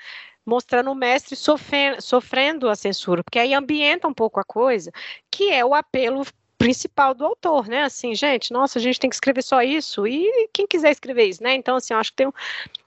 mostrando 0.47 0.91
o 0.91 0.95
mestre 0.95 1.37
sofrendo, 1.37 2.01
sofrendo 2.01 2.69
a 2.71 2.77
censura, 2.77 3.23
porque 3.23 3.39
aí 3.39 3.53
ambienta 3.53 4.09
um 4.09 4.15
pouco 4.15 4.41
a 4.41 4.45
coisa, 4.45 4.91
que 5.31 5.51
é 5.51 5.65
o 5.65 5.75
apelo 5.75 6.25
principal 6.59 7.15
do 7.15 7.25
autor, 7.25 7.69
né? 7.69 7.85
Assim, 7.85 8.15
gente, 8.15 8.53
nossa, 8.53 8.79
a 8.79 8.83
gente 8.83 8.99
tem 8.99 9.09
que 9.09 9.17
escrever 9.17 9.43
só 9.43 9.63
isso 9.63 10.07
e 10.07 10.49
quem 10.53 10.67
quiser 10.67 10.91
escrever 10.91 11.25
isso, 11.25 11.43
né? 11.43 11.55
Então, 11.55 11.77
assim, 11.77 11.95
eu 11.95 12.01
acho 12.01 12.11
que 12.11 12.17
tem 12.17 12.27
um, 12.27 12.33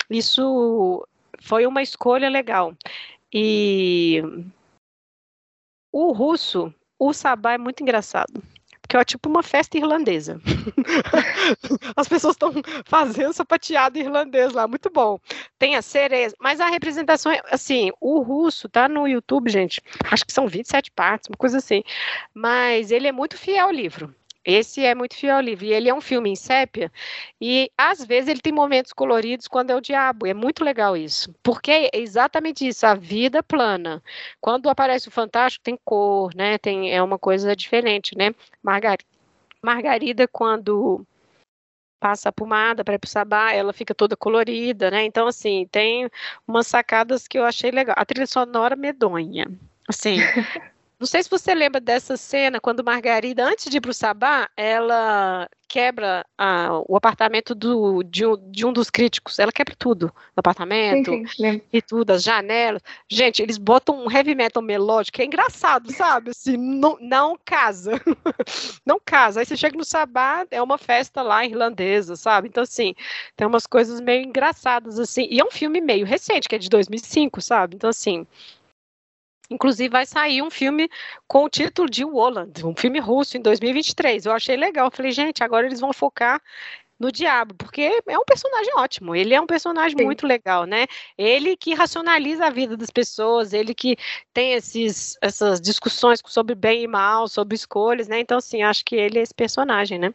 isso 0.10 1.08
foi 1.40 1.66
uma 1.66 1.82
escolha 1.82 2.30
legal. 2.30 2.76
E 3.34 4.22
o 5.92 6.12
russo, 6.12 6.74
o 7.00 7.14
sabá 7.14 7.54
é 7.54 7.58
muito 7.58 7.82
engraçado 7.82 8.44
que 8.92 8.98
é 8.98 9.06
tipo 9.06 9.30
uma 9.30 9.42
festa 9.42 9.78
irlandesa. 9.78 10.42
As 11.96 12.10
pessoas 12.10 12.36
estão 12.36 12.52
fazendo 12.84 13.32
sapateado 13.32 13.98
irlandês 13.98 14.52
lá, 14.52 14.68
muito 14.68 14.90
bom. 14.90 15.18
Tem 15.58 15.78
a 15.78 15.82
cereja, 15.82 16.36
mas 16.42 16.60
a 16.60 16.68
representação, 16.68 17.32
é, 17.32 17.42
assim, 17.50 17.90
o 18.02 18.20
russo 18.20 18.68
tá 18.68 18.90
no 18.90 19.08
YouTube, 19.08 19.50
gente, 19.50 19.82
acho 20.12 20.26
que 20.26 20.34
são 20.34 20.46
27 20.46 20.92
partes, 20.92 21.30
uma 21.30 21.38
coisa 21.38 21.60
assim, 21.60 21.84
mas 22.34 22.92
ele 22.92 23.08
é 23.08 23.14
muito 23.14 23.38
fiel 23.38 23.68
ao 23.68 23.72
livro. 23.72 24.14
Esse 24.44 24.84
é 24.84 24.96
muito 24.96 25.16
fiel 25.16 25.36
ao 25.36 25.42
livro. 25.42 25.66
E 25.66 25.74
ele 25.74 25.90
é 25.90 25.94
um 25.94 26.02
filme 26.02 26.30
em 26.30 26.36
sépia. 26.36 26.92
E 27.40 27.72
às 27.78 28.04
vezes 28.04 28.30
ele 28.30 28.42
tem 28.42 28.54
momentos 28.54 28.94
coloridos 28.94 29.48
quando 29.48 29.70
é 29.72 29.76
o 29.76 29.82
diabo. 29.82 30.28
É 30.28 30.34
muito 30.34 30.64
legal 30.64 30.98
isso. 30.98 31.34
Porque 31.44 31.72
é 31.72 31.90
exatamente 31.94 32.68
isso, 32.68 32.86
a 32.86 32.96
vida 32.96 33.44
plana. 33.44 34.02
Quando 34.40 34.70
aparece 34.70 35.08
o 35.08 35.12
fantástico, 35.12 35.64
tem 35.64 35.78
cor, 35.84 36.34
né? 36.36 36.58
Tem, 36.58 36.94
é 36.94 37.02
uma 37.02 37.20
coisa 37.20 37.56
diferente, 37.56 38.18
né? 38.18 38.34
Margar 38.64 38.98
Margarida, 39.62 40.28
quando 40.28 41.06
passa 42.00 42.30
a 42.30 42.32
pomada 42.32 42.84
para 42.84 42.96
ir 42.96 43.00
para 43.00 43.08
o 43.08 43.10
sabá, 43.10 43.54
ela 43.54 43.72
fica 43.72 43.94
toda 43.94 44.18
colorida, 44.18 44.90
né? 44.90 45.06
Então, 45.06 45.28
assim, 45.28 45.68
tem 45.72 46.10
umas 46.48 46.66
sacadas 46.66 47.28
que 47.28 47.38
eu 47.38 47.46
achei 47.46 47.70
legal. 47.70 47.96
A 47.96 48.04
trilha 48.04 48.26
sonora 48.26 48.76
medonha. 48.76 49.46
Assim, 49.88 50.18
Não 51.02 51.08
sei 51.08 51.24
se 51.24 51.30
você 51.32 51.56
lembra 51.56 51.82
dessa 51.82 52.16
cena 52.16 52.60
quando 52.60 52.84
Margarida, 52.84 53.44
antes 53.44 53.66
de 53.72 53.78
ir 53.78 53.82
para 53.82 53.90
o 53.90 53.94
Sabá, 53.94 54.48
ela 54.56 55.50
quebra 55.68 56.24
o 56.88 56.96
apartamento 56.96 57.56
do, 57.56 58.04
de, 58.04 58.24
um, 58.24 58.52
de, 58.52 58.68
um, 58.68 58.72
dos 58.72 58.92
críticos. 58.92 59.40
Ela 59.40 59.52
quebra 59.52 59.74
tudo 59.76 60.14
no 60.36 60.40
apartamento 60.40 61.10
sim, 61.10 61.26
sim, 61.26 61.62
e 61.74 61.82
tudo, 61.82 62.12
as 62.12 62.22
janelas. 62.22 62.84
Gente, 63.10 63.42
eles 63.42 63.58
botam 63.58 64.06
um 64.06 64.12
heavy 64.12 64.36
metal 64.36 64.62
melódico, 64.62 65.20
é 65.20 65.26
engraçado, 65.26 65.92
sabe? 65.92 66.30
Assim, 66.30 66.56
não, 66.56 66.96
não 67.02 67.36
casa. 67.44 67.94
não 68.86 69.02
casa. 69.04 69.40
Aí 69.40 69.46
você 69.48 69.58
chega 69.58 69.76
no 69.76 69.84
Sabá, 69.84 70.46
é 70.52 70.62
uma 70.62 70.78
festa 70.78 71.24
lá 71.24 71.44
irlandesa, 71.44 72.16
sabe? 72.16 72.48
Então, 72.48 72.62
assim, 72.62 72.94
tem 73.36 73.48
umas 73.48 73.66
coisas 73.66 74.00
meio 74.00 74.24
engraçadas, 74.24 75.00
assim. 75.00 75.28
E 75.32 75.40
é 75.40 75.44
um 75.44 75.50
filme 75.50 75.82
meio 75.82 76.06
recente, 76.06 76.48
que 76.48 76.54
é 76.54 76.60
de 76.60 76.70
2005, 76.70 77.42
sabe? 77.42 77.76
Então, 77.76 77.90
assim, 77.90 78.28
Inclusive, 79.52 79.90
vai 79.90 80.06
sair 80.06 80.42
um 80.42 80.50
filme 80.50 80.90
com 81.28 81.44
o 81.44 81.50
título 81.50 81.90
de 81.90 82.06
Woland, 82.06 82.66
um 82.66 82.74
filme 82.76 83.00
russo 83.00 83.38
em 83.38 83.42
2023. 83.42 84.26
Eu 84.26 84.32
achei 84.32 84.56
legal. 84.56 84.88
Eu 84.88 84.92
falei, 84.92 85.12
gente, 85.12 85.44
agora 85.44 85.68
eles 85.68 85.82
vão 85.82 85.92
focar 85.92 86.42
no 86.98 87.12
diabo, 87.12 87.56
porque 87.56 88.02
é 88.08 88.18
um 88.18 88.24
personagem 88.24 88.72
ótimo, 88.78 89.16
ele 89.16 89.34
é 89.34 89.42
um 89.42 89.48
personagem 89.48 89.98
Sim. 89.98 90.06
muito 90.06 90.28
legal, 90.28 90.66
né? 90.66 90.86
Ele 91.18 91.58
que 91.58 91.74
racionaliza 91.74 92.46
a 92.46 92.50
vida 92.52 92.78
das 92.78 92.92
pessoas, 92.92 93.54
ele 93.54 93.74
que 93.74 93.98
tem 94.32 94.54
esses, 94.54 95.18
essas 95.20 95.60
discussões 95.60 96.22
sobre 96.24 96.54
bem 96.54 96.84
e 96.84 96.88
mal, 96.88 97.28
sobre 97.28 97.56
escolhas, 97.56 98.08
né? 98.08 98.20
Então, 98.20 98.38
assim, 98.38 98.62
acho 98.62 98.86
que 98.86 98.96
ele 98.96 99.18
é 99.18 99.24
esse 99.24 99.34
personagem, 99.34 99.98
né? 99.98 100.14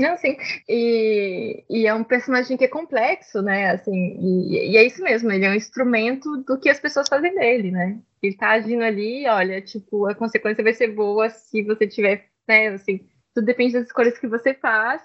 Não, 0.00 0.16
sim. 0.18 0.36
E, 0.68 1.64
e 1.70 1.86
é 1.86 1.94
um 1.94 2.04
personagem 2.04 2.56
que 2.56 2.64
é 2.64 2.68
complexo, 2.68 3.40
né? 3.40 3.70
Assim, 3.70 4.18
e, 4.20 4.72
e, 4.72 4.76
é 4.76 4.84
isso 4.84 5.02
mesmo, 5.02 5.32
ele 5.32 5.46
é 5.46 5.50
um 5.50 5.54
instrumento 5.54 6.36
do 6.42 6.58
que 6.60 6.68
as 6.68 6.78
pessoas 6.78 7.08
fazem 7.08 7.34
dele, 7.34 7.70
né? 7.70 7.98
Ele 8.22 8.36
tá 8.36 8.50
agindo 8.50 8.84
ali, 8.84 9.26
olha, 9.26 9.60
tipo, 9.62 10.06
a 10.06 10.14
consequência 10.14 10.62
vai 10.62 10.74
ser 10.74 10.88
boa 10.88 11.30
se 11.30 11.62
você 11.62 11.86
tiver, 11.86 12.28
né? 12.46 12.68
Assim, 12.68 13.08
tudo 13.34 13.46
depende 13.46 13.72
das 13.72 13.86
escolhas 13.86 14.18
que 14.18 14.28
você 14.28 14.52
faz. 14.52 15.02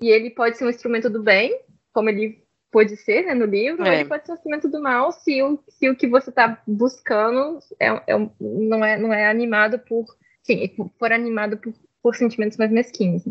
E 0.00 0.08
ele 0.08 0.30
pode 0.30 0.56
ser 0.56 0.64
um 0.64 0.70
instrumento 0.70 1.10
do 1.10 1.22
bem, 1.22 1.60
como 1.92 2.08
ele 2.08 2.42
pode 2.70 2.96
ser 2.96 3.26
né, 3.26 3.34
no 3.34 3.44
livro, 3.44 3.84
é. 3.84 3.88
ou 3.88 3.94
ele 3.94 4.08
pode 4.08 4.24
ser 4.24 4.32
um 4.32 4.34
instrumento 4.36 4.68
do 4.68 4.80
mal 4.80 5.12
se 5.12 5.42
o, 5.42 5.62
se 5.68 5.90
o 5.90 5.96
que 5.96 6.06
você 6.06 6.30
está 6.30 6.62
buscando 6.66 7.58
é, 7.78 7.88
é, 7.88 8.30
não, 8.40 8.84
é, 8.84 8.96
não 8.96 9.12
é 9.12 9.28
animado 9.28 9.78
por. 9.80 10.06
Sim, 10.42 10.74
for 10.98 11.12
animado 11.12 11.58
por, 11.58 11.74
por 12.02 12.16
sentimentos 12.16 12.56
mais 12.56 12.70
mesquinhos. 12.70 13.22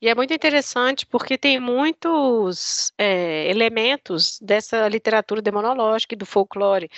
E 0.00 0.08
é 0.08 0.14
muito 0.14 0.32
interessante 0.34 1.06
porque 1.06 1.38
tem 1.38 1.58
muitos 1.58 2.92
é, 2.98 3.48
elementos 3.48 4.38
dessa 4.40 4.86
literatura 4.88 5.40
demonológica 5.40 6.14
e 6.14 6.18
do 6.18 6.26
folclore. 6.26 6.90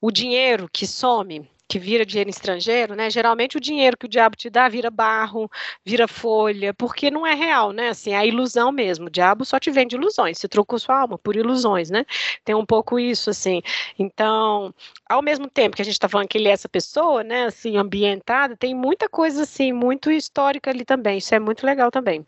O 0.00 0.10
dinheiro 0.10 0.68
que 0.72 0.86
some, 0.86 1.50
que 1.68 1.78
vira 1.78 2.04
dinheiro 2.06 2.30
estrangeiro, 2.30 2.94
né? 2.94 3.10
Geralmente 3.10 3.58
o 3.58 3.60
dinheiro 3.60 3.96
que 3.96 4.06
o 4.06 4.08
diabo 4.08 4.34
te 4.36 4.48
dá 4.48 4.68
vira 4.68 4.90
barro, 4.90 5.50
vira 5.84 6.08
folha, 6.08 6.72
porque 6.72 7.10
não 7.10 7.26
é 7.26 7.34
real, 7.34 7.72
né? 7.72 7.90
Assim, 7.90 8.14
é 8.14 8.26
ilusão 8.26 8.72
mesmo. 8.72 9.06
O 9.06 9.10
diabo 9.10 9.44
só 9.44 9.58
te 9.60 9.70
vende 9.70 9.94
ilusões, 9.94 10.38
você 10.38 10.48
trocou 10.48 10.78
sua 10.78 11.00
alma 11.00 11.18
por 11.18 11.36
ilusões, 11.36 11.90
né? 11.90 12.06
Tem 12.44 12.54
um 12.54 12.64
pouco 12.64 12.98
isso, 12.98 13.28
assim. 13.30 13.60
Então, 13.98 14.74
ao 15.08 15.20
mesmo 15.22 15.48
tempo 15.48 15.76
que 15.76 15.82
a 15.82 15.84
gente 15.84 15.94
está 15.94 16.08
falando 16.08 16.28
que 16.28 16.38
ele 16.38 16.48
é 16.48 16.52
essa 16.52 16.68
pessoa, 16.68 17.22
né? 17.22 17.44
Assim, 17.44 17.76
ambientada, 17.76 18.56
tem 18.56 18.74
muita 18.74 19.08
coisa 19.08 19.42
assim, 19.42 19.72
muito 19.72 20.10
histórica 20.10 20.70
ali 20.70 20.84
também. 20.84 21.18
Isso 21.18 21.34
é 21.34 21.38
muito 21.38 21.66
legal 21.66 21.90
também. 21.90 22.26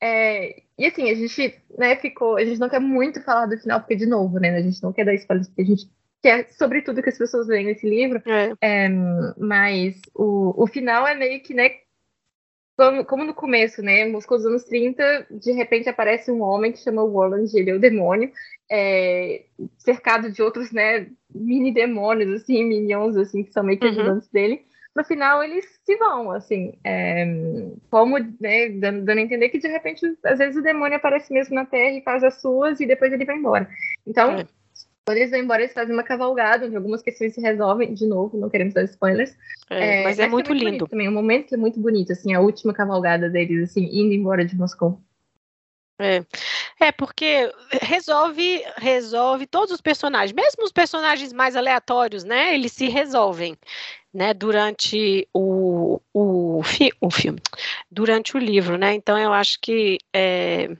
É, 0.00 0.62
e 0.78 0.86
assim, 0.86 1.10
a 1.10 1.14
gente, 1.14 1.60
né, 1.78 1.96
ficou. 1.96 2.36
A 2.36 2.44
gente 2.44 2.58
não 2.58 2.68
quer 2.68 2.80
muito 2.80 3.22
falar 3.22 3.46
do 3.46 3.58
final, 3.58 3.80
porque, 3.80 3.96
de 3.96 4.06
novo, 4.06 4.38
né? 4.38 4.56
A 4.56 4.62
gente 4.62 4.82
não 4.82 4.92
quer 4.92 5.04
dar 5.04 5.14
spoilers, 5.14 5.48
porque 5.48 5.62
a 5.62 5.66
gente 5.66 5.88
que 6.24 6.28
é 6.28 6.44
sobre 6.44 6.80
tudo 6.80 7.02
que 7.02 7.10
as 7.10 7.18
pessoas 7.18 7.46
veem 7.46 7.66
nesse 7.66 7.86
livro. 7.86 8.22
É. 8.24 8.54
É, 8.62 8.88
mas 9.36 10.00
o, 10.14 10.54
o 10.56 10.66
final 10.66 11.06
é 11.06 11.14
meio 11.14 11.42
que, 11.42 11.52
né, 11.52 11.72
como, 12.78 13.04
como, 13.04 13.24
no 13.24 13.34
começo, 13.34 13.82
né, 13.82 14.06
Moscou 14.06 14.38
dos 14.38 14.46
anos 14.46 14.64
30, 14.64 15.26
de 15.30 15.52
repente 15.52 15.86
aparece 15.86 16.32
um 16.32 16.40
homem 16.40 16.72
que 16.72 16.78
chama 16.78 17.04
Warland, 17.04 17.54
ele 17.54 17.68
é 17.68 17.74
o 17.74 17.78
demônio, 17.78 18.32
é, 18.72 19.44
cercado 19.76 20.32
de 20.32 20.42
outros, 20.42 20.72
né, 20.72 21.08
mini 21.28 21.74
demônios, 21.74 22.40
assim, 22.40 22.64
minions, 22.64 23.18
assim, 23.18 23.44
que 23.44 23.52
são 23.52 23.62
meio 23.62 23.78
que 23.78 23.84
uhum. 23.84 23.92
ajudantes 23.92 24.26
uhum. 24.28 24.32
dele. 24.32 24.64
No 24.96 25.04
final, 25.04 25.44
eles 25.44 25.78
se 25.84 25.94
vão, 25.96 26.30
assim, 26.30 26.72
é, 26.82 27.26
como, 27.90 28.18
né, 28.40 28.70
dando, 28.70 29.04
dando 29.04 29.18
a 29.18 29.20
entender 29.20 29.50
que, 29.50 29.58
de 29.58 29.68
repente, 29.68 30.16
às 30.24 30.38
vezes 30.38 30.56
o 30.56 30.62
demônio 30.62 30.96
aparece 30.96 31.30
mesmo 31.34 31.54
na 31.54 31.66
Terra 31.66 31.98
e 31.98 32.02
faz 32.02 32.24
as 32.24 32.40
suas 32.40 32.80
e 32.80 32.86
depois 32.86 33.12
ele 33.12 33.26
vai 33.26 33.36
embora. 33.36 33.68
Então, 34.06 34.38
é. 34.38 34.46
Eles 35.10 35.30
vão 35.30 35.40
embora, 35.40 35.62
eles 35.62 35.74
fazem 35.74 35.94
uma 35.94 36.02
cavalgada, 36.02 36.66
onde 36.66 36.76
algumas 36.76 37.02
questões 37.02 37.34
se 37.34 37.40
resolvem, 37.40 37.92
de 37.92 38.06
novo, 38.06 38.38
não 38.38 38.48
queremos 38.48 38.72
dar 38.72 38.84
spoilers. 38.84 39.36
É, 39.68 40.00
é, 40.00 40.04
mas 40.04 40.18
é 40.18 40.26
muito, 40.26 40.50
é 40.50 40.54
muito 40.54 40.64
lindo. 40.64 40.88
Também, 40.88 41.08
um 41.08 41.12
momento 41.12 41.48
que 41.48 41.54
é 41.54 41.58
muito 41.58 41.78
bonito, 41.78 42.12
assim, 42.12 42.32
a 42.32 42.40
última 42.40 42.72
cavalgada 42.72 43.28
deles, 43.28 43.70
assim, 43.70 43.84
indo 43.84 44.14
embora 44.14 44.44
de 44.44 44.56
Moscou. 44.56 44.98
É. 45.98 46.24
é, 46.80 46.90
porque 46.90 47.52
resolve, 47.80 48.64
resolve 48.76 49.46
todos 49.46 49.72
os 49.72 49.80
personagens, 49.80 50.32
mesmo 50.32 50.64
os 50.64 50.72
personagens 50.72 51.32
mais 51.32 51.54
aleatórios, 51.54 52.24
né? 52.24 52.54
Eles 52.54 52.72
se 52.72 52.88
resolvem, 52.88 53.56
né? 54.12 54.34
Durante 54.34 55.28
o, 55.32 56.00
o, 56.12 56.62
fi, 56.64 56.90
o 57.00 57.10
filme, 57.10 57.40
durante 57.90 58.36
o 58.36 58.40
livro, 58.40 58.76
né? 58.76 58.92
Então 58.94 59.16
eu 59.16 59.32
acho 59.32 59.60
que 59.60 59.98
é, 60.12 60.70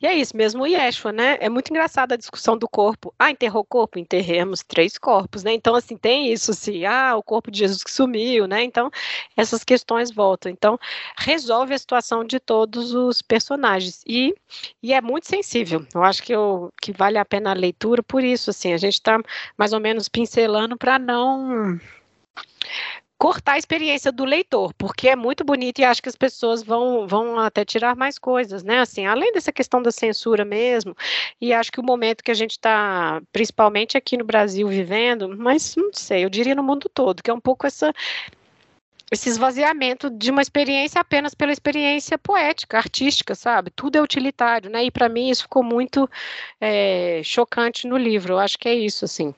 E 0.00 0.06
é 0.06 0.14
isso, 0.14 0.36
mesmo 0.36 0.62
o 0.62 0.66
Yeshua, 0.66 1.12
né? 1.12 1.38
É 1.40 1.48
muito 1.48 1.70
engraçada 1.70 2.14
a 2.14 2.18
discussão 2.18 2.56
do 2.56 2.68
corpo. 2.68 3.14
Ah, 3.18 3.30
enterrou 3.30 3.62
o 3.62 3.64
corpo? 3.64 3.98
Enterremos 3.98 4.62
três 4.62 4.98
corpos, 4.98 5.42
né? 5.44 5.52
Então, 5.52 5.74
assim, 5.74 5.96
tem 5.96 6.32
isso, 6.32 6.50
assim, 6.50 6.84
ah, 6.84 7.16
o 7.16 7.22
corpo 7.22 7.50
de 7.50 7.58
Jesus 7.60 7.82
que 7.82 7.90
sumiu, 7.90 8.46
né? 8.46 8.62
Então, 8.62 8.90
essas 9.36 9.64
questões 9.64 10.10
voltam. 10.10 10.50
Então, 10.50 10.78
resolve 11.16 11.74
a 11.74 11.78
situação 11.78 12.24
de 12.24 12.40
todos 12.40 12.94
os 12.94 13.22
personagens. 13.22 14.02
E, 14.06 14.34
e 14.82 14.92
é 14.92 15.00
muito 15.00 15.28
sensível. 15.28 15.86
Eu 15.94 16.02
acho 16.02 16.22
que, 16.22 16.32
eu, 16.34 16.72
que 16.80 16.92
vale 16.92 17.18
a 17.18 17.24
pena 17.24 17.50
a 17.50 17.54
leitura 17.54 18.02
por 18.02 18.24
isso, 18.24 18.50
assim, 18.50 18.72
a 18.72 18.76
gente 18.76 18.94
está 18.94 19.18
mais 19.56 19.72
ou 19.72 19.80
menos 19.80 20.08
pincelando 20.08 20.76
para 20.76 20.98
não 20.98 21.78
cortar 23.22 23.52
a 23.52 23.58
experiência 23.58 24.10
do 24.10 24.24
leitor, 24.24 24.74
porque 24.74 25.08
é 25.08 25.14
muito 25.14 25.44
bonito 25.44 25.78
e 25.78 25.84
acho 25.84 26.02
que 26.02 26.08
as 26.08 26.16
pessoas 26.16 26.60
vão, 26.60 27.06
vão 27.06 27.38
até 27.38 27.64
tirar 27.64 27.94
mais 27.94 28.18
coisas, 28.18 28.64
né? 28.64 28.80
Assim, 28.80 29.06
além 29.06 29.32
dessa 29.32 29.52
questão 29.52 29.80
da 29.80 29.92
censura 29.92 30.44
mesmo, 30.44 30.96
e 31.40 31.52
acho 31.52 31.70
que 31.70 31.78
o 31.78 31.84
momento 31.84 32.24
que 32.24 32.32
a 32.32 32.34
gente 32.34 32.50
está, 32.50 33.22
principalmente 33.32 33.96
aqui 33.96 34.16
no 34.16 34.24
Brasil, 34.24 34.66
vivendo, 34.66 35.28
mas 35.38 35.76
não 35.76 35.92
sei, 35.92 36.24
eu 36.24 36.28
diria 36.28 36.56
no 36.56 36.64
mundo 36.64 36.90
todo, 36.92 37.22
que 37.22 37.30
é 37.30 37.34
um 37.34 37.38
pouco 37.38 37.64
essa 37.64 37.94
esse 39.12 39.28
esvaziamento 39.28 40.10
de 40.10 40.30
uma 40.32 40.42
experiência 40.42 41.00
apenas 41.00 41.32
pela 41.32 41.52
experiência 41.52 42.18
poética, 42.18 42.78
artística, 42.78 43.36
sabe? 43.36 43.70
Tudo 43.70 43.96
é 43.96 44.02
utilitário, 44.02 44.68
né? 44.68 44.84
E 44.84 44.90
para 44.90 45.08
mim 45.08 45.30
isso 45.30 45.42
ficou 45.42 45.62
muito 45.62 46.10
é, 46.60 47.20
chocante 47.22 47.86
no 47.86 47.96
livro. 47.96 48.34
Eu 48.34 48.38
acho 48.40 48.58
que 48.58 48.68
é 48.68 48.74
isso, 48.74 49.04
assim. 49.04 49.32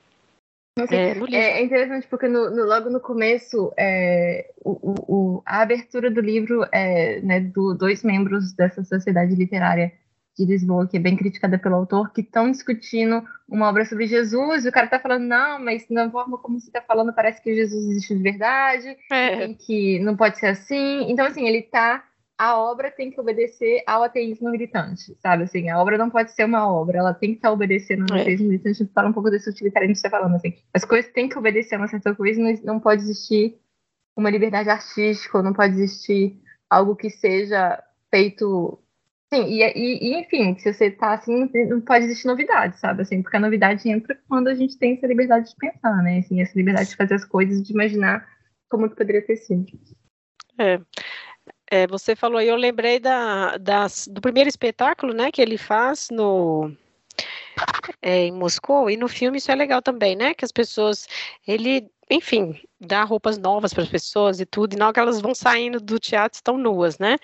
Assim, 0.77 0.95
é, 0.95 1.59
é, 1.59 1.63
interessante 1.63 2.05
porque 2.07 2.27
no, 2.27 2.49
no, 2.49 2.65
logo 2.65 2.89
no 2.89 2.99
começo 2.99 3.71
é, 3.77 4.51
o, 4.61 4.93
o, 5.07 5.43
a 5.45 5.61
abertura 5.61 6.11
do 6.11 6.19
livro 6.19 6.67
é 6.69 7.21
né, 7.21 7.39
do 7.39 7.73
dois 7.73 8.03
membros 8.03 8.51
dessa 8.51 8.83
sociedade 8.83 9.35
literária 9.35 9.93
de 10.37 10.45
Lisboa, 10.45 10.85
que 10.85 10.97
é 10.97 10.99
bem 10.99 11.15
criticada 11.15 11.57
pelo 11.57 11.75
autor, 11.75 12.11
que 12.11 12.19
estão 12.19 12.51
discutindo 12.51 13.23
uma 13.47 13.69
obra 13.69 13.85
sobre 13.85 14.05
Jesus, 14.05 14.65
e 14.65 14.69
o 14.69 14.71
cara 14.71 14.85
está 14.85 14.99
falando, 14.99 15.23
não, 15.23 15.63
mas 15.63 15.85
na 15.89 16.11
forma 16.11 16.37
como 16.37 16.59
você 16.59 16.67
está 16.67 16.81
falando, 16.81 17.13
parece 17.13 17.41
que 17.41 17.55
Jesus 17.55 17.85
existe 17.85 18.13
de 18.13 18.21
verdade, 18.21 18.97
é. 19.09 19.53
que 19.53 19.99
não 19.99 20.17
pode 20.17 20.37
ser 20.37 20.47
assim. 20.47 21.09
Então, 21.09 21.25
assim, 21.25 21.47
ele 21.47 21.59
está 21.59 22.03
a 22.37 22.57
obra 22.57 22.91
tem 22.91 23.11
que 23.11 23.19
obedecer 23.19 23.81
ao 23.87 24.03
ateísmo 24.03 24.49
militante, 24.49 25.15
sabe? 25.21 25.43
Assim, 25.43 25.69
a 25.69 25.79
obra 25.79 25.97
não 25.97 26.09
pode 26.09 26.31
ser 26.31 26.43
uma 26.43 26.69
obra, 26.69 26.97
ela 26.97 27.13
tem 27.13 27.31
que 27.31 27.37
estar 27.37 27.51
obedecendo 27.51 28.05
ao 28.11 28.17
é. 28.17 28.21
ateísmo 28.21 28.47
militante. 28.47 28.81
A 28.81 28.83
gente 28.83 28.93
fala 28.93 29.09
um 29.09 29.13
pouco 29.13 29.29
desse 29.29 29.49
utilitarismo 29.49 29.93
que 29.93 29.99
você 29.99 30.07
está 30.07 30.17
falando, 30.17 30.35
assim. 30.35 30.53
As 30.73 30.83
coisas 30.83 31.11
têm 31.11 31.29
que 31.29 31.37
obedecer 31.37 31.75
a 31.75 31.77
uma 31.77 31.87
certa 31.87 32.13
coisa, 32.13 32.41
não, 32.41 32.53
não 32.63 32.79
pode 32.79 33.03
existir 33.03 33.57
uma 34.15 34.29
liberdade 34.29 34.69
artística, 34.69 35.41
não 35.41 35.53
pode 35.53 35.75
existir 35.75 36.41
algo 36.69 36.95
que 36.95 37.09
seja 37.09 37.81
feito. 38.09 38.79
Sim, 39.33 39.45
e, 39.45 39.61
e, 39.63 40.09
e 40.09 40.19
enfim, 40.19 40.57
se 40.57 40.71
você 40.73 40.85
está 40.87 41.13
assim, 41.13 41.49
não 41.69 41.81
pode 41.81 42.05
existir 42.05 42.27
novidade, 42.27 42.79
sabe? 42.79 43.01
Assim, 43.01 43.21
porque 43.21 43.37
a 43.37 43.41
novidade 43.41 43.89
entra 43.89 44.17
quando 44.27 44.49
a 44.49 44.55
gente 44.55 44.77
tem 44.77 44.93
essa 44.93 45.07
liberdade 45.07 45.49
de 45.49 45.55
pensar, 45.55 46.03
né? 46.03 46.19
Assim, 46.19 46.41
essa 46.41 46.57
liberdade 46.57 46.89
de 46.89 46.95
fazer 46.97 47.15
as 47.15 47.25
coisas, 47.25 47.63
de 47.63 47.73
imaginar 47.73 48.27
como 48.69 48.89
que 48.89 48.95
poderia 48.95 49.25
ter 49.25 49.37
sido. 49.37 49.65
É. 50.59 50.79
É, 51.69 51.87
você 51.87 52.15
falou 52.15 52.37
aí, 52.37 52.47
eu 52.47 52.55
lembrei 52.55 52.99
da, 52.99 53.57
das, 53.57 54.07
do 54.07 54.21
primeiro 54.21 54.47
espetáculo, 54.47 55.13
né, 55.13 55.31
que 55.31 55.41
ele 55.41 55.57
faz 55.57 56.09
no 56.11 56.71
é, 58.01 58.25
em 58.25 58.31
Moscou, 58.31 58.89
e 58.89 58.97
no 58.97 59.07
filme 59.07 59.37
isso 59.37 59.51
é 59.51 59.55
legal 59.55 59.81
também, 59.81 60.15
né, 60.15 60.33
que 60.33 60.45
as 60.45 60.51
pessoas, 60.51 61.07
ele, 61.47 61.89
enfim, 62.09 62.59
dá 62.79 63.03
roupas 63.03 63.37
novas 63.37 63.73
para 63.73 63.83
as 63.83 63.89
pessoas 63.89 64.39
e 64.39 64.45
tudo, 64.45 64.73
e 64.73 64.77
não 64.77 64.93
que 64.93 64.99
elas 64.99 65.21
vão 65.21 65.33
saindo 65.33 65.79
do 65.79 65.99
teatro 65.99 66.37
estão 66.37 66.57
nuas, 66.57 66.99
né, 66.99 67.17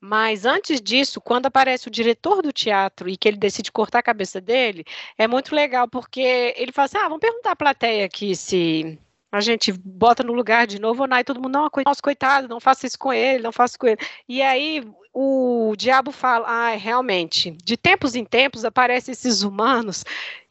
mas 0.00 0.44
antes 0.44 0.82
disso, 0.82 1.18
quando 1.18 1.46
aparece 1.46 1.88
o 1.88 1.90
diretor 1.90 2.42
do 2.42 2.52
teatro 2.52 3.08
e 3.08 3.16
que 3.16 3.26
ele 3.26 3.38
decide 3.38 3.72
cortar 3.72 4.00
a 4.00 4.02
cabeça 4.02 4.38
dele, 4.38 4.84
é 5.16 5.26
muito 5.26 5.54
legal, 5.54 5.88
porque 5.88 6.54
ele 6.58 6.72
fala 6.72 6.84
assim, 6.84 6.98
ah, 6.98 7.04
vamos 7.04 7.20
perguntar 7.20 7.52
à 7.52 7.56
plateia 7.56 8.04
aqui 8.04 8.36
se 8.36 8.98
a 9.34 9.40
gente 9.40 9.72
bota 9.72 10.22
no 10.22 10.32
lugar 10.32 10.64
de 10.64 10.80
novo, 10.80 11.04
e 11.04 11.24
todo 11.24 11.42
mundo, 11.42 11.52
não, 11.52 11.68
nossa, 11.84 12.00
coitado, 12.00 12.46
não 12.46 12.60
faça 12.60 12.86
isso 12.86 12.96
com 12.96 13.12
ele, 13.12 13.42
não 13.42 13.50
faça 13.50 13.76
com 13.76 13.88
ele. 13.88 13.98
E 14.28 14.40
aí 14.40 14.80
o 15.12 15.74
diabo 15.76 16.12
fala, 16.12 16.46
ah, 16.46 16.76
realmente, 16.76 17.50
de 17.64 17.76
tempos 17.76 18.14
em 18.14 18.24
tempos 18.24 18.64
aparecem 18.64 19.10
esses 19.10 19.42
humanos 19.42 20.04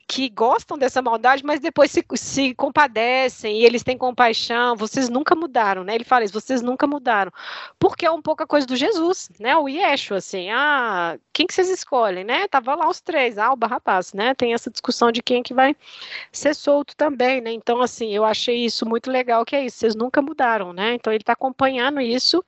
que 0.07 0.29
gostam 0.29 0.77
dessa 0.77 1.01
maldade, 1.01 1.43
mas 1.43 1.59
depois 1.59 1.91
se, 1.91 2.05
se, 2.15 2.53
compadecem 2.55 3.61
e 3.61 3.65
eles 3.65 3.83
têm 3.83 3.97
compaixão. 3.97 4.75
Vocês 4.75 5.09
nunca 5.09 5.35
mudaram, 5.35 5.83
né? 5.83 5.95
Ele 5.95 6.03
fala 6.03 6.23
isso, 6.23 6.33
vocês 6.33 6.61
nunca 6.61 6.85
mudaram. 6.85 7.31
Porque 7.79 8.05
é 8.05 8.11
um 8.11 8.21
pouco 8.21 8.43
a 8.43 8.47
coisa 8.47 8.67
do 8.67 8.75
Jesus, 8.75 9.29
né? 9.39 9.55
O 9.55 9.67
Yeshua, 9.67 10.17
assim, 10.17 10.49
ah, 10.51 11.17
quem 11.31 11.47
que 11.47 11.53
vocês 11.53 11.69
escolhem, 11.69 12.23
né? 12.23 12.47
Tava 12.47 12.75
lá 12.75 12.89
os 12.89 13.01
três, 13.01 13.37
ah, 13.37 13.51
o 13.51 13.55
Barrabás, 13.55 14.13
né? 14.13 14.33
Tem 14.35 14.53
essa 14.53 14.69
discussão 14.69 15.11
de 15.11 15.21
quem 15.21 15.41
que 15.41 15.53
vai 15.53 15.75
ser 16.31 16.53
solto 16.53 16.95
também, 16.95 17.41
né? 17.41 17.51
Então, 17.51 17.81
assim, 17.81 18.13
eu 18.13 18.25
achei 18.25 18.65
isso 18.65 18.85
muito 18.85 19.09
legal, 19.09 19.45
que 19.45 19.55
é 19.55 19.65
isso, 19.65 19.77
vocês 19.77 19.95
nunca 19.95 20.21
mudaram, 20.21 20.73
né? 20.73 20.93
Então, 20.95 21.11
ele 21.13 21.23
está 21.23 21.33
acompanhando 21.33 22.01
isso 22.01 22.43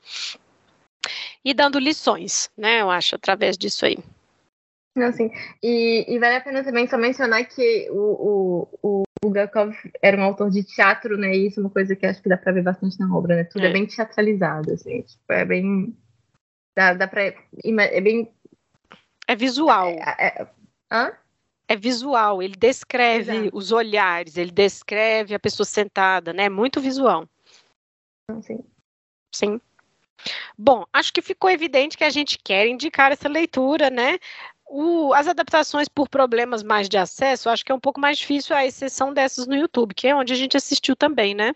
e 1.43 1.53
dando 1.53 1.79
lições, 1.79 2.49
né? 2.57 2.81
Eu 2.81 2.89
acho, 2.89 3.15
através 3.15 3.57
disso 3.57 3.85
aí. 3.85 3.97
Não, 4.95 5.11
sim. 5.11 5.29
E, 5.61 6.05
e, 6.07 6.17
vale 6.19 6.37
a 6.37 6.41
pena 6.41 6.63
também 6.63 6.87
só 6.87 6.97
mencionar 6.97 7.45
que 7.45 7.89
o, 7.91 8.69
o, 8.81 9.01
o 9.01 9.03
Bulgakov 9.21 9.75
era 10.01 10.17
um 10.17 10.23
autor 10.23 10.49
de 10.49 10.63
teatro, 10.63 11.17
né? 11.17 11.35
E 11.35 11.47
isso 11.47 11.59
é 11.59 11.63
uma 11.63 11.69
coisa 11.69 11.95
que 11.95 12.05
acho 12.05 12.21
que 12.21 12.29
dá 12.29 12.37
pra 12.37 12.53
ver 12.53 12.63
bastante 12.63 12.97
na 12.97 13.13
obra, 13.13 13.35
né? 13.35 13.43
Tudo 13.43 13.65
é, 13.65 13.69
é 13.69 13.73
bem 13.73 13.85
teatralizado, 13.85 14.71
assim. 14.71 15.01
Tipo, 15.01 15.33
é 15.33 15.43
bem. 15.43 15.97
Dá, 16.77 16.93
dá 16.93 17.07
pra. 17.09 17.23
É 17.23 18.01
bem. 18.01 18.31
É 19.27 19.35
visual. 19.35 19.87
É, 19.87 20.27
é... 20.27 20.47
Hã? 20.89 21.11
É 21.67 21.75
visual, 21.75 22.43
ele 22.43 22.55
descreve 22.55 23.37
Exato. 23.37 23.57
os 23.57 23.71
olhares, 23.71 24.37
ele 24.37 24.51
descreve 24.51 25.33
a 25.33 25.39
pessoa 25.39 25.65
sentada, 25.65 26.31
né? 26.31 26.47
Muito 26.47 26.79
visual. 26.79 27.27
Sim. 28.43 28.63
Sim. 29.33 29.59
Bom, 30.57 30.85
acho 30.93 31.11
que 31.11 31.21
ficou 31.21 31.49
evidente 31.49 31.97
que 31.97 32.03
a 32.03 32.09
gente 32.09 32.37
quer 32.37 32.67
indicar 32.67 33.11
essa 33.11 33.27
leitura, 33.27 33.89
né? 33.89 34.17
O, 34.68 35.13
as 35.13 35.28
adaptações 35.28 35.88
por 35.88 36.09
problemas 36.09 36.63
mais 36.63 36.89
de 36.89 36.97
acesso, 36.97 37.49
acho 37.49 37.63
que 37.63 37.72
é 37.72 37.76
um 37.76 37.80
pouco 37.80 37.99
mais 37.99 38.18
difícil, 38.18 38.55
a 38.55 38.66
exceção 38.66 39.13
dessas 39.13 39.45
no 39.45 39.55
YouTube, 39.55 39.93
que 39.93 40.07
é 40.07 40.16
onde 40.16 40.34
a 40.34 40.36
gente 40.36 40.57
assistiu 40.57 40.95
também, 40.95 41.36
né? 41.36 41.53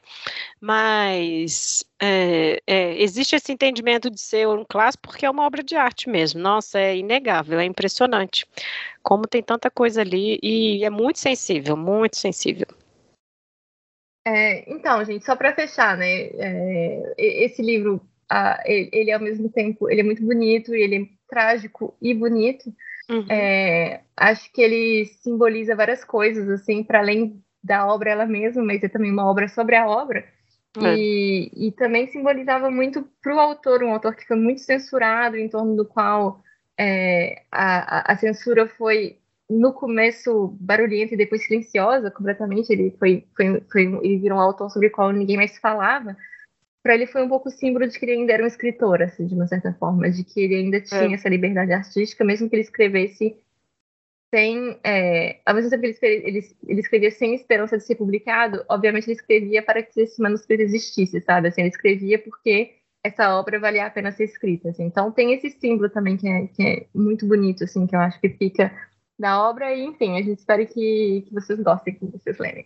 Mas 0.61 1.83
é, 1.99 2.61
é, 2.67 3.01
existe 3.01 3.35
esse 3.35 3.51
entendimento 3.51 4.11
de 4.11 4.21
ser 4.21 4.47
um 4.47 4.63
clássico 4.63 5.07
porque 5.07 5.25
é 5.25 5.29
uma 5.29 5.45
obra 5.45 5.63
de 5.63 5.75
arte 5.75 6.07
mesmo. 6.07 6.39
Nossa, 6.39 6.79
é 6.79 6.97
inegável, 6.97 7.59
é 7.59 7.65
impressionante. 7.65 8.45
Como 9.01 9.27
tem 9.27 9.41
tanta 9.41 9.71
coisa 9.71 10.01
ali 10.01 10.39
e 10.43 10.85
é 10.85 10.89
muito 10.89 11.17
sensível, 11.17 11.75
muito 11.75 12.15
sensível. 12.15 12.67
É, 14.25 14.71
então, 14.71 15.03
gente, 15.03 15.25
só 15.25 15.35
para 15.35 15.55
fechar, 15.55 15.97
né? 15.97 16.29
É, 16.37 17.13
esse 17.17 17.63
livro, 17.63 17.99
ele, 18.65 18.89
ele 18.93 19.11
ao 19.11 19.19
mesmo 19.19 19.49
tempo, 19.49 19.89
ele 19.89 20.01
é 20.01 20.03
muito 20.03 20.23
bonito 20.23 20.75
e 20.75 20.81
ele 20.81 20.95
é 20.95 21.07
trágico 21.27 21.95
e 21.99 22.13
bonito. 22.13 22.71
Uhum. 23.09 23.25
É, 23.27 24.01
acho 24.15 24.51
que 24.53 24.61
ele 24.61 25.05
simboliza 25.23 25.75
várias 25.75 26.03
coisas, 26.03 26.47
assim, 26.49 26.83
para 26.83 26.99
além 26.99 27.43
da 27.63 27.87
obra 27.87 28.11
ela 28.11 28.25
mesma, 28.25 28.63
mas 28.63 28.83
é 28.83 28.87
também 28.87 29.11
uma 29.11 29.25
obra 29.25 29.47
sobre 29.47 29.75
a 29.75 29.87
obra. 29.87 30.23
É. 30.77 30.95
E, 30.95 31.51
e, 31.55 31.71
também 31.71 32.07
simbolizava 32.07 32.69
muito 32.69 33.03
para 33.21 33.35
o 33.35 33.39
autor, 33.39 33.83
um 33.83 33.91
autor 33.91 34.15
que 34.15 34.27
foi 34.27 34.37
muito 34.37 34.61
censurado, 34.61 35.35
em 35.35 35.49
torno 35.49 35.75
do 35.75 35.83
qual 35.83 36.43
é, 36.77 37.41
a, 37.51 38.13
a, 38.13 38.15
censura 38.15 38.67
foi 38.67 39.17
no 39.49 39.73
começo 39.73 40.55
barulhenta 40.59 41.15
e 41.15 41.17
depois 41.17 41.43
silenciosa 41.43 42.11
completamente. 42.11 42.71
Ele 42.71 42.95
foi, 42.99 43.25
foi, 43.35 43.63
foi 43.71 43.83
ele 44.03 44.19
virou 44.19 44.37
um 44.37 44.41
autor 44.41 44.69
sobre 44.69 44.89
o 44.89 44.91
qual 44.91 45.11
ninguém 45.11 45.37
mais 45.37 45.57
falava 45.57 46.15
para 46.83 46.95
ele 46.95 47.07
foi 47.07 47.23
um 47.23 47.29
pouco 47.29 47.49
símbolo 47.49 47.87
de 47.87 47.99
que 47.99 48.05
ele 48.05 48.13
ainda 48.13 48.33
era 48.33 48.43
um 48.43 48.47
escritor, 48.47 49.01
assim, 49.01 49.25
de 49.25 49.35
uma 49.35 49.47
certa 49.47 49.73
forma, 49.73 50.09
de 50.09 50.23
que 50.23 50.39
ele 50.41 50.55
ainda 50.55 50.81
tinha 50.81 51.11
é. 51.11 51.13
essa 51.13 51.29
liberdade 51.29 51.73
artística, 51.73 52.23
mesmo 52.23 52.49
que 52.49 52.55
ele 52.55 52.63
escrevesse 52.63 53.37
sem, 54.33 54.79
é, 54.83 55.39
ao 55.45 55.55
mesmo 55.55 55.69
tempo 55.69 55.81
que 55.81 56.05
ele, 56.05 56.27
ele, 56.27 56.55
ele, 56.67 56.79
escrevia 56.79 57.11
sem 57.11 57.33
esperança 57.33 57.77
de 57.77 57.83
ser 57.83 57.95
publicado, 57.95 58.63
obviamente 58.69 59.05
ele 59.05 59.13
escrevia 59.13 59.63
para 59.63 59.81
que 59.81 60.01
esse 60.01 60.21
manuscrito 60.21 60.61
existisse, 60.63 61.19
sabe? 61.21 61.47
Assim, 61.47 61.61
ele 61.61 61.69
escrevia 61.69 62.19
porque 62.19 62.75
essa 63.03 63.35
obra 63.37 63.59
valia 63.59 63.85
a 63.85 63.89
pena 63.89 64.11
ser 64.11 64.25
escrita, 64.25 64.69
assim. 64.69 64.83
Então 64.83 65.11
tem 65.11 65.33
esse 65.33 65.49
símbolo 65.49 65.89
também 65.89 66.15
que 66.15 66.27
é, 66.27 66.47
que 66.47 66.63
é 66.63 66.85
muito 66.93 67.25
bonito, 67.25 67.63
assim, 67.63 67.87
que 67.87 67.95
eu 67.95 67.99
acho 67.99 68.19
que 68.21 68.29
fica 68.29 68.71
da 69.17 69.49
obra 69.49 69.73
e, 69.73 69.83
enfim, 69.83 70.17
a 70.17 70.21
gente 70.21 70.39
espera 70.39 70.65
que, 70.65 71.25
que 71.27 71.33
vocês 71.33 71.59
gostem, 71.59 71.95
que 71.95 72.05
vocês 72.05 72.37
lerem. 72.37 72.65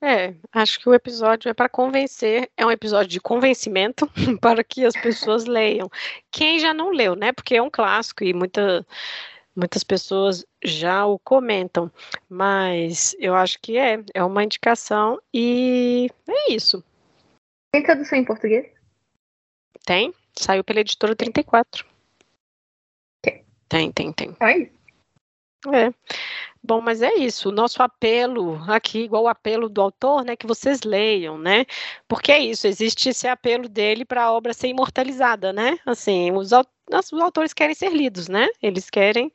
É, 0.00 0.34
acho 0.52 0.78
que 0.78 0.88
o 0.88 0.94
episódio 0.94 1.48
é 1.48 1.54
para 1.54 1.68
convencer, 1.68 2.50
é 2.56 2.66
um 2.66 2.70
episódio 2.70 3.08
de 3.08 3.20
convencimento 3.20 4.10
para 4.40 4.62
que 4.62 4.84
as 4.84 4.94
pessoas 4.94 5.46
leiam. 5.46 5.90
Quem 6.30 6.58
já 6.58 6.74
não 6.74 6.90
leu, 6.90 7.16
né? 7.16 7.32
Porque 7.32 7.56
é 7.56 7.62
um 7.62 7.70
clássico 7.70 8.22
e 8.22 8.34
muita, 8.34 8.86
muitas 9.54 9.82
pessoas 9.82 10.44
já 10.62 11.06
o 11.06 11.18
comentam, 11.18 11.90
mas 12.28 13.16
eu 13.18 13.34
acho 13.34 13.58
que 13.60 13.78
é, 13.78 14.02
é 14.12 14.22
uma 14.22 14.44
indicação 14.44 15.18
e 15.32 16.10
é 16.28 16.52
isso. 16.52 16.84
Tem 17.72 17.82
tradução 17.82 18.18
em 18.18 18.24
português? 18.24 18.70
Tem, 19.86 20.12
saiu 20.34 20.62
pela 20.62 20.80
editora 20.80 21.16
34. 21.16 21.86
Tem, 23.68 23.90
tem, 23.90 24.12
tem. 24.12 24.28
Então 24.28 24.46
é 24.46 24.58
isso. 24.58 24.76
É. 25.72 25.92
Bom, 26.66 26.80
mas 26.80 27.00
é 27.00 27.14
isso. 27.14 27.48
O 27.48 27.52
nosso 27.52 27.80
apelo 27.80 28.60
aqui, 28.66 29.04
igual 29.04 29.22
o 29.24 29.28
apelo 29.28 29.68
do 29.68 29.80
autor, 29.80 30.24
né, 30.24 30.34
que 30.34 30.48
vocês 30.48 30.82
leiam, 30.82 31.38
né? 31.38 31.64
Porque 32.08 32.32
é 32.32 32.40
isso, 32.40 32.66
existe 32.66 33.10
esse 33.10 33.28
apelo 33.28 33.68
dele 33.68 34.04
para 34.04 34.24
a 34.24 34.32
obra 34.32 34.52
ser 34.52 34.66
imortalizada, 34.66 35.52
né? 35.52 35.78
Assim, 35.86 36.32
os, 36.32 36.50
os 36.52 37.20
autores 37.20 37.52
querem 37.52 37.72
ser 37.74 37.92
lidos, 37.92 38.26
né? 38.26 38.48
Eles 38.60 38.90
querem 38.90 39.32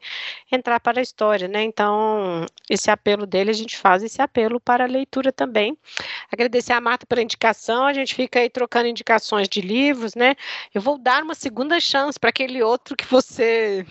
entrar 0.52 0.82
para 0.82 1.00
a 1.00 1.02
história, 1.02 1.48
né? 1.48 1.64
Então, 1.64 2.46
esse 2.70 2.92
apelo 2.92 3.26
dele, 3.26 3.50
a 3.52 3.54
gente 3.54 3.78
faz 3.78 4.04
esse 4.04 4.22
apelo 4.22 4.60
para 4.60 4.84
a 4.84 4.88
leitura 4.88 5.32
também. 5.32 5.78
Agradecer 6.30 6.74
a 6.74 6.82
Marta 6.82 7.06
pela 7.06 7.22
indicação, 7.22 7.86
a 7.86 7.94
gente 7.94 8.14
fica 8.14 8.40
aí 8.40 8.50
trocando 8.50 8.88
indicações 8.90 9.48
de 9.48 9.62
livros, 9.62 10.16
né? 10.16 10.36
Eu 10.74 10.82
vou 10.82 10.98
dar 10.98 11.24
uma 11.24 11.36
segunda 11.36 11.80
chance 11.80 12.20
para 12.20 12.30
aquele 12.30 12.62
outro 12.62 12.94
que 12.94 13.06
você 13.06 13.86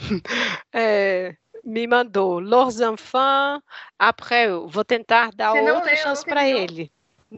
é, 0.74 1.34
me 1.64 1.86
mandou 1.86 2.40
Lors 2.40 2.80
Enfants, 2.80 3.62
après, 3.98 4.48
vou 4.48 4.84
tentar 4.84 5.30
dar 5.32 5.52
Você 5.52 5.70
outra 5.72 5.96
chance 5.96 6.24
para 6.24 6.48
ele. 6.48 6.90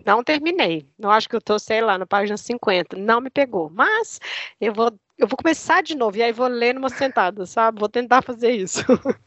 Não 0.06 0.24
terminei. 0.24 0.86
Não 0.98 1.10
acho 1.10 1.28
que 1.28 1.36
eu 1.36 1.38
estou, 1.38 1.58
sei 1.58 1.82
lá, 1.82 1.98
na 1.98 2.06
página 2.06 2.36
50. 2.36 2.96
Não 2.96 3.20
me 3.20 3.28
pegou. 3.28 3.68
Mas 3.68 4.18
eu 4.58 4.72
vou, 4.72 4.90
eu 5.18 5.26
vou 5.26 5.36
começar 5.36 5.82
de 5.82 5.94
novo 5.94 6.16
e 6.16 6.22
aí 6.22 6.32
vou 6.32 6.46
ler 6.46 6.74
numa 6.74 6.88
sentada, 6.88 7.44
sabe? 7.44 7.78
Vou 7.78 7.88
tentar 7.88 8.22
fazer 8.22 8.52
isso. 8.52 8.80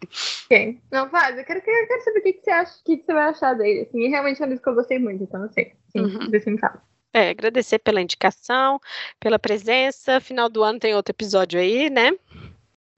Ok. 0.45 0.79
Não, 0.91 1.09
faz. 1.09 1.37
Eu 1.37 1.43
quero, 1.43 1.59
eu 1.59 1.87
quero 1.87 2.03
saber 2.03 2.19
o 2.19 2.23
que, 2.23 2.33
que 2.33 2.43
você 2.43 2.51
acha, 2.51 2.71
o 2.71 2.83
que, 2.85 2.97
que 2.97 3.05
você 3.05 3.13
vai 3.13 3.29
achar 3.29 3.53
dele. 3.55 3.81
Assim, 3.81 4.07
realmente 4.07 4.41
é 4.41 4.45
um 4.45 4.49
livro 4.49 4.63
que 4.63 4.69
eu 4.69 4.75
gostei 4.75 4.99
muito, 4.99 5.23
então 5.23 5.41
não 5.41 5.49
sei. 5.49 5.73
Sim, 5.91 6.01
uhum. 6.01 6.31
você 6.31 6.51
me 6.51 6.59
fala. 6.59 6.81
É, 7.11 7.29
agradecer 7.29 7.79
pela 7.79 8.01
indicação, 8.01 8.79
pela 9.19 9.39
presença. 9.39 10.19
Final 10.19 10.47
do 10.47 10.63
ano 10.63 10.79
tem 10.79 10.93
outro 10.93 11.11
episódio 11.11 11.59
aí, 11.59 11.89
né? 11.89 12.11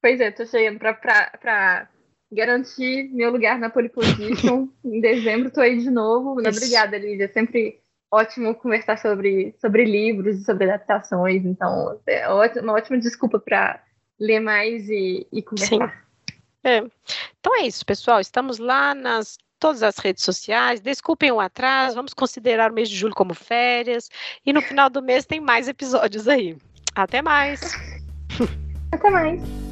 Pois 0.01 0.19
é, 0.19 0.31
tô 0.31 0.45
chegando 0.45 0.79
pra, 0.79 0.93
pra, 0.93 1.31
pra 1.39 1.89
garantir 2.31 3.09
meu 3.13 3.31
lugar 3.31 3.59
na 3.59 3.69
pole 3.69 3.89
position. 3.89 4.67
em 4.83 5.01
dezembro 5.01 5.51
tô 5.51 5.61
aí 5.61 5.77
de 5.77 5.89
novo. 5.89 6.35
Muito 6.35 6.49
obrigada, 6.49 6.97
Lídia. 6.97 7.25
É 7.25 7.29
sempre 7.29 7.79
ótimo 8.11 8.55
conversar 8.55 8.97
sobre, 8.97 9.55
sobre 9.59 9.85
livros 9.85 10.37
e 10.37 10.43
sobre 10.43 10.65
adaptações. 10.65 11.45
Então, 11.45 11.99
é 12.07 12.27
uma 12.29 12.73
ótima 12.73 12.97
desculpa 12.97 13.39
para 13.39 13.81
ler 14.19 14.39
mais 14.39 14.89
e, 14.89 15.27
e 15.31 15.41
conversar. 15.41 15.89
Sim. 15.89 16.07
É. 16.63 16.83
Então 17.39 17.55
é 17.55 17.61
isso, 17.61 17.85
pessoal. 17.85 18.19
Estamos 18.19 18.59
lá 18.59 18.93
nas 18.93 19.37
todas 19.59 19.83
as 19.83 19.97
redes 19.97 20.23
sociais. 20.23 20.81
Desculpem 20.81 21.31
o 21.31 21.39
atraso, 21.39 21.95
vamos 21.95 22.13
considerar 22.13 22.71
o 22.71 22.73
mês 22.73 22.89
de 22.89 22.95
julho 22.95 23.15
como 23.15 23.33
férias. 23.33 24.09
E 24.45 24.53
no 24.53 24.61
final 24.61 24.89
do 24.89 25.01
mês 25.01 25.25
tem 25.25 25.39
mais 25.39 25.67
episódios 25.67 26.27
aí. 26.27 26.57
Até 26.95 27.21
mais. 27.21 27.61
Até 28.91 29.09
mais. 29.09 29.66